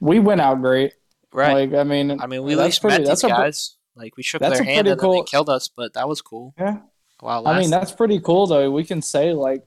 we 0.00 0.18
went 0.20 0.40
out 0.42 0.60
great. 0.60 0.92
right? 1.32 1.70
Like 1.70 1.80
I 1.80 1.84
mean, 1.84 2.20
I 2.20 2.26
mean, 2.26 2.42
we 2.42 2.52
at 2.52 2.58
least 2.58 2.80
pretty- 2.82 2.94
met 2.94 2.98
these 3.00 3.08
that's 3.08 3.24
a 3.24 3.28
pre- 3.28 3.36
guys. 3.36 3.76
Like 3.96 4.16
we 4.16 4.22
shook 4.22 4.40
that's 4.40 4.54
their 4.58 4.64
hand 4.64 4.86
pretty 4.86 4.90
and 4.90 5.00
then 5.00 5.10
they 5.10 5.22
killed 5.30 5.48
us, 5.48 5.68
but 5.68 5.92
that 5.94 6.08
was 6.08 6.20
cool. 6.22 6.54
Yeah. 6.58 6.78
While 7.20 7.46
I 7.46 7.58
mean 7.60 7.70
that's 7.70 7.92
pretty 7.92 8.20
cool 8.20 8.46
though. 8.46 8.70
We 8.70 8.84
can 8.84 9.00
say 9.02 9.32
like, 9.32 9.64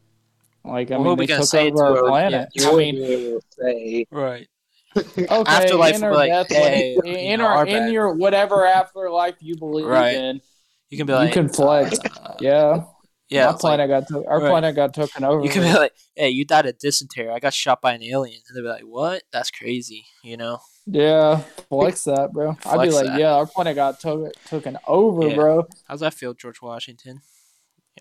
like 0.65 0.91
I 0.91 0.95
Well, 0.97 1.09
mean 1.09 1.17
we 1.17 1.27
took 1.27 1.53
over 1.53 1.77
to? 1.77 1.83
our 1.83 1.93
Well, 1.93 2.07
planet. 2.07 2.49
You 2.53 2.71
I 2.71 2.75
mean, 2.75 2.95
be 2.95 3.03
able 3.05 3.39
to 3.39 3.45
say. 3.51 4.05
right. 4.11 4.47
okay, 4.97 5.25
Afterlife 5.29 5.95
in 5.95 6.01
will 6.01 6.07
or 6.07 6.11
be 6.11 6.17
like, 6.17 6.29
death, 6.31 6.47
hey, 6.49 6.95
what- 6.95 7.05
you 7.05 7.13
in 7.15 7.39
know, 7.39 7.45
our 7.47 7.65
in 7.67 7.91
your 7.93 8.13
whatever 8.13 8.65
afterlife 8.65 9.35
you 9.39 9.55
believe 9.55 9.85
Right. 9.85 10.15
in. 10.15 10.41
You 10.89 10.97
can 10.97 11.05
be 11.05 11.13
like, 11.13 11.27
You 11.29 11.33
can 11.33 11.49
flex. 11.49 11.99
uh, 11.99 12.35
Yeah, 12.39 12.83
yeah. 13.29 13.45
my 13.47 13.51
it's 13.53 13.63
like- 13.63 13.77
planet 13.77 13.89
got 13.89 14.07
to, 14.07 14.25
our 14.27 14.39
Right. 14.41 14.49
planet 14.49 14.75
got 14.75 14.93
taken 14.93 15.23
over. 15.23 15.43
You 15.43 15.49
can 15.49 15.61
be 15.63 15.73
like, 15.73 15.93
hey, 16.15 16.29
you 16.29 16.45
died 16.45 16.65
of 16.65 16.79
dysentery. 16.79 17.29
I 17.29 17.39
got 17.39 17.53
shot 17.53 17.81
by 17.81 17.93
an 17.93 18.01
alien. 18.03 18.39
And 18.47 18.55
they'll 18.55 18.63
be 18.63 18.69
like, 18.69 18.83
what? 18.83 19.23
That's 19.31 19.51
crazy. 19.51 20.05
You 20.23 20.37
know? 20.37 20.59
Yeah, 20.87 21.41
flex 21.69 22.03
that, 22.05 22.31
bro. 22.33 22.51
I'd 22.51 22.55
be 22.55 22.89
Flex 22.89 22.93
like, 22.95 23.05
that. 23.07 23.19
yeah, 23.19 23.33
our 23.33 23.45
planet 23.45 23.75
got 23.75 23.99
took, 23.99 24.31
taken 24.45 24.77
over, 24.87 25.27
Yeah. 25.27 25.35
bro. 25.35 25.67
How's 25.87 25.99
that 25.99 26.13
feel, 26.13 26.33
George 26.33 26.61
Washington? 26.61 27.21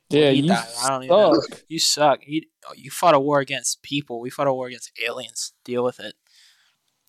Yeah, 0.08 0.30
you 0.30 0.46
died. 0.46 0.66
I 0.84 0.88
don't 0.88 1.04
even 1.04 1.16
know. 1.16 1.34
suck. 1.34 1.60
You 1.68 1.78
suck. 1.78 2.20
You, 2.26 2.42
you 2.76 2.90
fought 2.90 3.14
a 3.14 3.18
war 3.20 3.40
against 3.40 3.82
people. 3.82 4.20
We 4.20 4.30
fought 4.30 4.46
a 4.46 4.52
war 4.52 4.68
against 4.68 4.92
aliens. 5.04 5.52
Deal 5.64 5.82
with 5.82 5.98
it. 6.00 6.14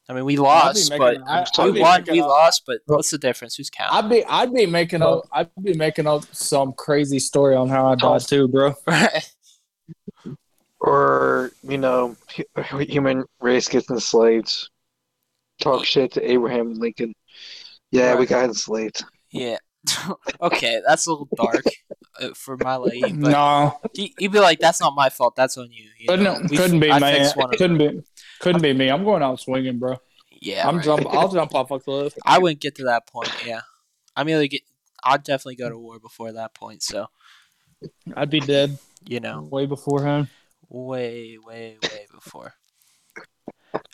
I 0.09 0.13
mean, 0.13 0.23
we 0.25 0.37
lost, 0.37 0.89
making- 0.89 0.99
but 0.99 1.17
I- 1.59 1.65
we 1.65 1.71
be 1.73 1.81
won. 1.81 2.05
We 2.09 2.21
up- 2.21 2.29
lost, 2.29 2.63
but 2.65 2.77
what's 2.85 3.09
the 3.11 3.17
difference? 3.17 3.55
Who's 3.55 3.69
counting? 3.69 3.97
I'd 3.97 4.09
be 4.09 4.23
I'd 4.25 4.53
be 4.53 4.65
making 4.65 5.01
up 5.01 5.27
I'd 5.33 5.49
be 5.61 5.73
making 5.73 6.07
up 6.07 6.23
some 6.33 6.71
crazy 6.73 7.19
story 7.19 7.55
on 7.57 7.67
how 7.67 7.87
I 7.87 7.95
died 7.95 8.21
too, 8.21 8.47
bro. 8.47 8.73
Right. 8.87 9.33
Or 10.79 11.51
you 11.63 11.77
know, 11.77 12.15
human 12.87 13.25
race 13.41 13.67
gets 13.67 13.89
enslaved. 13.89 14.69
Talk 15.59 15.85
shit 15.85 16.13
to 16.13 16.31
Abraham 16.31 16.73
Lincoln. 16.75 17.13
Yeah, 17.91 18.13
we 18.13 18.19
Right. 18.19 18.29
got 18.29 18.45
enslaved. 18.45 19.03
Yeah. 19.31 19.57
okay, 20.41 20.81
that's 20.85 21.07
a 21.07 21.11
little 21.11 21.29
dark 21.35 21.63
uh, 22.19 22.29
for 22.35 22.57
my 22.57 22.75
liking, 22.75 23.21
but 23.21 23.31
no, 23.31 23.79
he, 23.93 24.13
he'd 24.19 24.33
be 24.33 24.39
like, 24.39 24.59
"That's 24.59 24.81
not 24.81 24.93
my 24.95 25.07
fault. 25.07 25.37
That's 25.37 25.57
on 25.57 25.71
you." 25.71 25.89
you 25.97 26.07
know? 26.17 26.35
couldn't 26.35 26.49
couldn't 26.57 26.79
be 26.81 26.91
I 26.91 26.99
man. 26.99 27.15
fixed 27.15 27.37
one 27.37 27.53
of 27.53 27.57
Couldn't 27.57 27.77
be 27.77 28.01
couldn't 28.41 28.61
be 28.61 28.73
me. 28.73 28.89
I'm 28.89 29.05
going 29.05 29.23
out 29.23 29.39
swinging, 29.39 29.79
bro. 29.79 29.95
Yeah, 30.41 30.67
I'm 30.67 30.77
right. 30.77 30.83
jump. 30.85 31.05
I'll 31.09 31.29
jump 31.29 31.55
off 31.55 31.71
a 31.71 31.79
cliff. 31.79 32.13
I 32.25 32.37
wouldn't 32.39 32.59
get 32.59 32.75
to 32.75 32.83
that 32.85 33.07
point. 33.07 33.31
Yeah, 33.45 33.61
I'm 34.13 34.27
either 34.27 34.47
get. 34.47 34.63
I'd 35.05 35.23
definitely 35.23 35.55
go 35.55 35.69
to 35.69 35.77
war 35.77 35.99
before 35.99 36.33
that 36.33 36.53
point. 36.53 36.83
So 36.83 37.07
I'd 38.13 38.29
be 38.29 38.41
dead 38.41 38.77
you 39.07 39.21
know, 39.21 39.41
way 39.49 39.65
beforehand. 39.65 40.27
way, 40.69 41.37
way, 41.37 41.77
way 41.81 42.07
before. 42.11 42.55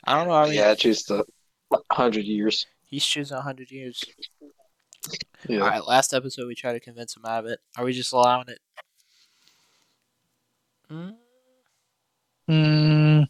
I 0.06 0.18
don't 0.18 0.28
know. 0.28 0.34
I 0.34 0.46
mean, 0.46 0.54
yeah, 0.56 0.74
just 0.74 1.12
a 1.12 1.24
hundred 1.92 2.26
years. 2.26 2.66
he's 2.86 3.06
choosing 3.06 3.38
hundred 3.38 3.72
years. 3.72 4.04
Yeah. 5.48 5.60
All 5.60 5.68
right, 5.68 5.86
last 5.86 6.14
episode 6.14 6.48
we 6.48 6.56
tried 6.56 6.74
to 6.74 6.80
convince 6.80 7.16
him 7.18 7.26
out 7.26 7.44
of 7.46 7.52
it. 7.52 7.60
Are 7.78 7.84
we 7.84 7.94
just 7.94 8.14
allowing 8.14 8.48
it? 8.50 8.60
Mm, 10.92 11.16
Mm, 12.50 13.26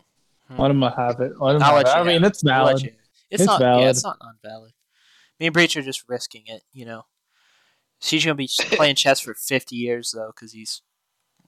Hmm. 0.48 0.60
let 0.62 0.72
him 0.72 0.82
have 0.82 1.20
it. 1.20 1.40
Let 1.40 1.56
him 1.56 1.64
I'll 1.64 1.76
have 1.76 1.76
let 1.76 1.86
it. 1.88 1.90
you 1.90 1.96
I 1.96 2.04
mean, 2.04 2.24
it's 2.24 2.42
valid. 2.42 2.84
It's, 2.84 2.96
It's 3.30 3.46
not. 3.46 3.62
Yeah, 3.62 3.76
valid. 3.76 3.88
it's 3.90 4.04
not 4.04 4.18
non-valid. 4.22 4.74
Me 5.40 5.48
and 5.48 5.54
Breach 5.54 5.76
are 5.78 5.82
just 5.82 6.04
risking 6.08 6.44
it. 6.48 6.64
You 6.72 6.86
know, 6.86 7.06
he's 8.02 8.24
gonna 8.26 8.36
be 8.36 8.50
playing 8.72 8.96
chess 8.96 9.20
for 9.20 9.34
fifty 9.34 9.76
years 9.76 10.12
though, 10.16 10.32
because 10.36 10.52
he's. 10.54 10.82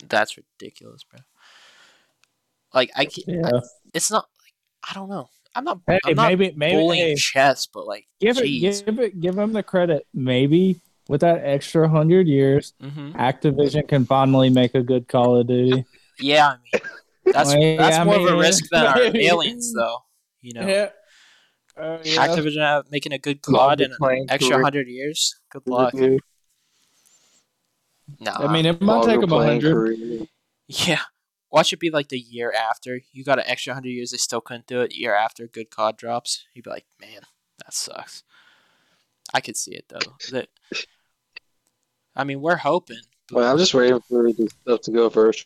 That's 0.08 0.36
ridiculous, 0.38 1.04
bro. 1.04 1.20
Like 2.74 2.91
I, 2.96 3.06
can't, 3.06 3.28
Yeah. 3.28 3.60
it's 3.93 4.12
not. 4.12 4.28
Like, 4.43 4.54
I 4.89 4.93
don't 4.93 5.10
know. 5.10 5.30
I'm 5.56 5.64
not. 5.64 5.80
Hey, 5.88 5.99
I'm 6.06 6.16
not 6.16 6.28
maybe 6.28 6.53
maybe 6.56 6.76
bullying 6.76 7.08
hey, 7.10 7.16
chess, 7.16 7.66
but 7.66 7.88
like, 7.88 8.06
give 8.20 8.38
it 8.38 8.47
give 8.47 8.99
it 8.99 9.20
give 9.20 9.38
him 9.38 9.53
the 9.53 9.64
credit. 9.64 10.06
Maybe 10.14 10.82
with 11.08 11.22
that 11.22 11.41
extra 11.43 11.88
hundred 11.88 12.28
years, 12.28 12.74
hmm 12.82 13.12
Activision 13.14 13.88
can 13.88 14.06
finally 14.06 14.49
make 14.49 14.76
a 14.76 14.82
good 14.84 15.08
Call 15.08 15.38
of 15.38 15.47
Duty. 15.47 15.86
Yeah, 16.20 16.47
I 16.47 16.58
mean, 16.58 16.82
that's 17.26 17.49
Well, 17.53 17.78
that's 17.78 17.95
yeah, 17.95 18.01
I 18.01 18.03
more 18.03 18.16
of 18.18 18.26
a 18.26 18.38
risk 18.38 18.66
than 18.70 18.86
our 18.86 19.01
aliens, 19.16 19.74
though. 19.74 19.97
You 20.41 20.53
know, 20.53 20.68
Yeah. 20.68 20.89
Uh, 21.78 21.99
yeah. 22.03 22.28
Activision 22.28 22.84
making 22.89 23.12
a 23.12 23.18
good 23.18 23.39
Love 23.49 23.80
COD 23.80 23.82
in 23.82 23.91
an 23.99 24.26
extra 24.30 24.64
hundred 24.64 24.88
years. 24.88 25.36
Good 25.51 25.64
luck. 25.68 25.93
Yeah. 25.93 26.18
No, 28.20 28.32
I 28.32 28.53
mean, 28.53 28.66
it 28.66 28.80
might 28.82 28.93
Longer 28.93 29.12
take 29.12 29.24
him 29.24 29.34
a 29.34 29.43
hundred. 29.43 30.28
yeah. 30.68 31.01
Watch 31.56 31.72
it 31.72 31.80
be 31.80 31.89
like 31.89 32.10
the 32.10 32.20
year 32.20 32.51
after 32.51 32.99
you 33.14 33.24
got 33.24 33.39
an 33.39 33.45
extra 33.47 33.74
hundred 33.74 33.91
years. 33.91 34.12
They 34.12 34.18
still 34.18 34.41
couldn't 34.41 34.68
do 34.68 34.82
it. 34.82 34.93
Year 34.93 35.16
after 35.16 35.47
good 35.47 35.70
COD 35.72 35.95
drops, 35.97 36.45
you'd 36.53 36.66
be 36.66 36.70
like, 36.70 36.86
man, 36.99 37.22
that 37.64 37.74
sucks. 37.74 38.24
I 39.34 39.39
could 39.39 39.56
see 39.56 39.72
it 39.72 39.86
though. 39.88 40.18
That, 40.32 40.49
I 42.14 42.26
mean, 42.26 42.41
we're 42.41 42.58
hoping. 42.58 42.99
but- 43.30 43.36
Well, 43.38 43.51
I'm 43.53 43.58
just 43.58 43.74
waiting 43.74 44.01
for 44.01 44.32
this 44.34 44.51
stuff 44.64 44.82
to 44.82 44.91
go 44.91 45.08
virtual 45.08 45.45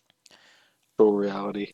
reality. 1.00 1.74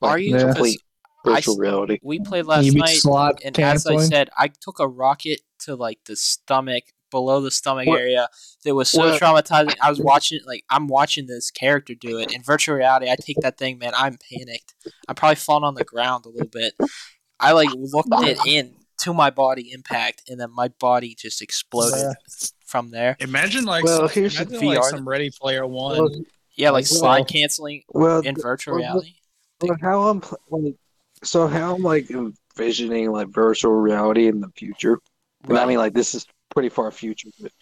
Are 0.00 0.16
you? 0.16 0.36
Yeah. 0.36 0.42
'Cause 0.44 0.54
Complete 0.54 0.80
I 1.26 1.30
virtual 1.34 1.54
s- 1.54 1.58
reality. 1.58 1.98
we 2.04 2.20
played 2.20 2.46
last 2.46 2.72
night. 2.72 2.96
slot 2.98 3.40
and 3.44 3.58
as 3.58 3.84
I 3.84 3.96
said, 3.98 4.30
I 4.38 4.46
took 4.46 4.78
a 4.78 4.86
rocket 4.86 5.40
to 5.60 5.74
like 5.74 6.04
the 6.04 6.14
stomach, 6.14 6.84
below 7.12 7.40
the 7.40 7.52
stomach 7.52 7.86
What- 7.86 8.00
area. 8.00 8.26
That 8.64 8.74
was 8.74 8.90
so 8.90 9.10
what- 9.10 9.20
traumatizing. 9.20 9.76
I 9.80 9.88
was 9.90 10.00
watching, 10.00 10.40
like, 10.46 10.64
I'm 10.70 10.88
watching 10.88 11.26
this 11.28 11.50
character 11.52 11.94
do 11.94 12.18
it 12.18 12.32
in 12.32 12.42
virtual 12.42 12.74
reality. 12.74 13.08
I 13.08 13.14
take 13.20 13.36
that 13.42 13.56
thing, 13.58 13.78
man. 13.78 13.92
I'm 13.96 14.16
panicked. 14.30 14.74
I'm 15.06 15.14
probably 15.14 15.36
falling 15.36 15.62
on 15.64 15.74
the 15.76 15.84
ground 15.84 16.26
a 16.26 16.30
little 16.30 16.48
bit. 16.48 16.74
I 17.38 17.52
like 17.52 17.68
looked 17.72 18.08
it 18.26 18.38
in 18.46 18.74
to 19.02 19.12
my 19.14 19.30
body 19.30 19.70
impact, 19.72 20.22
and 20.28 20.40
then 20.40 20.50
my 20.54 20.68
body 20.80 21.14
just 21.16 21.42
exploded 21.42 21.98
Yeah. 22.00 22.12
from 22.66 22.90
there. 22.90 23.16
Imagine 23.20 23.64
like 23.64 23.84
Well, 23.84 24.08
some, 24.08 24.08
here's 24.10 24.36
the 24.36 24.42
imagine 24.44 24.66
like 24.68 24.78
VR. 24.78 24.90
some 24.90 25.08
Ready 25.08 25.30
Player 25.30 25.66
One. 25.66 25.98
Well, 25.98 26.10
Yeah, 26.54 26.70
like 26.70 26.84
Well- 26.90 26.98
slide 27.00 27.28
canceling 27.28 27.82
well, 27.88 28.20
in 28.20 28.36
virtual 28.36 28.74
well, 28.74 28.82
reality. 28.82 29.14
well, 29.60 29.76
how 29.80 30.02
I'm 30.08 30.22
like, 30.50 30.74
so 31.24 31.48
how 31.48 31.74
I'm 31.74 31.82
like 31.82 32.10
envisioning 32.10 33.10
like 33.10 33.28
virtual 33.28 33.72
reality 33.72 34.28
in 34.28 34.40
the 34.40 34.50
future. 34.56 34.98
And 35.48 35.58
I 35.58 35.66
mean, 35.66 35.78
like 35.78 35.94
this 35.94 36.14
is 36.14 36.26
pretty 36.52 36.68
far 36.68 36.90
future, 36.90 37.28
but 37.40 37.52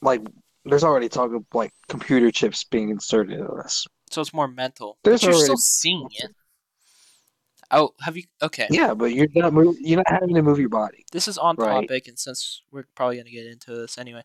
like 0.00 0.20
there's 0.64 0.84
already 0.84 1.08
talk 1.08 1.32
of 1.32 1.44
like 1.52 1.72
computer 1.88 2.30
chips 2.30 2.64
being 2.64 2.90
inserted 2.90 3.38
in 3.40 3.46
this. 3.62 3.86
So 4.10 4.20
it's 4.20 4.32
more 4.34 4.48
mental. 4.48 4.98
There's 5.04 5.20
but 5.22 5.26
you're 5.28 5.34
still 5.34 5.48
already- 5.50 5.60
seeing 5.60 6.08
it. 6.18 6.30
Oh, 7.70 7.94
have 8.02 8.16
you? 8.18 8.24
Okay. 8.42 8.66
Yeah, 8.70 8.92
but 8.92 9.14
you're 9.14 9.28
not 9.34 9.54
move, 9.54 9.76
you're 9.80 9.96
not 9.96 10.08
having 10.10 10.34
to 10.34 10.42
move 10.42 10.58
your 10.58 10.68
body. 10.68 11.06
This 11.10 11.26
is 11.26 11.38
on 11.38 11.56
Right. 11.56 11.80
topic, 11.88 12.06
and 12.06 12.18
since 12.18 12.62
we're 12.70 12.84
probably 12.94 13.16
going 13.16 13.24
to 13.26 13.32
get 13.32 13.46
into 13.46 13.74
this 13.74 13.96
anyway, 13.96 14.22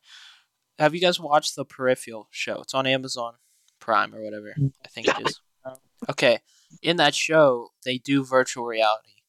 have 0.78 0.94
you 0.94 1.00
guys 1.00 1.18
watched 1.20 1.56
the 1.56 1.64
Peripheral 1.64 2.28
show? 2.30 2.62
It's 2.62 2.74
on 2.74 2.86
Amazon 2.86 3.36
Prime 3.80 4.14
or 4.14 4.22
whatever. 4.22 4.54
I 4.84 4.88
think 4.90 5.08
it 5.08 5.28
is. 5.28 5.40
Okay, 6.10 6.38
in 6.84 6.98
that 6.98 7.16
show, 7.16 7.70
they 7.84 7.98
do 7.98 8.24
virtual 8.24 8.66
reality, 8.66 9.24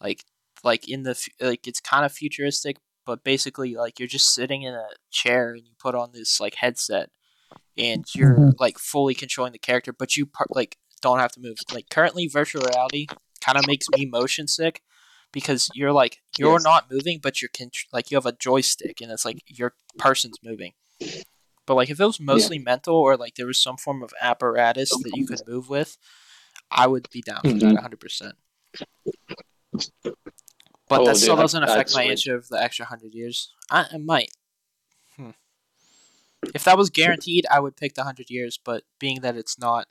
like 0.00 0.24
like 0.62 0.88
in 0.88 1.02
the 1.02 1.20
like 1.40 1.66
it's 1.66 1.80
kind 1.80 2.04
of 2.06 2.12
futuristic, 2.12 2.76
but 3.06 3.24
basically 3.24 3.74
like 3.74 3.98
you're 3.98 4.08
just 4.08 4.34
sitting 4.34 4.62
in 4.62 4.74
a 4.74 4.88
chair 5.10 5.52
and 5.52 5.66
you 5.66 5.72
put 5.78 5.94
on 5.94 6.12
this 6.12 6.40
like 6.40 6.56
headset, 6.56 7.10
and 7.76 8.04
you're 8.14 8.36
Mhm. 8.36 8.60
like 8.60 8.78
fully 8.78 9.14
controlling 9.14 9.52
the 9.52 9.58
character, 9.58 9.92
but 9.92 10.16
you 10.16 10.26
par- 10.26 10.46
like 10.50 10.78
don't 11.02 11.18
have 11.18 11.32
to 11.32 11.40
move. 11.40 11.58
Like 11.72 11.88
currently, 11.90 12.26
virtual 12.28 12.62
reality 12.62 13.06
kind 13.40 13.58
of 13.58 13.66
makes 13.66 13.86
me 13.90 14.06
motion 14.06 14.48
sick 14.48 14.82
because 15.32 15.68
you're 15.74 15.92
like 15.92 16.22
you're 16.38 16.54
Yes. 16.54 16.64
not 16.64 16.90
moving, 16.90 17.18
but 17.22 17.42
you're 17.42 17.50
con- 17.56 17.70
like 17.92 18.10
you 18.10 18.16
have 18.16 18.26
a 18.26 18.32
joystick 18.32 19.00
and 19.00 19.10
it's 19.12 19.24
like 19.24 19.42
your 19.46 19.74
person's 19.98 20.38
moving. 20.42 20.72
But 21.66 21.74
like 21.74 21.90
if 21.90 21.98
it 22.00 22.04
was 22.04 22.20
mostly 22.20 22.58
mental 22.58 22.94
or 22.96 23.16
like 23.16 23.34
there 23.36 23.46
was 23.46 23.60
some 23.60 23.76
form 23.76 24.02
of 24.02 24.12
apparatus 24.20 24.90
that 24.90 25.12
you 25.16 25.26
could 25.26 25.46
move 25.48 25.68
with, 25.68 25.96
I 26.70 26.86
would 26.86 27.08
be 27.10 27.22
down 27.22 27.40
for 27.42 27.48
that 27.48 27.74
Mhm. 27.74 27.74
100. 27.76 28.34
Percent 30.88 30.88
But 30.88 31.00
Oh, 31.00 31.04
that 31.06 31.16
still 31.16 31.36
dude, 31.36 31.42
doesn't 31.42 31.62
I'd 31.62 31.68
affect 31.70 31.94
my 31.94 32.02
switch. 32.04 32.10
answer 32.10 32.36
of 32.36 32.48
the 32.48 32.60
extra 32.62 32.86
hundred 32.86 33.14
years. 33.14 33.52
I, 33.70 33.86
I 33.92 33.98
might. 33.98 34.30
Hmm. 35.16 35.30
If 36.54 36.64
that 36.64 36.76
was 36.76 36.90
guaranteed, 36.90 37.46
I 37.50 37.60
would 37.60 37.76
pick 37.76 37.94
the 37.94 38.04
hundred 38.04 38.30
years. 38.30 38.58
But 38.62 38.84
being 38.98 39.20
that 39.22 39.36
it's 39.36 39.58
not, 39.58 39.86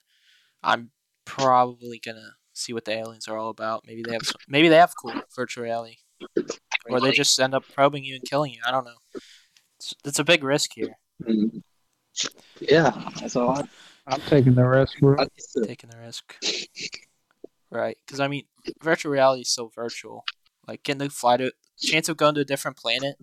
I'm 0.64 0.92
probably 1.26 2.00
gonna 2.04 2.36
see 2.54 2.74
what 2.74 2.86
the 2.86 2.92
aliens 2.94 3.28
are 3.28 3.38
all 3.38 3.50
about. 3.50 3.84
Maybe 3.88 4.04
they 4.06 4.14
have 4.14 4.24
some, 4.24 4.36
maybe 4.48 4.70
they 4.70 4.76
have 4.78 4.94
cool 4.96 5.14
virtual 5.36 5.64
reality, 5.64 5.98
or 6.90 7.00
they 7.02 7.12
just 7.12 7.40
end 7.40 7.56
up 7.56 7.64
probing 7.74 8.04
you 8.04 8.16
and 8.16 8.24
killing 8.24 8.52
you. 8.54 8.60
I 8.66 8.72
don't 8.72 8.86
know. 8.86 8.98
It's, 9.80 9.94
it's 10.06 10.20
a 10.20 10.24
big 10.24 10.44
risk 10.44 10.72
here, 10.76 10.96
Mm. 11.24 11.62
Yeah, 12.60 12.92
that's 13.20 13.36
all. 13.36 13.50
I, 13.58 13.64
I'm 14.06 14.22
taking 14.22 14.54
the 14.54 14.64
risk, 14.66 15.00
bro. 15.00 15.26
Taking 15.66 15.90
the 15.90 15.98
risk. 15.98 16.36
Right, 17.72 17.98
because 18.06 18.20
I 18.20 18.28
mean, 18.28 18.44
virtual 18.84 19.12
reality 19.12 19.42
is 19.42 19.50
so 19.50 19.72
virtual. 19.74 20.24
Like 20.68 20.84
getting 20.84 21.08
to 21.08 21.14
fly 21.14 21.38
to 21.38 21.52
chance 21.78 22.08
of 22.10 22.18
going 22.18 22.36
to 22.36 22.42
a 22.42 22.46
different 22.46 22.78
planet, 22.78 23.16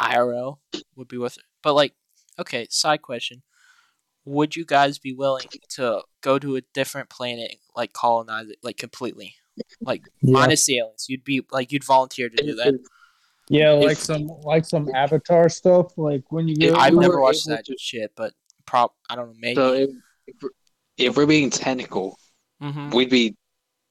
IRL 0.00 0.58
would 0.94 1.08
be 1.08 1.18
worth 1.18 1.36
it. 1.36 1.44
But 1.62 1.74
like, 1.74 1.94
okay, 2.38 2.66
side 2.70 3.02
question: 3.02 3.42
Would 4.24 4.56
you 4.56 4.64
guys 4.64 4.98
be 4.98 5.12
willing 5.12 5.46
to 5.70 6.02
go 6.20 6.38
to 6.38 6.56
a 6.56 6.60
different 6.74 7.10
planet, 7.10 7.56
like 7.74 7.92
colonize 7.92 8.48
it, 8.48 8.58
like 8.62 8.76
completely, 8.76 9.34
like 9.80 10.02
Yeah, 10.22 10.32
minus 10.32 10.66
the 10.66 10.78
aliens? 10.78 11.06
You'd 11.08 11.24
be 11.24 11.42
like, 11.50 11.72
you'd 11.72 11.84
volunteer 11.84 12.28
to 12.28 12.36
do 12.42 12.54
that. 12.56 12.78
yeah, 13.48 13.70
like 13.72 13.92
if- 13.92 13.98
some 13.98 14.26
like 14.42 14.64
some 14.64 14.88
Avatar 14.94 15.48
stuff. 15.48 15.96
Like 15.98 16.24
when 16.30 16.48
you 16.48 16.56
If 16.60 16.72
go, 16.72 16.78
I've 16.78 16.94
never 16.94 17.20
watched 17.20 17.46
that 17.48 17.64
to- 17.66 17.76
shit, 17.78 18.12
but 18.16 18.32
prop, 18.66 18.94
I 19.10 19.16
don't 19.16 19.28
know, 19.28 19.36
maybe. 19.38 19.54
So 19.56 19.72
if, 19.74 19.90
if, 20.26 20.34
we're, 20.42 20.50
if 20.96 21.16
we're 21.16 21.26
being 21.26 21.50
technical, 21.50 22.18
hmm 22.60 22.90
we'd 22.90 23.10
be 23.10 23.36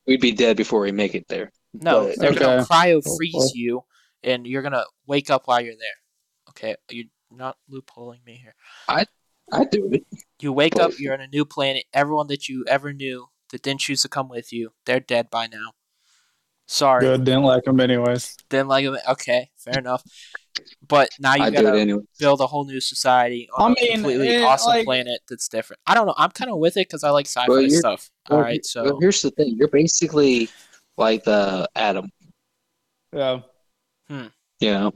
we'd 0.07 0.21
be 0.21 0.31
dead 0.31 0.57
before 0.57 0.81
we 0.81 0.91
make 0.91 1.13
it 1.15 1.27
there. 1.27 1.51
No, 1.81 2.07
But- 2.07 2.19
they're 2.19 2.33
gonna 2.33 2.61
Okay. 2.61 2.65
cryo 2.65 3.01
Oh, 3.05 3.15
freeze 3.17 3.33
oh. 3.35 3.51
you, 3.53 3.83
and 4.23 4.45
you're 4.47 4.61
gonna 4.61 4.85
wake 5.07 5.29
up 5.29 5.43
while 5.45 5.61
you're 5.61 5.75
there. 5.75 5.99
Okay, 6.49 6.75
you're 6.89 7.05
not 7.31 7.57
loopholing 7.69 8.23
me 8.25 8.35
here. 8.35 8.55
I'd 8.87 9.69
do 9.71 9.89
it. 9.91 10.03
You 10.41 10.51
wake 10.53 10.77
up, 10.79 10.91
you're 10.99 11.13
on 11.13 11.21
a 11.21 11.27
new 11.27 11.45
planet. 11.45 11.85
Everyone 11.93 12.27
that 12.27 12.47
you 12.49 12.65
ever 12.67 12.93
knew 12.93 13.27
that 13.51 13.61
didn't 13.61 13.81
choose 13.81 14.01
to 14.01 14.09
come 14.09 14.27
with 14.29 14.51
you, 14.51 14.73
they're 14.85 14.99
dead 14.99 15.29
by 15.29 15.47
now. 15.47 15.73
Sorry, 16.67 17.01
Good, 17.05 17.25
didn't 17.25 17.43
like 17.43 17.63
them 17.65 17.79
anyways. 17.79 18.35
didn't 18.49 18.69
like 18.69 18.85
him. 18.85 18.97
Okay, 19.07 19.51
fair 19.55 19.77
enough. 19.77 20.01
But 20.87 21.09
now 21.19 21.35
you 21.35 21.43
I 21.43 21.49
gotta 21.51 21.77
anyway. 21.79 22.01
build 22.17 22.41
a 22.41 22.47
whole 22.47 22.65
new 22.65 22.79
society 22.81 23.47
on 23.55 23.71
I 23.71 23.73
a 23.73 23.75
mean, 23.83 23.91
completely 23.93 24.29
eh, 24.29 24.43
awesome 24.43 24.69
like- 24.69 24.85
planet 24.85 25.19
that's 25.29 25.47
different. 25.47 25.79
I 25.85 25.93
don't 25.93 26.07
know. 26.07 26.15
I'm 26.17 26.31
kind 26.31 26.49
of 26.49 26.57
with 26.57 26.75
it 26.77 26.87
because 26.87 27.03
I 27.03 27.11
like 27.11 27.27
sci-fi 27.27 27.47
Well, 27.47 27.69
stuff. 27.69 28.09
All 28.31 28.37
Well, 28.37 28.45
right, 28.45 28.65
so 28.65 28.83
well, 28.83 28.97
here's 28.99 29.21
the 29.21 29.29
thing: 29.31 29.53
you're 29.57 29.67
basically 29.67 30.49
like 30.97 31.23
the 31.23 31.69
Adam. 31.75 32.09
Yeah. 33.13 33.39
Hmm. 34.07 34.27
You 34.59 34.71
know, 34.71 34.93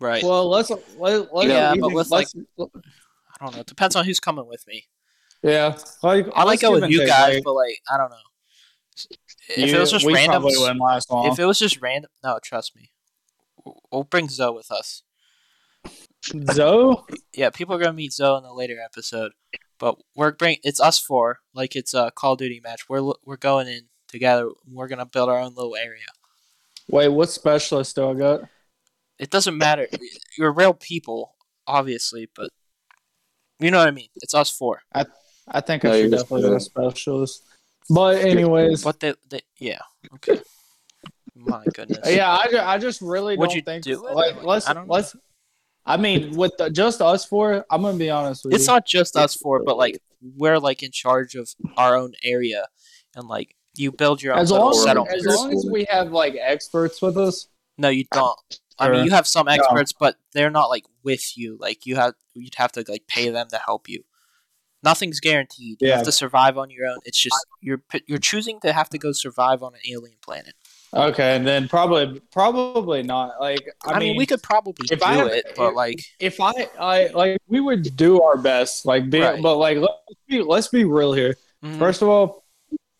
right. 0.00 0.22
Well, 0.22 0.48
let's 0.48 0.70
let, 0.70 1.32
let's 1.32 1.48
Yeah, 1.48 1.70
even- 1.70 1.80
but 1.80 1.92
with, 1.92 2.10
let's- 2.10 2.34
I 2.58 3.44
don't 3.44 3.54
know. 3.54 3.60
It 3.60 3.66
depends 3.66 3.96
on 3.96 4.04
who's 4.04 4.20
coming 4.20 4.46
with 4.46 4.64
me. 4.66 4.84
yeah, 5.42 5.76
like 6.02 6.26
I 6.34 6.44
like 6.44 6.46
let's 6.46 6.62
go 6.62 6.72
with 6.72 6.88
you 6.90 7.06
guys, 7.06 7.34
like, 7.36 7.44
but 7.44 7.52
like 7.54 7.78
I 7.92 7.96
don't 7.98 8.10
know. 8.10 8.16
If 9.48 9.70
you- 9.70 9.76
it 9.76 9.80
was 9.80 9.90
just 9.90 10.06
we 10.06 10.14
random, 10.14 10.42
probably 10.42 10.58
wouldn't 10.58 10.80
last 10.80 11.10
long. 11.10 11.26
if 11.32 11.38
it 11.38 11.44
was 11.44 11.58
just 11.58 11.80
random, 11.80 12.10
no, 12.22 12.38
trust 12.42 12.74
me. 12.76 12.90
We'll- 13.64 13.80
We'll 13.90 14.04
bring 14.04 14.28
Zoe 14.28 14.54
with 14.54 14.70
us. 14.70 15.02
Zoe, 16.52 16.96
Yeah, 17.34 17.50
people 17.50 17.74
are 17.74 17.78
gonna 17.78 17.92
meet 17.92 18.12
Zoe 18.12 18.38
in 18.38 18.44
a 18.44 18.54
later 18.54 18.78
episode, 18.80 19.32
but 19.78 19.96
we're 20.14 20.32
bring 20.32 20.58
it's 20.62 20.80
us 20.80 20.98
four, 20.98 21.40
like 21.52 21.74
it's 21.74 21.92
a 21.94 22.12
Call 22.14 22.32
of 22.34 22.38
Duty 22.38 22.60
match. 22.62 22.88
We're 22.88 23.12
we're 23.24 23.36
going 23.36 23.66
in 23.68 23.88
together. 24.12 24.48
We're 24.70 24.86
gonna 24.88 25.06
build 25.06 25.28
our 25.28 25.38
own 25.40 25.54
little 25.54 25.74
area. 25.76 26.06
wait, 26.88 27.08
what 27.08 27.30
specialist 27.30 27.96
do 27.96 28.08
I 28.10 28.14
got? 28.14 28.40
It 29.18 29.30
doesn't 29.30 29.56
matter. 29.58 29.88
You're 30.38 30.52
real 30.52 30.74
people, 30.74 31.34
obviously, 31.66 32.28
but 32.34 32.50
you 33.60 33.70
know 33.70 33.78
what 33.78 33.88
I 33.88 33.92
mean. 33.92 34.08
It's 34.16 34.34
us 34.34 34.50
four. 34.50 34.80
I 34.94 35.04
I 35.48 35.60
think 35.60 35.82
No, 35.84 35.90
I 35.92 35.96
you're 35.96 36.04
should 36.04 36.12
definitely 36.12 36.50
be 36.50 36.56
a 36.56 36.60
specialist. 36.60 37.42
But 37.90 38.24
anyways, 38.24 38.82
But 38.84 39.00
they, 39.00 39.14
they 39.28 39.40
yeah, 39.58 39.80
okay. 40.14 40.40
My 41.34 41.64
goodness. 41.74 42.00
yeah, 42.14 42.30
I, 42.30 42.46
ju- 42.48 42.58
I 42.58 42.78
just 42.78 43.00
really 43.02 43.36
Would 43.36 43.48
don't 43.48 43.56
you 43.56 43.62
think 43.62 43.84
do 43.84 44.02
like 44.04 44.36
Like, 44.36 44.44
let's 44.44 44.68
I 44.68 44.72
don't 44.74 44.88
let's. 44.88 45.16
I 45.84 45.96
mean, 45.96 46.36
with 46.36 46.52
the, 46.58 46.70
just 46.70 47.00
us 47.02 47.24
four, 47.24 47.64
I'm 47.70 47.82
gonna 47.82 47.98
be 47.98 48.08
honest 48.10 48.44
with 48.44 48.54
It's 48.54 48.66
you. 48.66 48.72
not 48.72 48.86
just 48.86 49.16
us 49.16 49.34
four, 49.34 49.62
but 49.64 49.76
like 49.76 50.00
we're 50.36 50.58
like 50.58 50.82
in 50.84 50.92
charge 50.92 51.34
of 51.34 51.48
our 51.76 51.96
own 51.96 52.12
area, 52.24 52.66
and 53.16 53.26
like 53.26 53.56
you 53.76 53.92
build 53.92 54.22
your 54.22 54.34
own 54.34 54.40
as 54.40 54.50
long 54.50 54.70
as, 54.70 54.82
settlement. 54.82 55.16
as 55.16 55.26
long 55.26 55.52
as 55.52 55.66
we 55.70 55.86
have 55.90 56.12
like 56.12 56.36
experts 56.38 57.00
with 57.00 57.16
us. 57.16 57.48
No, 57.78 57.88
you 57.88 58.04
don't. 58.12 58.60
I 58.78 58.88
mean, 58.88 59.04
you 59.04 59.10
have 59.12 59.26
some 59.26 59.48
experts, 59.48 59.92
but 59.92 60.16
they're 60.32 60.50
not 60.50 60.66
like 60.66 60.84
with 61.02 61.36
you. 61.36 61.56
Like 61.60 61.86
you 61.86 61.96
have, 61.96 62.14
you'd 62.34 62.54
have 62.56 62.72
to 62.72 62.84
like 62.88 63.06
pay 63.06 63.28
them 63.30 63.48
to 63.50 63.58
help 63.58 63.88
you. 63.88 64.04
Nothing's 64.84 65.20
guaranteed. 65.20 65.78
You 65.80 65.92
have 65.92 66.02
to 66.04 66.12
survive 66.12 66.58
on 66.58 66.68
your 66.70 66.86
own. 66.88 66.98
It's 67.04 67.18
just 67.18 67.36
you're 67.60 67.82
you're 68.06 68.18
choosing 68.18 68.58
to 68.60 68.72
have 68.72 68.88
to 68.90 68.98
go 68.98 69.12
survive 69.12 69.62
on 69.62 69.74
an 69.74 69.80
alien 69.88 70.16
planet. 70.20 70.54
Okay, 70.94 71.36
and 71.36 71.46
then 71.46 71.68
probably 71.68 72.20
probably 72.32 73.02
not. 73.04 73.40
Like 73.40 73.60
I, 73.86 73.92
I, 73.92 73.98
mean, 74.00 74.16
we 74.16 74.26
could 74.26 74.42
probably 74.42 74.88
if 74.90 74.98
do 74.98 75.04
I 75.04 75.24
it, 75.26 75.52
but 75.56 75.68
if- 75.68 75.74
like 75.76 76.04
if 76.18 76.40
I, 76.40 76.52
I 76.78 77.06
like 77.14 77.38
we 77.46 77.60
would 77.60 77.96
do 77.96 78.20
our 78.22 78.36
best, 78.36 78.84
like 78.84 79.08
be, 79.08 79.20
Right. 79.20 79.40
but 79.40 79.56
like 79.56 79.78
let's 79.78 79.94
be 80.28 80.42
let's 80.42 80.68
be 80.68 80.84
real 80.84 81.12
here. 81.12 81.36
mhm. 81.64 81.78
First 81.78 82.02
of 82.02 82.08
all, 82.08 82.41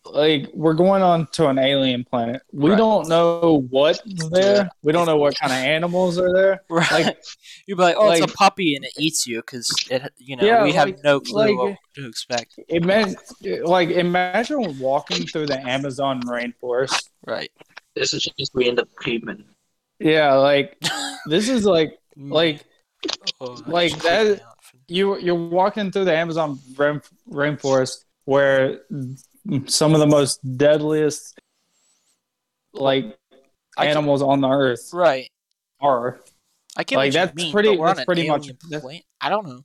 like 0.05 0.51
we're 0.53 0.75
going 0.75 1.03
on 1.03 1.27
to 1.33 1.47
an 1.49 1.59
alien 1.59 2.05
planet. 2.05 2.43
We 2.53 2.71
Right. 2.71 2.77
don't 2.77 3.09
know 3.09 3.65
what's 3.71 4.01
there. 4.31 4.69
We 4.83 4.93
don't 4.93 5.07
know 5.07 5.17
what 5.17 5.37
kind 5.39 5.53
of 5.53 5.59
animals 5.59 6.19
are 6.19 6.33
there. 6.33 6.63
right? 6.71 6.91
like- 7.07 7.23
you'd 7.67 7.77
be 7.77 7.83
like, 7.83 7.95
oh, 7.99 8.11
it's 8.11 8.21
a 8.33 8.37
puppy 8.37 8.75
and 8.75 8.85
it 8.85 8.93
eats 8.99 9.27
you 9.27 9.37
because 9.41 9.73
it, 9.91 10.13
you 10.19 10.37
know, 10.37 10.45
Yeah, 10.45 10.65
we 10.65 10.73
have 10.73 10.93
no 11.05 11.21
clue 11.21 11.35
like- 11.57 11.57
what 11.57 11.77
to 11.95 12.07
expect. 12.09 12.59
Imagine, 12.69 13.15
like 13.65 13.91
imagine 13.91 14.79
walking 14.79 15.27
through 15.27 15.47
the 15.47 15.61
Amazon 15.69 16.21
rainforest. 16.23 17.09
Right. 17.27 17.51
this 17.95 18.13
is 18.15 18.25
just 18.39 18.55
we 18.55 18.69
end 18.69 18.81
up 18.81 18.89
creeping. 18.97 19.45
Yeah, 20.01 20.35
like 20.35 20.77
this 21.27 21.49
is 21.49 21.65
like 21.65 21.99
like 22.17 22.65
Oh, 23.41 23.55
that 23.57 23.69
like 23.69 23.93
that- 24.03 24.27
freaked 24.27 24.41
me 24.41 24.45
out. 24.45 24.57
you 24.89 25.19
you're 25.19 25.35
walking 25.49 25.91
through 25.93 26.07
the 26.07 26.17
Amazon 26.17 26.59
rain, 26.77 27.01
rainforest 27.31 28.05
where 28.25 28.81
some 29.67 29.95
of 29.95 30.01
the 30.01 30.07
most 30.07 30.41
deadliest 30.57 31.39
like 32.73 33.19
I 33.77 33.87
can- 33.87 33.97
animals 33.99 34.23
on 34.23 34.41
the 34.41 34.49
earth 34.49 34.91
Right. 34.93 35.31
are. 35.81 36.21
I 36.77 36.85
can't 36.85 36.99
Like, 36.99 37.13
that's 37.13 37.35
mean, 37.35 37.53
pretty- 37.53 37.77
that's 37.77 38.05
pretty 38.05 38.29
much-. 38.29 38.49
I 39.21 39.29
don't 39.29 39.47
know. 39.47 39.65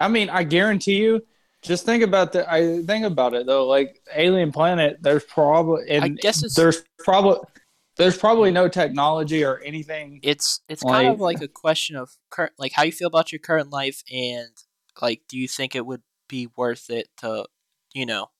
I 0.00 0.08
mean, 0.08 0.30
I 0.30 0.42
guarantee 0.44 0.96
you. 0.98 1.26
Just 1.60 1.84
think 1.84 2.04
about 2.04 2.32
the. 2.32 2.48
I 2.50 2.82
think 2.84 3.04
about 3.04 3.34
it 3.34 3.44
though. 3.46 3.66
Like 3.66 4.00
alien 4.14 4.52
planet, 4.52 4.98
there's 5.02 5.24
probably 5.24 5.90
and 5.90 6.04
I 6.04 6.08
guess 6.08 6.42
it's 6.44 6.54
there's 6.54 6.82
probably 7.00 7.40
there's 7.96 8.16
probably 8.16 8.52
no 8.52 8.68
technology 8.68 9.42
or 9.44 9.58
anything. 9.64 10.20
it's 10.22 10.60
it's 10.68 10.82
kind 10.84 11.08
of 11.08 11.18
Like- 11.20 11.40
like 11.40 11.42
a 11.44 11.52
question 11.52 11.96
of 11.96 12.16
current 12.30 12.52
like 12.58 12.72
how 12.72 12.84
you 12.84 12.92
feel 12.92 13.08
about 13.08 13.32
your 13.32 13.40
current 13.40 13.70
life 13.70 14.04
and 14.10 14.50
like 15.02 15.22
do 15.28 15.36
you 15.36 15.48
think 15.48 15.74
it 15.74 15.84
would 15.84 16.02
be 16.28 16.46
worth 16.56 16.90
it 16.90 17.08
to 17.18 17.44
you 17.92 18.06
know 18.06 18.30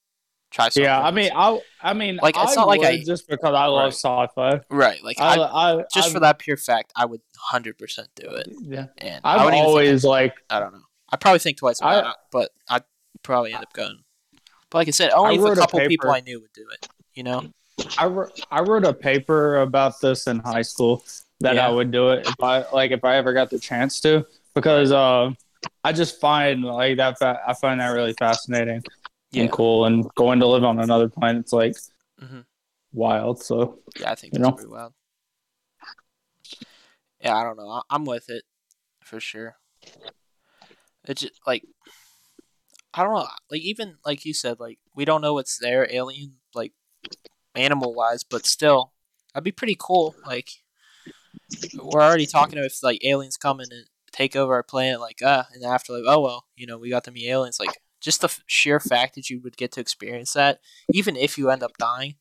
try 0.50 0.66
something 0.68 0.84
Yeah, 0.84 1.00
I 1.02 1.10
mean, 1.10 1.30
I 1.34 1.60
I 1.82 1.92
mean, 1.94 2.18
Like, 2.22 2.36
it's 2.36 2.52
I 2.52 2.54
not 2.60 2.66
like 2.68 2.82
I- 2.82 3.02
just 3.04 3.28
because 3.28 3.54
I 3.54 3.66
love 3.66 3.92
Right. 4.04 4.28
sci-fi. 4.32 4.60
right 4.70 5.02
like 5.04 5.20
I, 5.20 5.36
I, 5.36 5.80
I 5.80 5.84
just 5.92 6.10
I, 6.10 6.12
for 6.12 6.20
that 6.20 6.38
pure 6.38 6.56
fact 6.56 6.92
I 6.96 7.04
would 7.04 7.20
100% 7.52 8.08
do 8.16 8.28
it. 8.30 8.48
Yeah, 8.62 8.86
and 8.98 9.20
I 9.24 9.34
I've 9.34 9.40
even 9.42 9.52
think- 9.52 9.66
always 9.66 10.04
like 10.04 10.34
I 10.50 10.60
don't 10.60 10.72
know. 10.72 10.82
I 11.10 11.16
probably 11.16 11.38
think 11.38 11.58
twice 11.58 11.80
about 11.80 12.04
I- 12.04 12.10
it 12.10 12.16
but 12.32 12.50
I'd 12.68 12.82
probably 13.22 13.52
end 13.52 13.62
up 13.62 13.72
going. 13.72 13.98
But 14.70 14.78
like 14.78 14.88
I 14.88 14.90
said 14.92 15.10
only 15.12 15.36
a 15.36 15.42
a 15.44 15.56
couple 15.56 15.80
people 15.86 16.10
I 16.10 16.20
knew 16.20 16.40
would 16.40 16.52
do 16.52 16.66
it 16.72 16.88
you 17.14 17.22
know? 17.24 17.50
I 17.98 18.06
wrote, 18.06 18.40
I 18.50 18.60
wrote 18.60 18.84
a 18.84 18.92
paper 18.92 19.60
about 19.60 20.00
this 20.00 20.26
in 20.26 20.38
high 20.40 20.62
school 20.62 21.04
that 21.40 21.54
Yeah. 21.54 21.66
I 21.68 21.70
would 21.70 21.90
do 21.92 22.08
it 22.10 22.26
if 22.26 22.34
I 22.42 22.64
like 22.72 22.90
if 22.90 23.04
I 23.04 23.16
ever 23.16 23.32
got 23.32 23.50
the 23.50 23.58
chance 23.58 24.00
to 24.00 24.26
because 24.54 24.90
uh, 24.92 25.30
I 25.84 25.92
just 25.92 26.20
find 26.20 26.64
like 26.64 26.96
that 26.96 27.18
fa- 27.18 27.40
I 27.46 27.54
find 27.54 27.80
that 27.80 27.88
really 27.90 28.14
fascinating 28.14 28.82
yeah 29.30 29.42
and 29.42 29.52
cool 29.52 29.84
and 29.84 30.06
going 30.14 30.40
to 30.40 30.46
live 30.46 30.64
on 30.64 30.78
another 30.80 31.08
planet's 31.08 31.52
like 31.52 31.74
Mhm. 32.20 32.44
wild 32.92 33.42
so 33.42 33.78
yeah 33.98 34.10
I 34.10 34.14
think 34.14 34.32
You 34.32 34.38
that's 34.40 34.48
know? 34.48 34.54
pretty 34.56 34.70
wild 34.70 34.92
yeah 37.20 37.36
I 37.36 37.42
don't 37.44 37.56
know 37.56 37.82
I'm 37.90 38.04
with 38.04 38.28
it 38.30 38.44
for 39.02 39.20
sure 39.20 39.56
it's 41.04 41.22
just 41.22 41.40
like 41.46 41.64
I 42.94 43.02
don't 43.04 43.14
know 43.14 43.26
like 43.50 43.60
even 43.60 43.96
like 44.04 44.24
you 44.24 44.34
said 44.34 44.60
like 44.60 44.78
we 44.94 45.04
don't 45.04 45.20
know 45.20 45.34
what's 45.34 45.58
there 45.58 45.86
alien 45.92 46.34
like 46.54 46.72
animal 47.54 47.94
wise 47.94 48.24
but 48.24 48.46
still 48.46 48.92
that'd 49.32 49.44
be 49.44 49.52
pretty 49.52 49.76
cool 49.78 50.14
like 50.26 50.50
we're 51.80 52.02
already 52.02 52.26
talking 52.26 52.58
if 52.58 52.82
like 52.82 53.04
aliens 53.04 53.36
come 53.36 53.60
in 53.60 53.68
and 53.72 53.86
take 54.12 54.34
over 54.34 54.54
our 54.54 54.62
planet 54.62 55.00
like 55.00 55.20
ah 55.24 55.46
and 55.52 55.64
after 55.64 55.92
like 55.92 56.04
oh 56.06 56.20
well 56.20 56.46
you 56.56 56.66
know 56.66 56.78
we 56.78 56.90
got 56.90 57.04
to 57.04 57.10
meet 57.10 57.28
aliens 57.28 57.60
like 57.60 57.80
just 58.00 58.20
the 58.20 58.26
f- 58.28 58.40
sheer 58.46 58.78
fact 58.80 59.14
that 59.14 59.28
you 59.30 59.40
would 59.40 59.56
get 59.56 59.72
to 59.72 59.80
experience 59.80 60.32
that 60.34 60.60
even 60.92 61.16
if 61.16 61.36
you 61.38 61.50
end 61.50 61.62
up 61.62 61.76
dying 61.78 62.14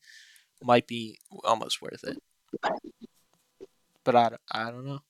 might 0.62 0.86
be 0.86 1.18
almost 1.44 1.80
worth 1.80 2.02
it. 2.04 2.18
But 4.04 4.16
I, 4.16 4.28
don't- 4.30 4.40
I 4.50 4.70
don't 4.70 4.86
know. 4.86 5.00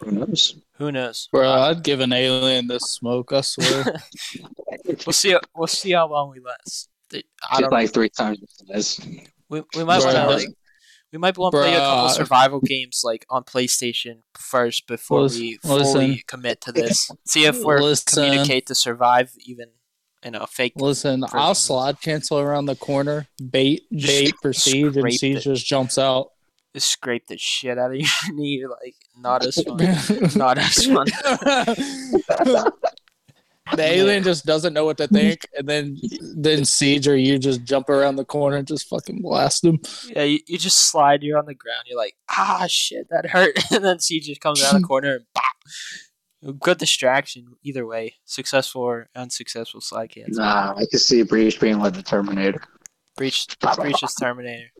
Who 0.00 0.10
knows? 0.10 0.56
who 0.78 0.90
knows? 0.90 1.28
Bro 1.30 1.48
I'd 1.48 1.84
give 1.84 2.00
an 2.00 2.12
alien 2.12 2.66
this 2.66 2.82
smoke 2.82 3.32
I 3.32 3.40
swear. 3.42 3.84
We'll 5.06 5.12
see 5.12 5.36
we'll 5.54 5.68
see 5.68 5.92
how 5.92 6.08
long 6.08 6.30
we 6.30 6.40
last. 6.40 6.88
I 7.12 7.18
Just 7.18 7.60
don't 7.60 7.70
know. 7.70 7.76
like 7.76 7.92
three 7.92 8.08
times 8.08 8.40
as 8.72 8.98
We, 9.48 9.62
we 9.76 9.84
might 9.84 10.02
want 10.02 10.16
to 10.16 10.26
like 10.26 10.48
we 11.12 11.18
might 11.18 11.36
want 11.36 11.52
to 11.52 11.58
play 11.58 11.74
a 11.74 11.78
couple 11.78 12.08
Bruh. 12.08 12.10
survival 12.14 12.60
games 12.60 13.02
like 13.04 13.26
on 13.28 13.44
PlayStation 13.44 14.22
first 14.38 14.86
before 14.86 15.22
Listen- 15.22 15.40
we 15.42 15.58
fully 15.62 15.78
listen. 16.08 16.18
commit 16.26 16.60
to 16.62 16.72
this. 16.72 17.10
See 17.26 17.44
if 17.44 17.62
we're 17.62 17.80
Listen. 17.80 18.24
communicate 18.24 18.66
to 18.66 18.74
survive 18.74 19.32
even 19.44 19.68
in 20.22 20.34
a 20.34 20.46
fake. 20.46 20.72
listen 20.76 21.20
Version 21.22 21.38
I'll 21.38 21.54
slide 21.54 22.00
cancel 22.00 22.38
around 22.38 22.66
the 22.66 22.76
corner 22.76 23.26
bait 23.50 23.82
Just 23.92 24.06
bait 24.24 24.34
for 24.40 24.52
siege 24.52 24.84
and 24.86 24.94
scrape 24.94 25.18
siege 25.18 25.42
just 25.44 25.66
jumps 25.66 25.98
out 25.98 26.28
Just 26.74 26.88
scrape 26.90 27.26
the 27.26 27.36
shit 27.36 27.76
out 27.76 27.90
of 27.90 27.96
your 27.96 28.08
knee. 28.32 28.64
Like 28.66 28.94
not 29.18 29.44
as 29.44 29.56
fun. 29.64 30.36
not 30.36 30.58
as 30.58 30.86
fun. 30.86 31.06
The 33.76 33.82
alien 33.84 34.22
just 34.22 34.44
doesn't 34.44 34.72
know 34.74 34.84
what 34.84 34.96
to 34.98 35.06
think, 35.08 35.46
and 35.56 35.68
then 35.68 35.96
then 36.36 36.64
Siege 36.64 37.06
or 37.08 37.16
you 37.16 37.38
just 37.38 37.62
jump 37.64 37.88
around 37.88 38.16
the 38.16 38.24
corner 38.24 38.56
and 38.56 38.66
just 38.66 38.88
fucking 38.88 39.22
blast 39.22 39.64
him. 39.64 39.78
Yeah, 40.08 40.24
you, 40.24 40.40
you 40.46 40.58
just 40.58 40.90
slide. 40.90 41.22
You're 41.22 41.38
on 41.38 41.46
the 41.46 41.54
ground. 41.54 41.84
You're 41.86 41.98
like, 41.98 42.16
ah, 42.30 42.66
shit, 42.68 43.08
that 43.10 43.26
hurt. 43.26 43.56
And 43.72 43.84
then 43.84 44.00
siege 44.00 44.26
just 44.26 44.40
comes 44.40 44.62
around 44.62 44.82
the 44.82 44.86
corner 44.86 45.14
and 45.16 45.24
bop. 45.34 46.58
Good 46.58 46.78
distraction 46.78 47.46
either 47.62 47.86
way, 47.86 48.16
successful 48.24 48.82
or 48.82 49.08
unsuccessful 49.14 49.80
slide 49.80 50.08
cancel. 50.08 50.42
Nah, 50.44 50.72
I 50.76 50.84
can 50.90 50.98
see 50.98 51.22
Breach 51.22 51.60
being 51.60 51.78
like 51.78 51.94
the 51.94 52.02
Terminator. 52.02 52.60
Breach, 53.16 53.46
breach 53.76 54.02
is 54.02 54.14
Terminator. 54.14 54.72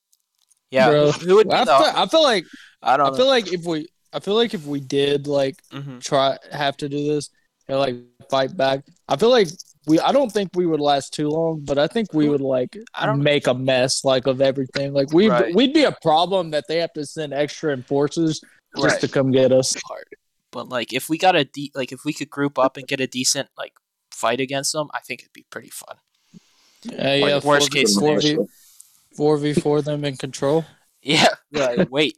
Yeah, 0.72 0.88
Bro, 0.88 1.12
who 1.12 1.36
would 1.36 1.52
I 1.52 1.64
feel, 1.64 1.72
I 2.02 2.06
feel 2.06 2.22
like 2.24 2.44
I 2.82 2.96
don't 2.96 3.06
I 3.06 3.10
know. 3.10 3.16
feel 3.16 3.26
like 3.28 3.52
if 3.52 3.64
we 3.64 3.86
I 4.12 4.18
feel 4.18 4.34
like 4.34 4.54
if 4.54 4.66
we 4.66 4.80
did 4.80 5.28
like 5.28 5.56
Mhm. 5.72 6.02
try 6.02 6.36
have 6.50 6.76
to 6.78 6.88
do 6.88 6.96
this 7.14 7.30
and 7.68 7.78
like 7.78 7.94
fight 8.32 8.52
back, 8.56 8.78
I 9.12 9.14
feel 9.20 9.30
like 9.38 9.48
we 9.88 9.98
I 10.08 10.10
don't 10.16 10.32
think 10.36 10.48
we 10.54 10.66
would 10.70 10.80
last 10.80 11.12
too 11.18 11.28
long, 11.28 11.60
but 11.68 11.76
I 11.78 11.86
think 11.94 12.06
we 12.20 12.28
would 12.32 12.40
like 12.56 12.72
I 13.00 13.06
don't- 13.06 13.22
make 13.32 13.46
a 13.46 13.54
mess 13.54 14.04
like 14.12 14.26
of 14.32 14.40
everything. 14.50 14.88
Like 14.98 15.10
we 15.18 15.24
Right. 15.28 15.46
would 15.46 15.54
we'd 15.58 15.74
be 15.80 15.84
a 15.84 15.96
problem 16.08 16.50
that 16.54 16.64
they 16.68 16.78
have 16.84 16.92
to 16.94 17.04
send 17.06 17.32
extra 17.34 17.68
enforcers 17.78 18.34
just 18.76 18.92
Right. 18.94 19.00
to 19.02 19.08
come 19.16 19.30
get 19.40 19.50
us. 19.60 19.68
But 20.54 20.68
like 20.76 20.92
if 20.98 21.04
we 21.10 21.16
got 21.26 21.34
a 21.36 21.44
de- 21.56 21.72
like 21.74 21.92
if 21.96 22.00
we 22.04 22.12
could 22.18 22.30
group 22.38 22.58
up 22.64 22.76
and 22.78 22.86
get 22.92 23.00
a 23.00 23.06
decent 23.18 23.48
like 23.62 23.74
fight 24.22 24.40
against 24.40 24.72
them, 24.72 24.88
I 24.94 25.00
think 25.00 25.20
it'd 25.22 25.32
be 25.42 25.46
pretty 25.50 25.70
fun. 25.70 25.96
Yeah, 26.84 27.14
yeah. 27.14 27.34
Like, 27.36 27.44
worst 27.44 27.70
case 27.72 27.92
four 27.98 28.20
v 28.20 28.38
four 29.16 29.36
v 29.42 29.52
four 29.54 29.82
them 29.82 30.04
in 30.04 30.16
control. 30.16 30.64
Yeah. 31.04 31.34
Right. 31.50 31.90
Wait. 31.96 32.16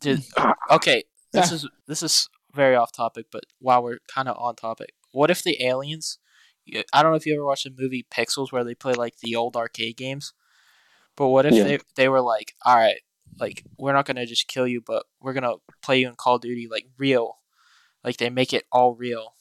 Dude, 0.00 0.22
okay. 0.70 1.02
This 1.32 1.50
is 1.50 1.66
this 1.90 2.02
is 2.04 2.28
very 2.54 2.76
off 2.76 2.92
topic, 2.92 3.26
but 3.32 3.42
while 3.58 3.82
we're 3.82 3.98
kind 4.14 4.28
of 4.28 4.36
on 4.38 4.54
topic, 4.54 4.90
what 5.16 5.30
if 5.30 5.42
the 5.42 5.64
aliens? 5.64 6.18
I 6.92 7.02
don't 7.02 7.12
know 7.12 7.16
if 7.16 7.24
you 7.24 7.34
ever 7.34 7.44
watched 7.44 7.64
the 7.64 7.74
movie 7.76 8.06
Pixels 8.10 8.52
where 8.52 8.64
they 8.64 8.74
play 8.74 8.92
like 8.92 9.16
the 9.22 9.34
old 9.34 9.56
arcade 9.56 9.96
games. 9.96 10.34
But 11.16 11.28
what 11.28 11.46
if 11.46 11.54
Yeah. 11.54 11.64
they 11.64 11.78
they 11.94 12.08
were 12.08 12.20
like, 12.20 12.54
all 12.66 12.76
right, 12.76 13.00
like 13.40 13.64
we're 13.78 13.94
not 13.94 14.04
gonna 14.04 14.26
just 14.26 14.46
kill 14.48 14.66
you, 14.66 14.82
but 14.82 15.04
we're 15.20 15.32
gonna 15.32 15.54
play 15.80 16.00
you 16.00 16.08
in 16.08 16.16
Call 16.16 16.36
of 16.36 16.42
Duty 16.42 16.68
like 16.70 16.86
real, 16.98 17.38
like 18.04 18.18
they 18.18 18.28
make 18.28 18.52
it 18.52 18.64
all 18.70 18.94
real, 18.94 19.34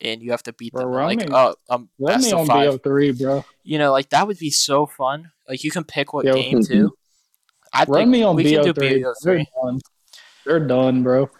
and 0.00 0.22
you 0.22 0.32
have 0.32 0.42
to 0.44 0.52
beat 0.52 0.74
them. 0.74 0.88
run 0.88 1.06
Like 1.06 1.18
me- 1.18 1.26
oh, 1.30 1.54
um, 1.70 1.88
Let 2.00 2.14
best 2.14 2.24
me 2.24 2.32
on 2.32 2.46
five. 2.46 2.70
BO 2.70 2.78
three, 2.78 3.12
bro. 3.12 3.44
You 3.62 3.78
know, 3.78 3.92
like 3.92 4.10
that 4.10 4.26
would 4.26 4.38
be 4.38 4.50
so 4.50 4.86
fun. 4.86 5.30
Like 5.48 5.62
you 5.62 5.70
can 5.70 5.84
pick 5.84 6.12
what 6.12 6.26
Yo. 6.26 6.34
game 6.34 6.60
too. 6.66 6.96
I 7.72 7.84
Run 7.84 8.00
think 8.00 8.10
me 8.10 8.22
on 8.24 8.34
we 8.34 8.44
can 8.44 8.56
BO 8.56 8.64
do 8.64 8.74
three. 8.74 9.02
BO 9.02 9.14
They're 9.22 9.34
three. 9.36 9.46
done. 9.62 9.80
They're 10.44 10.66
done, 10.66 11.02
bro. 11.04 11.30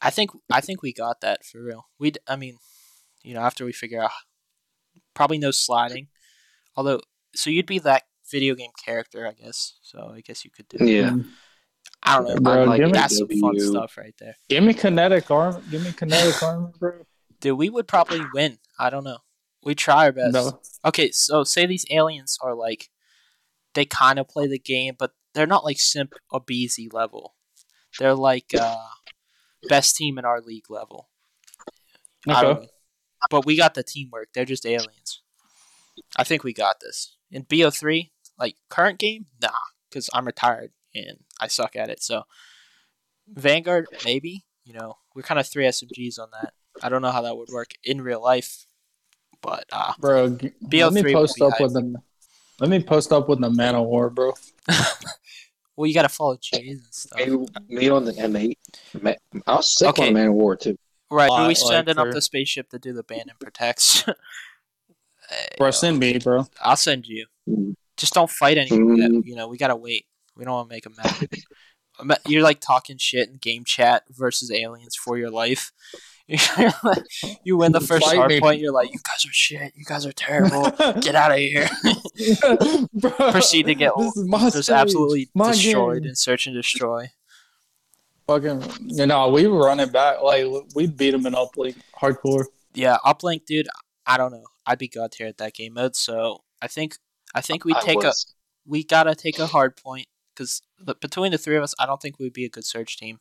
I 0.00 0.10
think 0.10 0.30
I 0.50 0.60
think 0.62 0.82
we 0.82 0.92
got 0.94 1.20
that 1.20 1.44
for 1.44 1.62
real. 1.62 1.86
We 1.98 2.12
I 2.26 2.36
mean, 2.36 2.56
you 3.24 3.34
know, 3.34 3.40
after 3.40 3.64
we 3.64 3.72
figure 3.72 4.02
out 4.02 4.10
probably 5.14 5.38
no 5.38 5.50
sliding. 5.50 6.08
Although 6.76 7.00
so 7.34 7.50
you'd 7.50 7.66
be 7.66 7.80
that 7.80 8.04
video 8.30 8.54
game 8.54 8.70
character, 8.84 9.26
I 9.26 9.32
guess. 9.32 9.78
So 9.82 10.12
I 10.14 10.20
guess 10.20 10.44
you 10.44 10.50
could 10.50 10.68
do. 10.68 10.84
Yeah. 10.84 11.16
I 12.02 12.16
don't 12.16 12.28
know. 12.28 12.36
Bro, 12.36 12.64
like, 12.64 12.80
give 12.80 12.90
me 12.90 12.92
that's 12.92 13.18
some 13.18 13.28
fun 13.28 13.58
stuff 13.58 13.96
right 13.96 14.14
there. 14.18 14.36
Give 14.48 14.62
me 14.62 14.74
kinetic 14.74 15.30
arm. 15.30 15.62
Give 15.70 15.82
me 15.82 15.92
kinetic 15.92 16.42
armor, 16.42 16.72
bro. 16.78 17.06
Dude, 17.40 17.58
we 17.58 17.70
would 17.70 17.88
probably 17.88 18.20
win. 18.34 18.58
I 18.78 18.90
don't 18.90 19.04
know. 19.04 19.18
We 19.64 19.74
try 19.74 20.06
our 20.06 20.12
best. 20.12 20.34
No. 20.34 20.60
Okay, 20.84 21.10
so 21.10 21.44
say 21.44 21.66
these 21.66 21.86
aliens 21.90 22.38
are 22.42 22.54
like 22.54 22.90
they 23.74 23.84
kind 23.84 24.18
of 24.18 24.28
play 24.28 24.46
the 24.46 24.58
game, 24.58 24.94
but 24.98 25.12
they're 25.32 25.46
not 25.46 25.64
like 25.64 25.80
simp 25.80 26.14
or 26.30 26.42
BZ 26.42 26.92
level. 26.92 27.34
They're 27.98 28.14
like 28.14 28.54
uh 28.58 28.86
best 29.68 29.96
team 29.96 30.18
in 30.18 30.24
our 30.24 30.40
league 30.40 30.70
level. 30.70 31.08
I 32.28 32.42
don't 32.42 32.56
Okay. 32.58 32.68
Know. 33.30 33.38
But 33.38 33.46
we 33.46 33.56
got 33.56 33.74
the 33.74 33.82
teamwork. 33.82 34.28
They're 34.34 34.44
just 34.44 34.66
aliens. 34.66 35.20
I 36.16 36.24
think 36.24 36.44
we 36.44 36.52
got 36.52 36.80
this. 36.80 37.16
In 37.30 37.44
BO3, 37.44 38.10
like 38.38 38.56
current 38.68 38.98
game, 38.98 39.26
nah, 39.42 39.50
because 39.88 40.08
I'm 40.12 40.26
retired 40.26 40.72
and 40.94 41.18
I 41.40 41.48
suck 41.48 41.76
at 41.76 41.90
it. 41.90 42.02
So 42.02 42.22
Vanguard, 43.28 43.86
maybe. 44.04 44.44
You 44.64 44.72
know, 44.74 44.96
we're 45.14 45.22
kind 45.22 45.38
of 45.38 45.46
three 45.46 45.64
SMGs 45.64 46.18
on 46.18 46.28
that. 46.32 46.54
I 46.82 46.88
don't 46.88 47.02
know 47.02 47.10
how 47.10 47.22
that 47.22 47.36
would 47.36 47.48
work 47.52 47.72
in 47.84 48.00
real 48.00 48.22
life, 48.22 48.66
but 49.42 49.64
uh, 49.72 49.92
Bro, 49.98 50.30
BO3 50.66 50.82
let 50.82 50.92
me 51.04 51.12
post 51.12 51.40
up 51.40 51.52
hype. 51.52 51.60
with 51.60 51.74
them. 51.74 51.96
Let 52.60 52.70
me 52.70 52.82
post 52.82 53.12
up 53.12 53.28
with 53.28 53.40
the 53.40 53.50
man 53.50 53.74
of 53.74 53.84
war, 53.86 54.10
bro. 54.10 54.32
well, 55.76 55.86
you 55.86 55.92
got 55.94 56.02
to 56.02 56.08
follow 56.08 56.36
J's 56.40 56.82
and 56.84 56.94
stuff. 56.94 57.18
Me, 57.18 57.46
me 57.76 57.88
on 57.90 58.04
the 58.04 58.12
M8. 58.12 59.16
I'll 59.46 59.60
sick 59.62 59.88
Okay. 59.90 60.08
on 60.08 60.14
Man 60.14 60.28
of 60.28 60.34
War 60.34 60.56
too. 60.56 60.76
Right, 61.14 61.30
are 61.30 61.42
we 61.42 61.48
like, 61.48 61.56
sending 61.56 61.98
up 61.98 62.08
for- 62.08 62.12
the 62.12 62.20
spaceship 62.20 62.70
to 62.70 62.78
do 62.78 62.92
the 62.92 63.02
ban 63.04 63.26
and 63.28 63.38
protects? 63.38 64.04
Bro, 65.58 65.70
send 65.70 65.98
me, 65.98 66.18
bro. 66.18 66.46
I'll 66.60 66.76
send 66.76 67.06
you. 67.06 67.26
Just 67.96 68.12
don't 68.12 68.28
fight 68.30 68.58
anyone. 68.58 68.98
Mm. 68.98 69.22
You 69.24 69.34
know, 69.34 69.48
we 69.48 69.56
gotta 69.56 69.74
wait. 69.74 70.04
We 70.36 70.44
don't 70.44 70.52
want 70.52 70.68
to 70.68 70.74
make 70.74 70.84
a 70.86 70.90
mess. 70.90 72.18
You're 72.28 72.42
like 72.42 72.60
talking 72.60 72.98
shit 72.98 73.28
in 73.30 73.36
game 73.36 73.64
chat 73.64 74.02
versus 74.10 74.50
aliens 74.50 74.96
for 74.96 75.16
your 75.16 75.30
life. 75.30 75.72
you 76.28 77.56
win 77.56 77.72
the 77.72 77.80
first 77.80 78.04
Fight 78.04 78.16
hard 78.16 78.30
me. 78.30 78.40
point. 78.40 78.60
You're 78.60 78.72
like, 78.72 78.92
you 78.92 78.98
guys 78.98 79.24
are 79.24 79.32
shit. 79.32 79.72
You 79.76 79.84
guys 79.84 80.04
are 80.04 80.12
terrible. 80.12 80.70
Get 81.00 81.14
out 81.14 81.30
of 81.32 81.38
here. 81.38 81.68
bro, 82.92 83.10
Proceed 83.30 83.66
to 83.66 83.74
get 83.74 83.92
this 83.96 84.16
is 84.16 84.28
my 84.28 84.50
just 84.50 84.68
absolutely 84.70 85.30
my 85.34 85.52
destroyed 85.52 86.02
game. 86.02 86.10
in 86.10 86.16
search 86.16 86.46
and 86.46 86.54
destroy. 86.56 87.10
Fucking, 88.26 88.62
you 88.86 89.06
know, 89.06 89.28
we 89.28 89.46
were 89.46 89.66
running 89.66 89.90
back. 89.90 90.22
Like 90.22 90.46
we 90.74 90.86
beat 90.86 91.10
them 91.10 91.26
in 91.26 91.34
uplink 91.34 91.76
hardcore. 92.00 92.46
Yeah, 92.72 92.96
uplink, 93.04 93.44
dude. 93.46 93.68
I 94.06 94.16
don't 94.16 94.32
know. 94.32 94.44
I'd 94.66 94.78
be 94.78 94.88
god 94.88 95.12
tier 95.12 95.26
at 95.26 95.36
that 95.38 95.54
game 95.54 95.74
mode. 95.74 95.94
So 95.94 96.42
I 96.62 96.66
think 96.68 96.96
I 97.34 97.40
think 97.42 97.64
we 97.64 97.74
I 97.74 97.80
take 97.80 98.02
a 98.02 98.12
we 98.66 98.82
gotta 98.82 99.14
take 99.14 99.38
a 99.38 99.46
hard 99.46 99.76
point 99.76 100.06
because 100.34 100.62
between 101.00 101.32
the 101.32 101.38
three 101.38 101.56
of 101.56 101.62
us, 101.62 101.74
I 101.78 101.84
don't 101.86 102.00
think 102.00 102.18
we'd 102.18 102.32
be 102.32 102.46
a 102.46 102.50
good 102.50 102.64
search 102.64 102.96
team. 102.96 103.18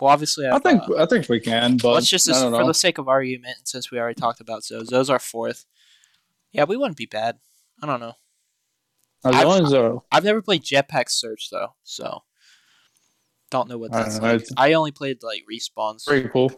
Well, 0.00 0.10
obviously, 0.10 0.46
I 0.46 0.54
I've, 0.54 0.62
think 0.62 0.82
uh, 0.88 1.02
I 1.02 1.06
think 1.06 1.28
we 1.28 1.40
can, 1.40 1.76
but 1.76 1.92
let's 1.94 2.08
just 2.08 2.28
I 2.30 2.34
don't 2.40 2.52
for 2.52 2.60
know. 2.60 2.66
the 2.68 2.74
sake 2.74 2.98
of 2.98 3.08
argument, 3.08 3.56
since 3.64 3.90
we 3.90 3.98
already 3.98 4.18
talked 4.18 4.40
about 4.40 4.62
Zoes, 4.62 4.86
those 4.86 5.10
are 5.10 5.18
fourth. 5.18 5.66
Yeah, 6.52 6.64
we 6.64 6.76
wouldn't 6.76 6.96
be 6.96 7.06
bad. 7.06 7.38
I 7.82 7.86
don't 7.86 8.00
know. 8.00 8.14
As 9.24 9.34
I've- 9.34 9.44
long 9.44 9.64
as 9.66 10.00
I've 10.10 10.24
never 10.24 10.40
played 10.40 10.62
Jetpack 10.62 11.10
Search 11.10 11.50
though, 11.50 11.74
so 11.82 12.22
don't 13.50 13.68
know 13.68 13.78
what 13.78 13.92
that's 13.92 14.18
know, 14.18 14.32
like. 14.34 14.44
I 14.56 14.72
only 14.74 14.92
played 14.92 15.22
like 15.22 15.44
respawns. 15.50 16.06
pretty 16.06 16.28
cool. 16.28 16.52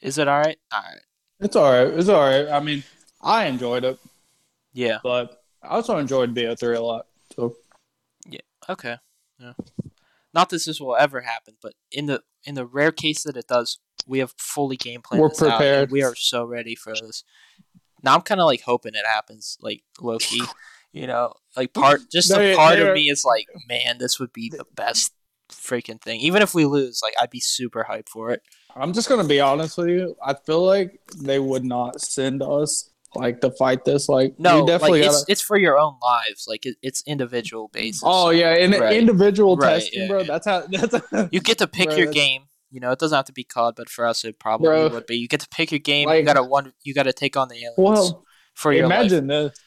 Is 0.00 0.18
it 0.18 0.28
all 0.28 0.38
right? 0.40 0.58
All 0.72 0.80
right. 0.82 1.00
It's 1.40 1.56
all 1.56 1.70
right. 1.70 1.86
It's 1.98 2.08
all 2.08 2.20
right. 2.22 2.48
I 2.48 2.60
mean, 2.60 2.82
I 3.20 3.46
enjoyed 3.46 3.84
it, 3.84 3.98
Yeah. 4.72 4.98
but 5.02 5.42
I 5.62 5.68
also 5.68 5.98
enjoyed 5.98 6.34
BO3 6.34 6.76
a 6.76 6.80
lot. 6.80 7.06
So 7.34 7.56
Yeah. 8.28 8.40
Okay. 8.68 8.96
Yeah. 9.38 9.52
Not 10.34 10.50
that 10.50 10.64
this 10.64 10.80
will 10.80 10.96
ever 10.96 11.20
happen, 11.22 11.54
but 11.62 11.74
in 11.90 12.06
the 12.06 12.22
in 12.44 12.54
the 12.54 12.66
rare 12.66 12.92
case 12.92 13.22
that 13.24 13.36
it 13.36 13.46
does, 13.48 13.78
we 14.06 14.20
have 14.20 14.32
fully 14.38 14.76
game 14.76 15.00
planned 15.02 15.22
We're 15.22 15.30
prepared. 15.30 15.90
we 15.90 16.02
are 16.02 16.14
so 16.14 16.44
ready 16.44 16.74
for 16.74 16.92
this. 16.94 17.24
Now 18.02 18.14
I'm 18.14 18.22
kind 18.22 18.40
of 18.40 18.46
like 18.46 18.62
hoping 18.62 18.94
it 18.94 19.06
happens, 19.06 19.58
like 19.60 19.82
low 20.00 20.18
key. 20.18 20.42
You 20.92 21.06
know, 21.06 21.34
like 21.56 21.72
part 21.74 22.02
just 22.10 22.30
a 22.32 22.54
part 22.56 22.78
of 22.78 22.94
me 22.94 23.10
is 23.10 23.24
like, 23.24 23.46
man, 23.68 23.98
this 23.98 24.18
would 24.18 24.32
be 24.32 24.48
the 24.48 24.64
best 24.74 25.12
freaking 25.50 26.00
thing. 26.00 26.20
Even 26.20 26.42
if 26.42 26.54
we 26.54 26.64
lose, 26.64 27.00
like 27.02 27.14
I'd 27.20 27.30
be 27.30 27.40
super 27.40 27.86
hyped 27.88 28.08
for 28.08 28.30
it. 28.30 28.42
I'm 28.76 28.92
just 28.92 29.08
gonna 29.08 29.24
be 29.24 29.40
honest 29.40 29.76
with 29.78 29.88
you. 29.88 30.14
I 30.24 30.34
feel 30.34 30.64
like 30.64 31.00
they 31.16 31.38
would 31.38 31.64
not 31.64 32.00
send 32.00 32.42
us 32.42 32.90
like 33.14 33.40
to 33.40 33.50
fight 33.50 33.84
this. 33.84 34.08
Like 34.08 34.38
No, 34.38 34.66
definitely 34.66 35.00
like 35.00 35.08
gotta. 35.10 35.20
it's 35.22 35.24
it's 35.28 35.40
for 35.40 35.56
your 35.56 35.78
own 35.78 35.94
lives. 36.02 36.44
Like 36.46 36.66
it, 36.66 36.76
it's 36.82 37.02
individual 37.06 37.68
basis. 37.72 38.02
oh 38.04 38.30
yeah, 38.30 38.54
in 38.54 38.72
Right. 38.72 38.96
individual 38.96 39.56
Right, 39.56 39.80
testing, 39.80 40.02
yeah, 40.02 40.08
bro. 40.08 40.18
yeah. 40.20 40.24
That's 40.26 40.46
how. 40.46 40.60
That's 40.70 41.10
how, 41.10 41.28
You 41.32 41.40
get 41.40 41.58
to 41.58 41.66
pick 41.66 41.86
Bro, 41.88 41.96
your 41.96 42.06
that's- 42.06 42.14
game. 42.24 42.42
You 42.70 42.80
know, 42.80 42.90
it 42.90 42.98
doesn't 42.98 43.16
have 43.16 43.24
to 43.24 43.32
be 43.32 43.44
COD, 43.44 43.76
but 43.76 43.88
for 43.88 44.04
us, 44.04 44.26
it 44.26 44.38
probably 44.38 44.66
Bro. 44.68 44.88
would 44.90 45.06
be. 45.06 45.16
You 45.16 45.26
get 45.26 45.40
to 45.40 45.48
pick 45.48 45.72
your 45.72 45.78
game. 45.78 46.06
you 46.10 46.22
gotta 46.22 46.42
one. 46.42 46.74
You 46.82 46.92
gotta 46.92 47.14
take 47.14 47.34
on 47.34 47.48
the 47.48 47.54
aliens 47.54 47.74
well, 47.78 48.24
for 48.54 48.74
your 48.74 48.86
life. 48.86 48.98
imagine 49.00 49.26
this. 49.26 49.58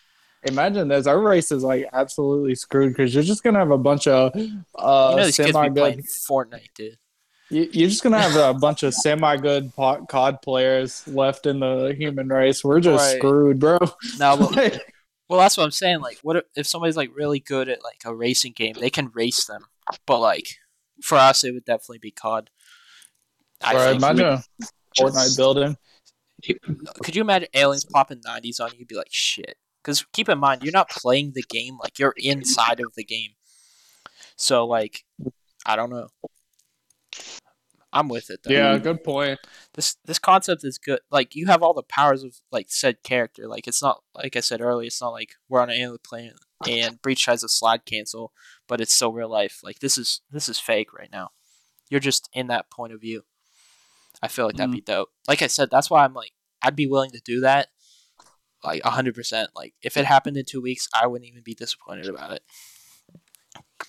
Imagine 0.43 0.87
this. 0.87 1.05
Our 1.07 1.19
race 1.19 1.51
is 1.51 1.63
like 1.63 1.87
absolutely 1.93 2.55
screwed 2.55 2.93
because 2.93 3.13
you're 3.13 3.23
just 3.23 3.43
gonna 3.43 3.59
have 3.59 3.71
a 3.71 3.77
bunch 3.77 4.07
of 4.07 4.31
uh, 4.75 5.13
You 5.15 5.21
know 5.23 5.29
semi 5.29 5.69
good 5.69 5.99
Fortnite, 5.99 6.67
dude. 6.75 6.97
You, 7.49 7.69
you're 7.71 7.89
just 7.89 8.01
gonna 8.01 8.19
have 8.19 8.35
a 8.35 8.57
bunch 8.57 8.81
of 8.83 8.93
semi 8.93 9.37
good 9.37 9.71
COD 9.75 10.41
players 10.41 11.07
left 11.07 11.45
in 11.45 11.59
the 11.59 11.93
human 11.97 12.27
race. 12.29 12.63
We're 12.63 12.79
just 12.79 13.05
Right. 13.11 13.17
screwed, 13.17 13.59
bro. 13.59 13.77
Now, 14.17 14.35
well, 14.37 14.51
well, 15.29 15.39
that's 15.39 15.57
what 15.57 15.63
I'm 15.65 15.71
saying. 15.71 15.99
Like, 15.99 16.17
what 16.23 16.37
if, 16.37 16.43
if 16.55 16.65
somebody's 16.67 16.97
like 16.97 17.11
really 17.15 17.39
good 17.39 17.69
at 17.69 17.83
like 17.83 18.01
a 18.05 18.15
racing 18.15 18.53
game? 18.53 18.73
They 18.79 18.89
can 18.89 19.11
race 19.13 19.45
them, 19.45 19.65
but 20.07 20.19
like 20.19 20.55
for 21.03 21.17
us, 21.17 21.43
it 21.43 21.51
would 21.53 21.65
definitely 21.65 21.99
be 21.99 22.11
COD. 22.11 22.49
I 23.63 23.73
bro, 23.73 23.83
think. 23.85 23.97
imagine 23.97 24.25
a 24.25 24.43
Fortnite 24.99 25.13
Just- 25.13 25.37
building. 25.37 25.77
Could 27.03 27.15
you 27.15 27.21
imagine 27.21 27.49
aliens 27.53 27.85
popping 27.85 28.19
90s 28.21 28.59
on 28.59 28.71
you? 28.71 28.79
You'd 28.79 28.87
be 28.87 28.95
like, 28.95 29.11
shit. 29.11 29.57
Because 29.83 30.05
keep 30.13 30.29
in 30.29 30.39
mind, 30.39 30.63
you're 30.63 30.71
not 30.71 30.89
playing 30.89 31.33
the 31.33 31.43
game. 31.49 31.77
Like 31.81 31.99
you're 31.99 32.13
inside 32.17 32.79
of 32.79 32.93
the 32.95 33.03
game. 33.03 33.31
So 34.35 34.65
like, 34.65 35.05
I 35.65 35.75
don't 35.75 35.89
know. 35.89 36.07
I'm 37.93 38.07
with 38.07 38.29
it 38.29 38.41
though. 38.43 38.53
Yeah, 38.53 38.77
good 38.77 39.03
point. 39.03 39.39
this 39.73 39.97
this 40.05 40.19
concept 40.19 40.63
is 40.63 40.77
good. 40.77 40.99
Like 41.11 41.35
you 41.35 41.47
have 41.47 41.61
all 41.61 41.73
the 41.73 41.83
powers 41.83 42.23
of 42.23 42.39
like 42.51 42.67
said 42.69 43.03
character. 43.03 43.47
Like 43.47 43.67
it's 43.67 43.81
not 43.81 44.01
like 44.15 44.35
I 44.35 44.39
said 44.39 44.61
earlier. 44.61 44.87
It's 44.87 45.01
not 45.01 45.09
like 45.09 45.33
we're 45.49 45.59
on 45.59 45.69
an 45.69 45.75
alien 45.75 45.97
planet 46.03 46.35
and 46.67 47.01
Breach 47.01 47.25
has 47.25 47.43
a 47.43 47.49
slide 47.49 47.85
cancel, 47.85 48.31
but 48.67 48.81
it's 48.81 48.93
still 48.93 49.13
real 49.13 49.29
life. 49.29 49.59
Like 49.63 49.79
this 49.79 49.97
is 49.97 50.21
this 50.31 50.47
is 50.47 50.59
fake 50.59 50.93
right 50.93 51.11
now. 51.11 51.31
You're 51.89 51.99
just 51.99 52.29
in 52.33 52.47
that 52.47 52.69
point 52.69 52.93
of 52.93 53.01
view. 53.01 53.23
I 54.21 54.27
feel 54.27 54.45
like 54.45 54.55
that'd 54.55 54.71
be 54.71 54.81
mm. 54.81 54.85
dope. 54.85 55.09
Like 55.27 55.41
I 55.41 55.47
said, 55.47 55.69
that's 55.71 55.89
why 55.89 56.03
I'm 56.03 56.13
like 56.13 56.31
I'd 56.61 56.75
be 56.75 56.87
willing 56.87 57.11
to 57.11 57.21
do 57.23 57.41
that. 57.41 57.69
Like 58.63 58.83
hundred 58.83 59.15
percent. 59.15 59.49
Like 59.55 59.73
if 59.81 59.97
it 59.97 60.05
happened 60.05 60.37
in 60.37 60.45
two 60.45 60.61
weeks, 60.61 60.87
I 60.93 61.07
wouldn't 61.07 61.27
even 61.29 61.41
be 61.43 61.53
disappointed 61.55 62.07
about 62.07 62.31
it. 62.31 62.43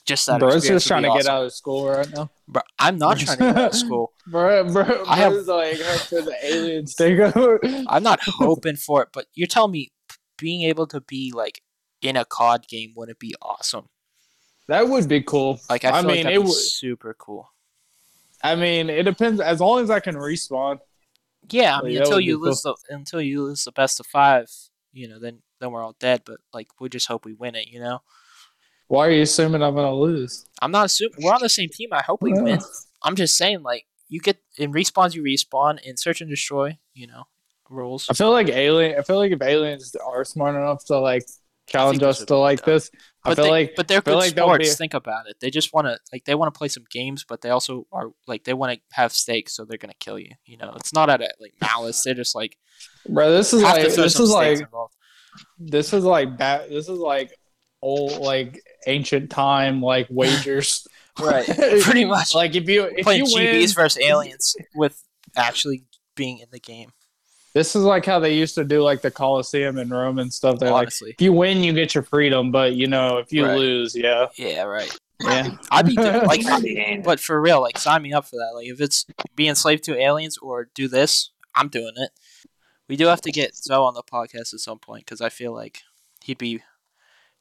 Just 0.05 0.27
that. 0.27 0.41
Bro, 0.41 0.49
it's 0.55 0.67
just 0.67 0.87
trying 0.89 1.03
to 1.03 1.11
get 1.15 1.27
out 1.27 1.45
of 1.45 1.53
school 1.53 1.89
right 1.89 2.09
now. 2.15 2.31
Bro, 2.49 2.63
I'm 2.79 2.99
not 2.99 3.19
trying 3.19 3.37
to 3.39 3.45
get 3.45 3.57
out 3.57 3.71
of 3.73 3.75
school. 3.75 4.13
Bro, 4.27 4.73
bro, 4.73 5.05
I 5.07 5.17
have- 5.17 5.35
like, 5.47 5.79
hoping 5.81 6.25
the 6.25 6.37
aliens 6.43 6.95
take 6.95 7.19
over. 7.37 7.61
I'm 7.89 8.03
not 8.03 8.21
hoping 8.23 8.77
for 8.77 9.03
it, 9.03 9.09
but 9.13 9.27
you're 9.35 9.47
telling 9.47 9.73
me 9.73 9.93
being 10.39 10.63
able 10.63 10.87
to 10.89 11.01
be 11.01 11.33
like 11.35 11.61
in 12.01 12.17
a 12.17 12.25
COD 12.25 12.67
game 12.69 12.93
wouldn't 12.97 13.19
be 13.19 13.35
awesome? 13.43 13.89
That 14.69 14.89
would 14.89 15.09
be 15.09 15.23
cool. 15.23 15.61
Like 15.69 15.85
I, 15.85 15.91
I 15.91 16.03
mean, 16.03 16.25
like 16.25 16.35
it 16.35 16.39
be 16.39 16.39
would- 16.39 16.53
super 16.53 17.15
cool. 17.19 17.51
I 18.43 18.57
mean, 18.57 18.91
it 18.91 19.05
depends. 19.05 19.41
As 19.41 19.61
long 19.61 19.83
as 19.83 19.91
I 19.91 20.01
can 20.01 20.17
respawn. 20.17 20.79
Yeah, 21.51 21.79
I 21.79 21.83
mean, 21.83 21.99
until 21.99 22.21
you 22.21 22.39
cool. 22.39 22.49
lose 22.49 22.63
the 22.63 22.77
until 22.91 23.21
you 23.21 23.43
lose 23.43 23.65
the 23.65 23.73
best 23.73 24.01
of 24.01 24.07
five, 24.07 24.47
you 24.93 25.09
know, 25.09 25.19
then 25.19 25.43
then 25.61 25.73
we're 25.73 25.83
all 25.83 25.97
dead. 25.99 26.23
But 26.25 26.39
like, 26.53 26.69
we 26.81 26.89
just 26.89 27.09
hope 27.09 27.25
we 27.25 27.35
win 27.35 27.55
it. 27.55 27.69
You 27.69 27.81
know, 27.81 28.01
Why 28.89 29.09
are 29.09 29.11
you 29.11 29.23
assuming 29.23 29.63
I'm 29.63 29.75
gonna 29.75 29.95
lose? 29.95 30.47
I'm 30.61 30.71
not 30.71 30.87
assuming 30.87 31.19
we're 31.21 31.33
on 31.33 31.43
the 31.43 31.49
same 31.49 31.69
team. 31.73 31.91
I 31.93 32.03
hope 32.03 32.23
we 32.23 32.33
win. 32.33 32.61
I'm 33.03 33.17
just 33.17 33.37
saying, 33.37 33.63
like, 33.63 33.87
you 34.09 34.21
get 34.21 34.39
in 34.59 34.73
respawns, 34.73 35.15
you 35.15 35.23
respawn 35.23 35.81
in 35.83 35.97
search 35.97 36.21
and 36.21 36.31
destroy. 36.31 36.79
You 36.95 37.09
know, 37.09 37.25
rules. 37.69 38.07
I 38.09 38.15
feel 38.15 38.31
like 38.31 38.49
alien. 38.49 38.99
I 38.99 39.03
feel 39.03 39.17
like 39.17 39.33
if 39.33 39.43
aliens 39.43 39.95
are 39.97 40.25
smart 40.25 40.55
enough 40.55 40.85
to 40.87 40.99
like 40.99 41.25
challenge 41.73 41.99
this 42.01 42.21
us 42.21 42.27
to 42.27 42.37
like 42.37 42.65
dumb. 42.65 42.75
this, 42.75 42.91
I 43.25 43.31
But 43.31 43.35
feel 43.37 43.45
they, 43.45 43.51
like 43.51 43.75
but 43.77 43.89
they're 43.89 44.01
good 44.01 44.15
like 44.17 44.31
sports. 44.31 44.69
be- 44.71 44.75
Think 44.75 44.95
about 44.95 45.29
it. 45.29 45.37
They 45.41 45.51
just 45.51 45.73
want 45.73 45.87
to 45.87 45.99
like 46.13 46.25
they 46.25 46.35
want 46.35 46.53
to 46.53 46.59
play 46.59 46.69
some 46.69 46.85
games, 46.91 47.25
but 47.29 47.41
they 47.41 47.51
also 47.51 47.87
are 47.93 48.11
like 48.27 48.45
they 48.45 48.55
want 48.55 48.73
to 48.75 48.81
have 48.93 49.13
stakes, 49.13 49.55
so 49.55 49.65
they're 49.65 49.79
gonna 49.79 49.93
kill 50.01 50.19
you. 50.19 50.33
You 50.45 50.57
know, 50.59 50.73
it's 50.77 50.93
not 50.93 51.11
out 51.11 51.21
of 51.23 51.29
like 51.41 51.55
malice. 51.61 52.03
They're 52.05 52.15
just 52.15 52.35
like 52.35 52.57
bro, 53.09 53.31
this 53.33 53.53
is 53.53 53.63
like 53.63 53.83
this 53.83 54.19
is 54.19 54.31
like 54.31 54.61
involved. 54.61 54.95
this 55.59 55.93
is 55.93 56.05
like 56.05 56.37
bat. 56.37 56.69
This 56.69 56.89
is 56.89 56.99
like 56.99 57.33
old 57.81 58.19
like 58.21 58.61
ancient 58.87 59.31
time 59.31 59.83
like 59.83 60.07
wagers. 60.11 60.87
right, 61.21 61.45
pretty 61.83 62.05
much. 62.05 62.35
like 62.35 62.55
if 62.55 62.69
you 62.69 62.85
if 62.85 63.05
playing 63.05 63.27
you 63.27 63.35
win, 63.35 63.47
GBs 63.55 63.75
versus 63.75 64.03
aliens 64.03 64.55
with 64.75 65.03
actually 65.37 65.85
being 66.17 66.39
in 66.39 66.47
the 66.51 66.61
game. 66.61 66.91
This 67.55 67.77
is 67.77 67.85
like 67.85 68.07
how 68.07 68.19
they 68.19 68.35
used 68.35 68.55
to 68.55 68.65
do 68.65 68.83
like 68.83 69.03
the 69.03 69.11
Colosseum 69.11 69.79
in 69.79 69.89
Rome 69.91 70.19
and 70.19 70.33
stuff. 70.33 70.59
They're 70.59 70.71
like, 70.71 70.89
if 71.03 71.21
you 71.21 71.33
win, 71.33 71.63
you 71.63 71.73
get 71.73 71.95
your 71.95 72.05
freedom, 72.05 72.51
but 72.51 72.75
you 72.75 72.87
know 72.87 73.19
if 73.19 73.33
you 73.33 73.45
Right. 73.47 73.57
lose, 73.59 73.95
yeah, 73.95 74.27
yeah, 74.37 74.63
right. 74.63 74.91
yeah. 75.21 75.57
I'd 75.71 75.87
be 75.87 75.95
down- 75.95 76.27
like, 76.27 76.41
I- 76.47 77.03
but 77.05 77.21
for 77.21 77.41
real, 77.41 77.61
like, 77.61 77.79
sign 77.79 78.03
me 78.03 78.13
up 78.13 78.25
for 78.27 78.37
that. 78.37 78.53
Like, 78.55 78.67
if 78.69 78.81
it's 78.81 79.05
be 79.37 79.49
enslaved 79.49 79.85
to 79.85 79.97
aliens 79.99 80.39
or 80.39 80.69
do 80.75 80.89
this, 80.89 81.31
I'm 81.55 81.69
doing 81.69 81.93
it. 81.97 82.11
We 82.89 82.97
do 82.97 83.07
have 83.07 83.21
to 83.23 83.31
get 83.33 83.55
Zoe 83.55 83.77
on 83.77 83.95
the 83.95 84.03
podcast 84.03 84.53
at 84.55 84.61
some 84.61 84.79
point 84.79 85.05
because 85.05 85.21
I 85.21 85.29
feel 85.29 85.53
like 85.55 85.83
he'd 86.25 86.39
be, 86.39 86.63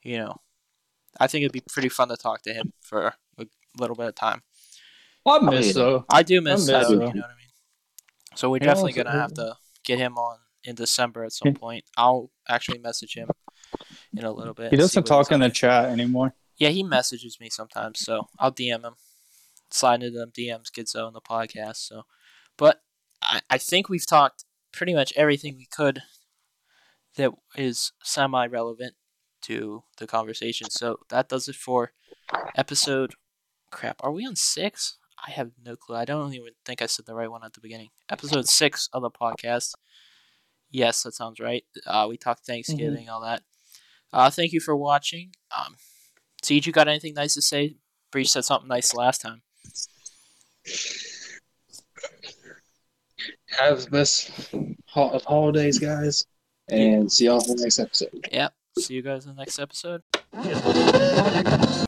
you 0.03 0.18
know, 0.18 0.38
I 1.20 1.28
think 1.28 1.43
it'd 1.43 1.51
be 1.51 1.64
pretty 1.70 1.89
fun 1.89 2.07
to 2.09 2.18
talk 2.18 2.41
to 2.43 2.53
him 2.53 2.74
for 2.82 3.14
a 3.38 3.45
little 3.78 3.95
bit 3.95 4.07
of 4.07 4.16
time. 4.16 4.43
I 5.26 5.39
miss 5.39 5.68
yeah. 5.68 5.74
though. 5.74 6.05
I 6.09 6.24
do 6.24 6.41
miss 6.41 6.68
I 6.70 6.72
that. 6.74 6.80
miss 6.82 6.89
You 6.91 6.95
know 6.97 7.05
what 7.05 7.16
I 7.16 7.18
mean? 7.36 7.47
So 8.36 8.49
we're 8.49 8.57
Yeah, 8.57 8.66
definitely 8.66 8.93
gonna 8.93 9.12
have 9.12 9.34
to 9.36 9.55
get 9.84 10.00
him 10.00 10.18
on 10.18 10.38
in 10.64 10.76
December 10.76 11.24
at 11.24 11.34
some 11.34 11.54
point. 11.54 11.86
I'll 11.98 12.32
actually 12.48 12.80
message 12.80 13.16
him 13.16 13.30
in 14.16 14.24
a 14.24 14.32
little 14.32 14.54
bit. 14.54 14.72
He 14.72 14.78
doesn't 14.78 15.06
talk 15.06 15.32
in 15.32 15.40
the 15.40 15.50
chat 15.50 15.86
anymore. 15.86 16.34
yeah, 16.58 16.70
he 16.70 16.84
messages 16.84 17.38
me 17.40 17.50
sometimes, 17.50 18.00
so 18.00 18.28
I'll 18.40 18.52
DM 18.52 18.84
him. 18.84 18.94
Slide 19.72 20.04
into 20.04 20.18
them 20.18 20.32
DMs, 20.38 20.72
get 20.74 20.90
Zoe 20.90 21.02
on 21.02 21.14
the 21.14 21.22
podcast. 21.22 21.78
So, 21.78 22.04
but 22.58 22.82
I, 23.24 23.40
I 23.50 23.58
think 23.58 23.88
we've 23.88 24.06
talked 24.06 24.44
pretty 24.74 24.94
much 24.94 25.14
everything 25.16 25.56
we 25.56 25.66
could 25.66 26.02
that 27.16 27.32
is 27.56 27.94
semi 28.04 28.46
relevant 28.48 28.96
to 29.44 29.84
the 29.98 30.08
conversation. 30.08 30.70
So 30.70 30.98
that 31.10 31.30
does 31.30 31.48
it 31.48 31.56
for 31.56 31.94
episode. 32.56 33.16
Crap, 33.72 34.02
are 34.02 34.12
we 34.12 34.26
on 34.26 34.36
six? 34.36 34.98
I 35.26 35.32
have 35.32 35.52
no 35.64 35.76
clue. 35.76 35.96
I 35.96 36.06
don't 36.06 36.34
even 36.34 36.54
think 36.66 36.82
I 36.82 36.88
said 36.88 37.06
the 37.06 37.14
right 37.16 37.30
one 37.30 37.44
at 37.44 37.54
the 37.54 37.62
beginning. 37.62 37.90
Episode 38.10 38.48
six 38.48 38.90
of 38.92 39.04
the 39.04 39.12
podcast. 39.12 39.74
Yes, 40.72 41.04
that 41.04 41.14
sounds 41.14 41.40
right. 41.40 41.64
Uh, 41.86 42.08
we 42.10 42.18
talked 42.18 42.46
Thanksgiving, 42.46 43.10
all 43.10 43.22
that. 43.22 43.42
Uh, 44.14 44.30
thank 44.30 44.52
you 44.52 44.60
for 44.60 44.76
watching. 44.76 45.32
Um, 45.56 45.76
Siege, 46.42 46.66
you 46.66 46.74
got 46.74 46.88
anything 46.88 47.14
nice 47.14 47.34
to 47.36 47.42
say? 47.42 47.76
Breach 48.12 48.32
said 48.32 48.46
something 48.46 48.68
nice 48.68 48.94
last 48.96 49.22
time. 49.22 49.42
Have 53.60 53.84
the 53.84 53.90
best 53.92 54.32
ho- 54.88 55.10
of 55.10 55.24
holidays, 55.24 55.78
guys, 55.78 56.26
and 56.70 57.12
see 57.12 57.26
y'all 57.26 57.42
in 57.42 57.56
the 57.58 57.64
next 57.64 57.80
episode. 57.80 58.28
Yep. 58.32 58.54
See 58.80 58.94
you 58.96 59.02
guys 59.02 59.26
in 59.26 59.36
the 59.36 59.40
next 59.40 59.60
episode. 59.60 60.02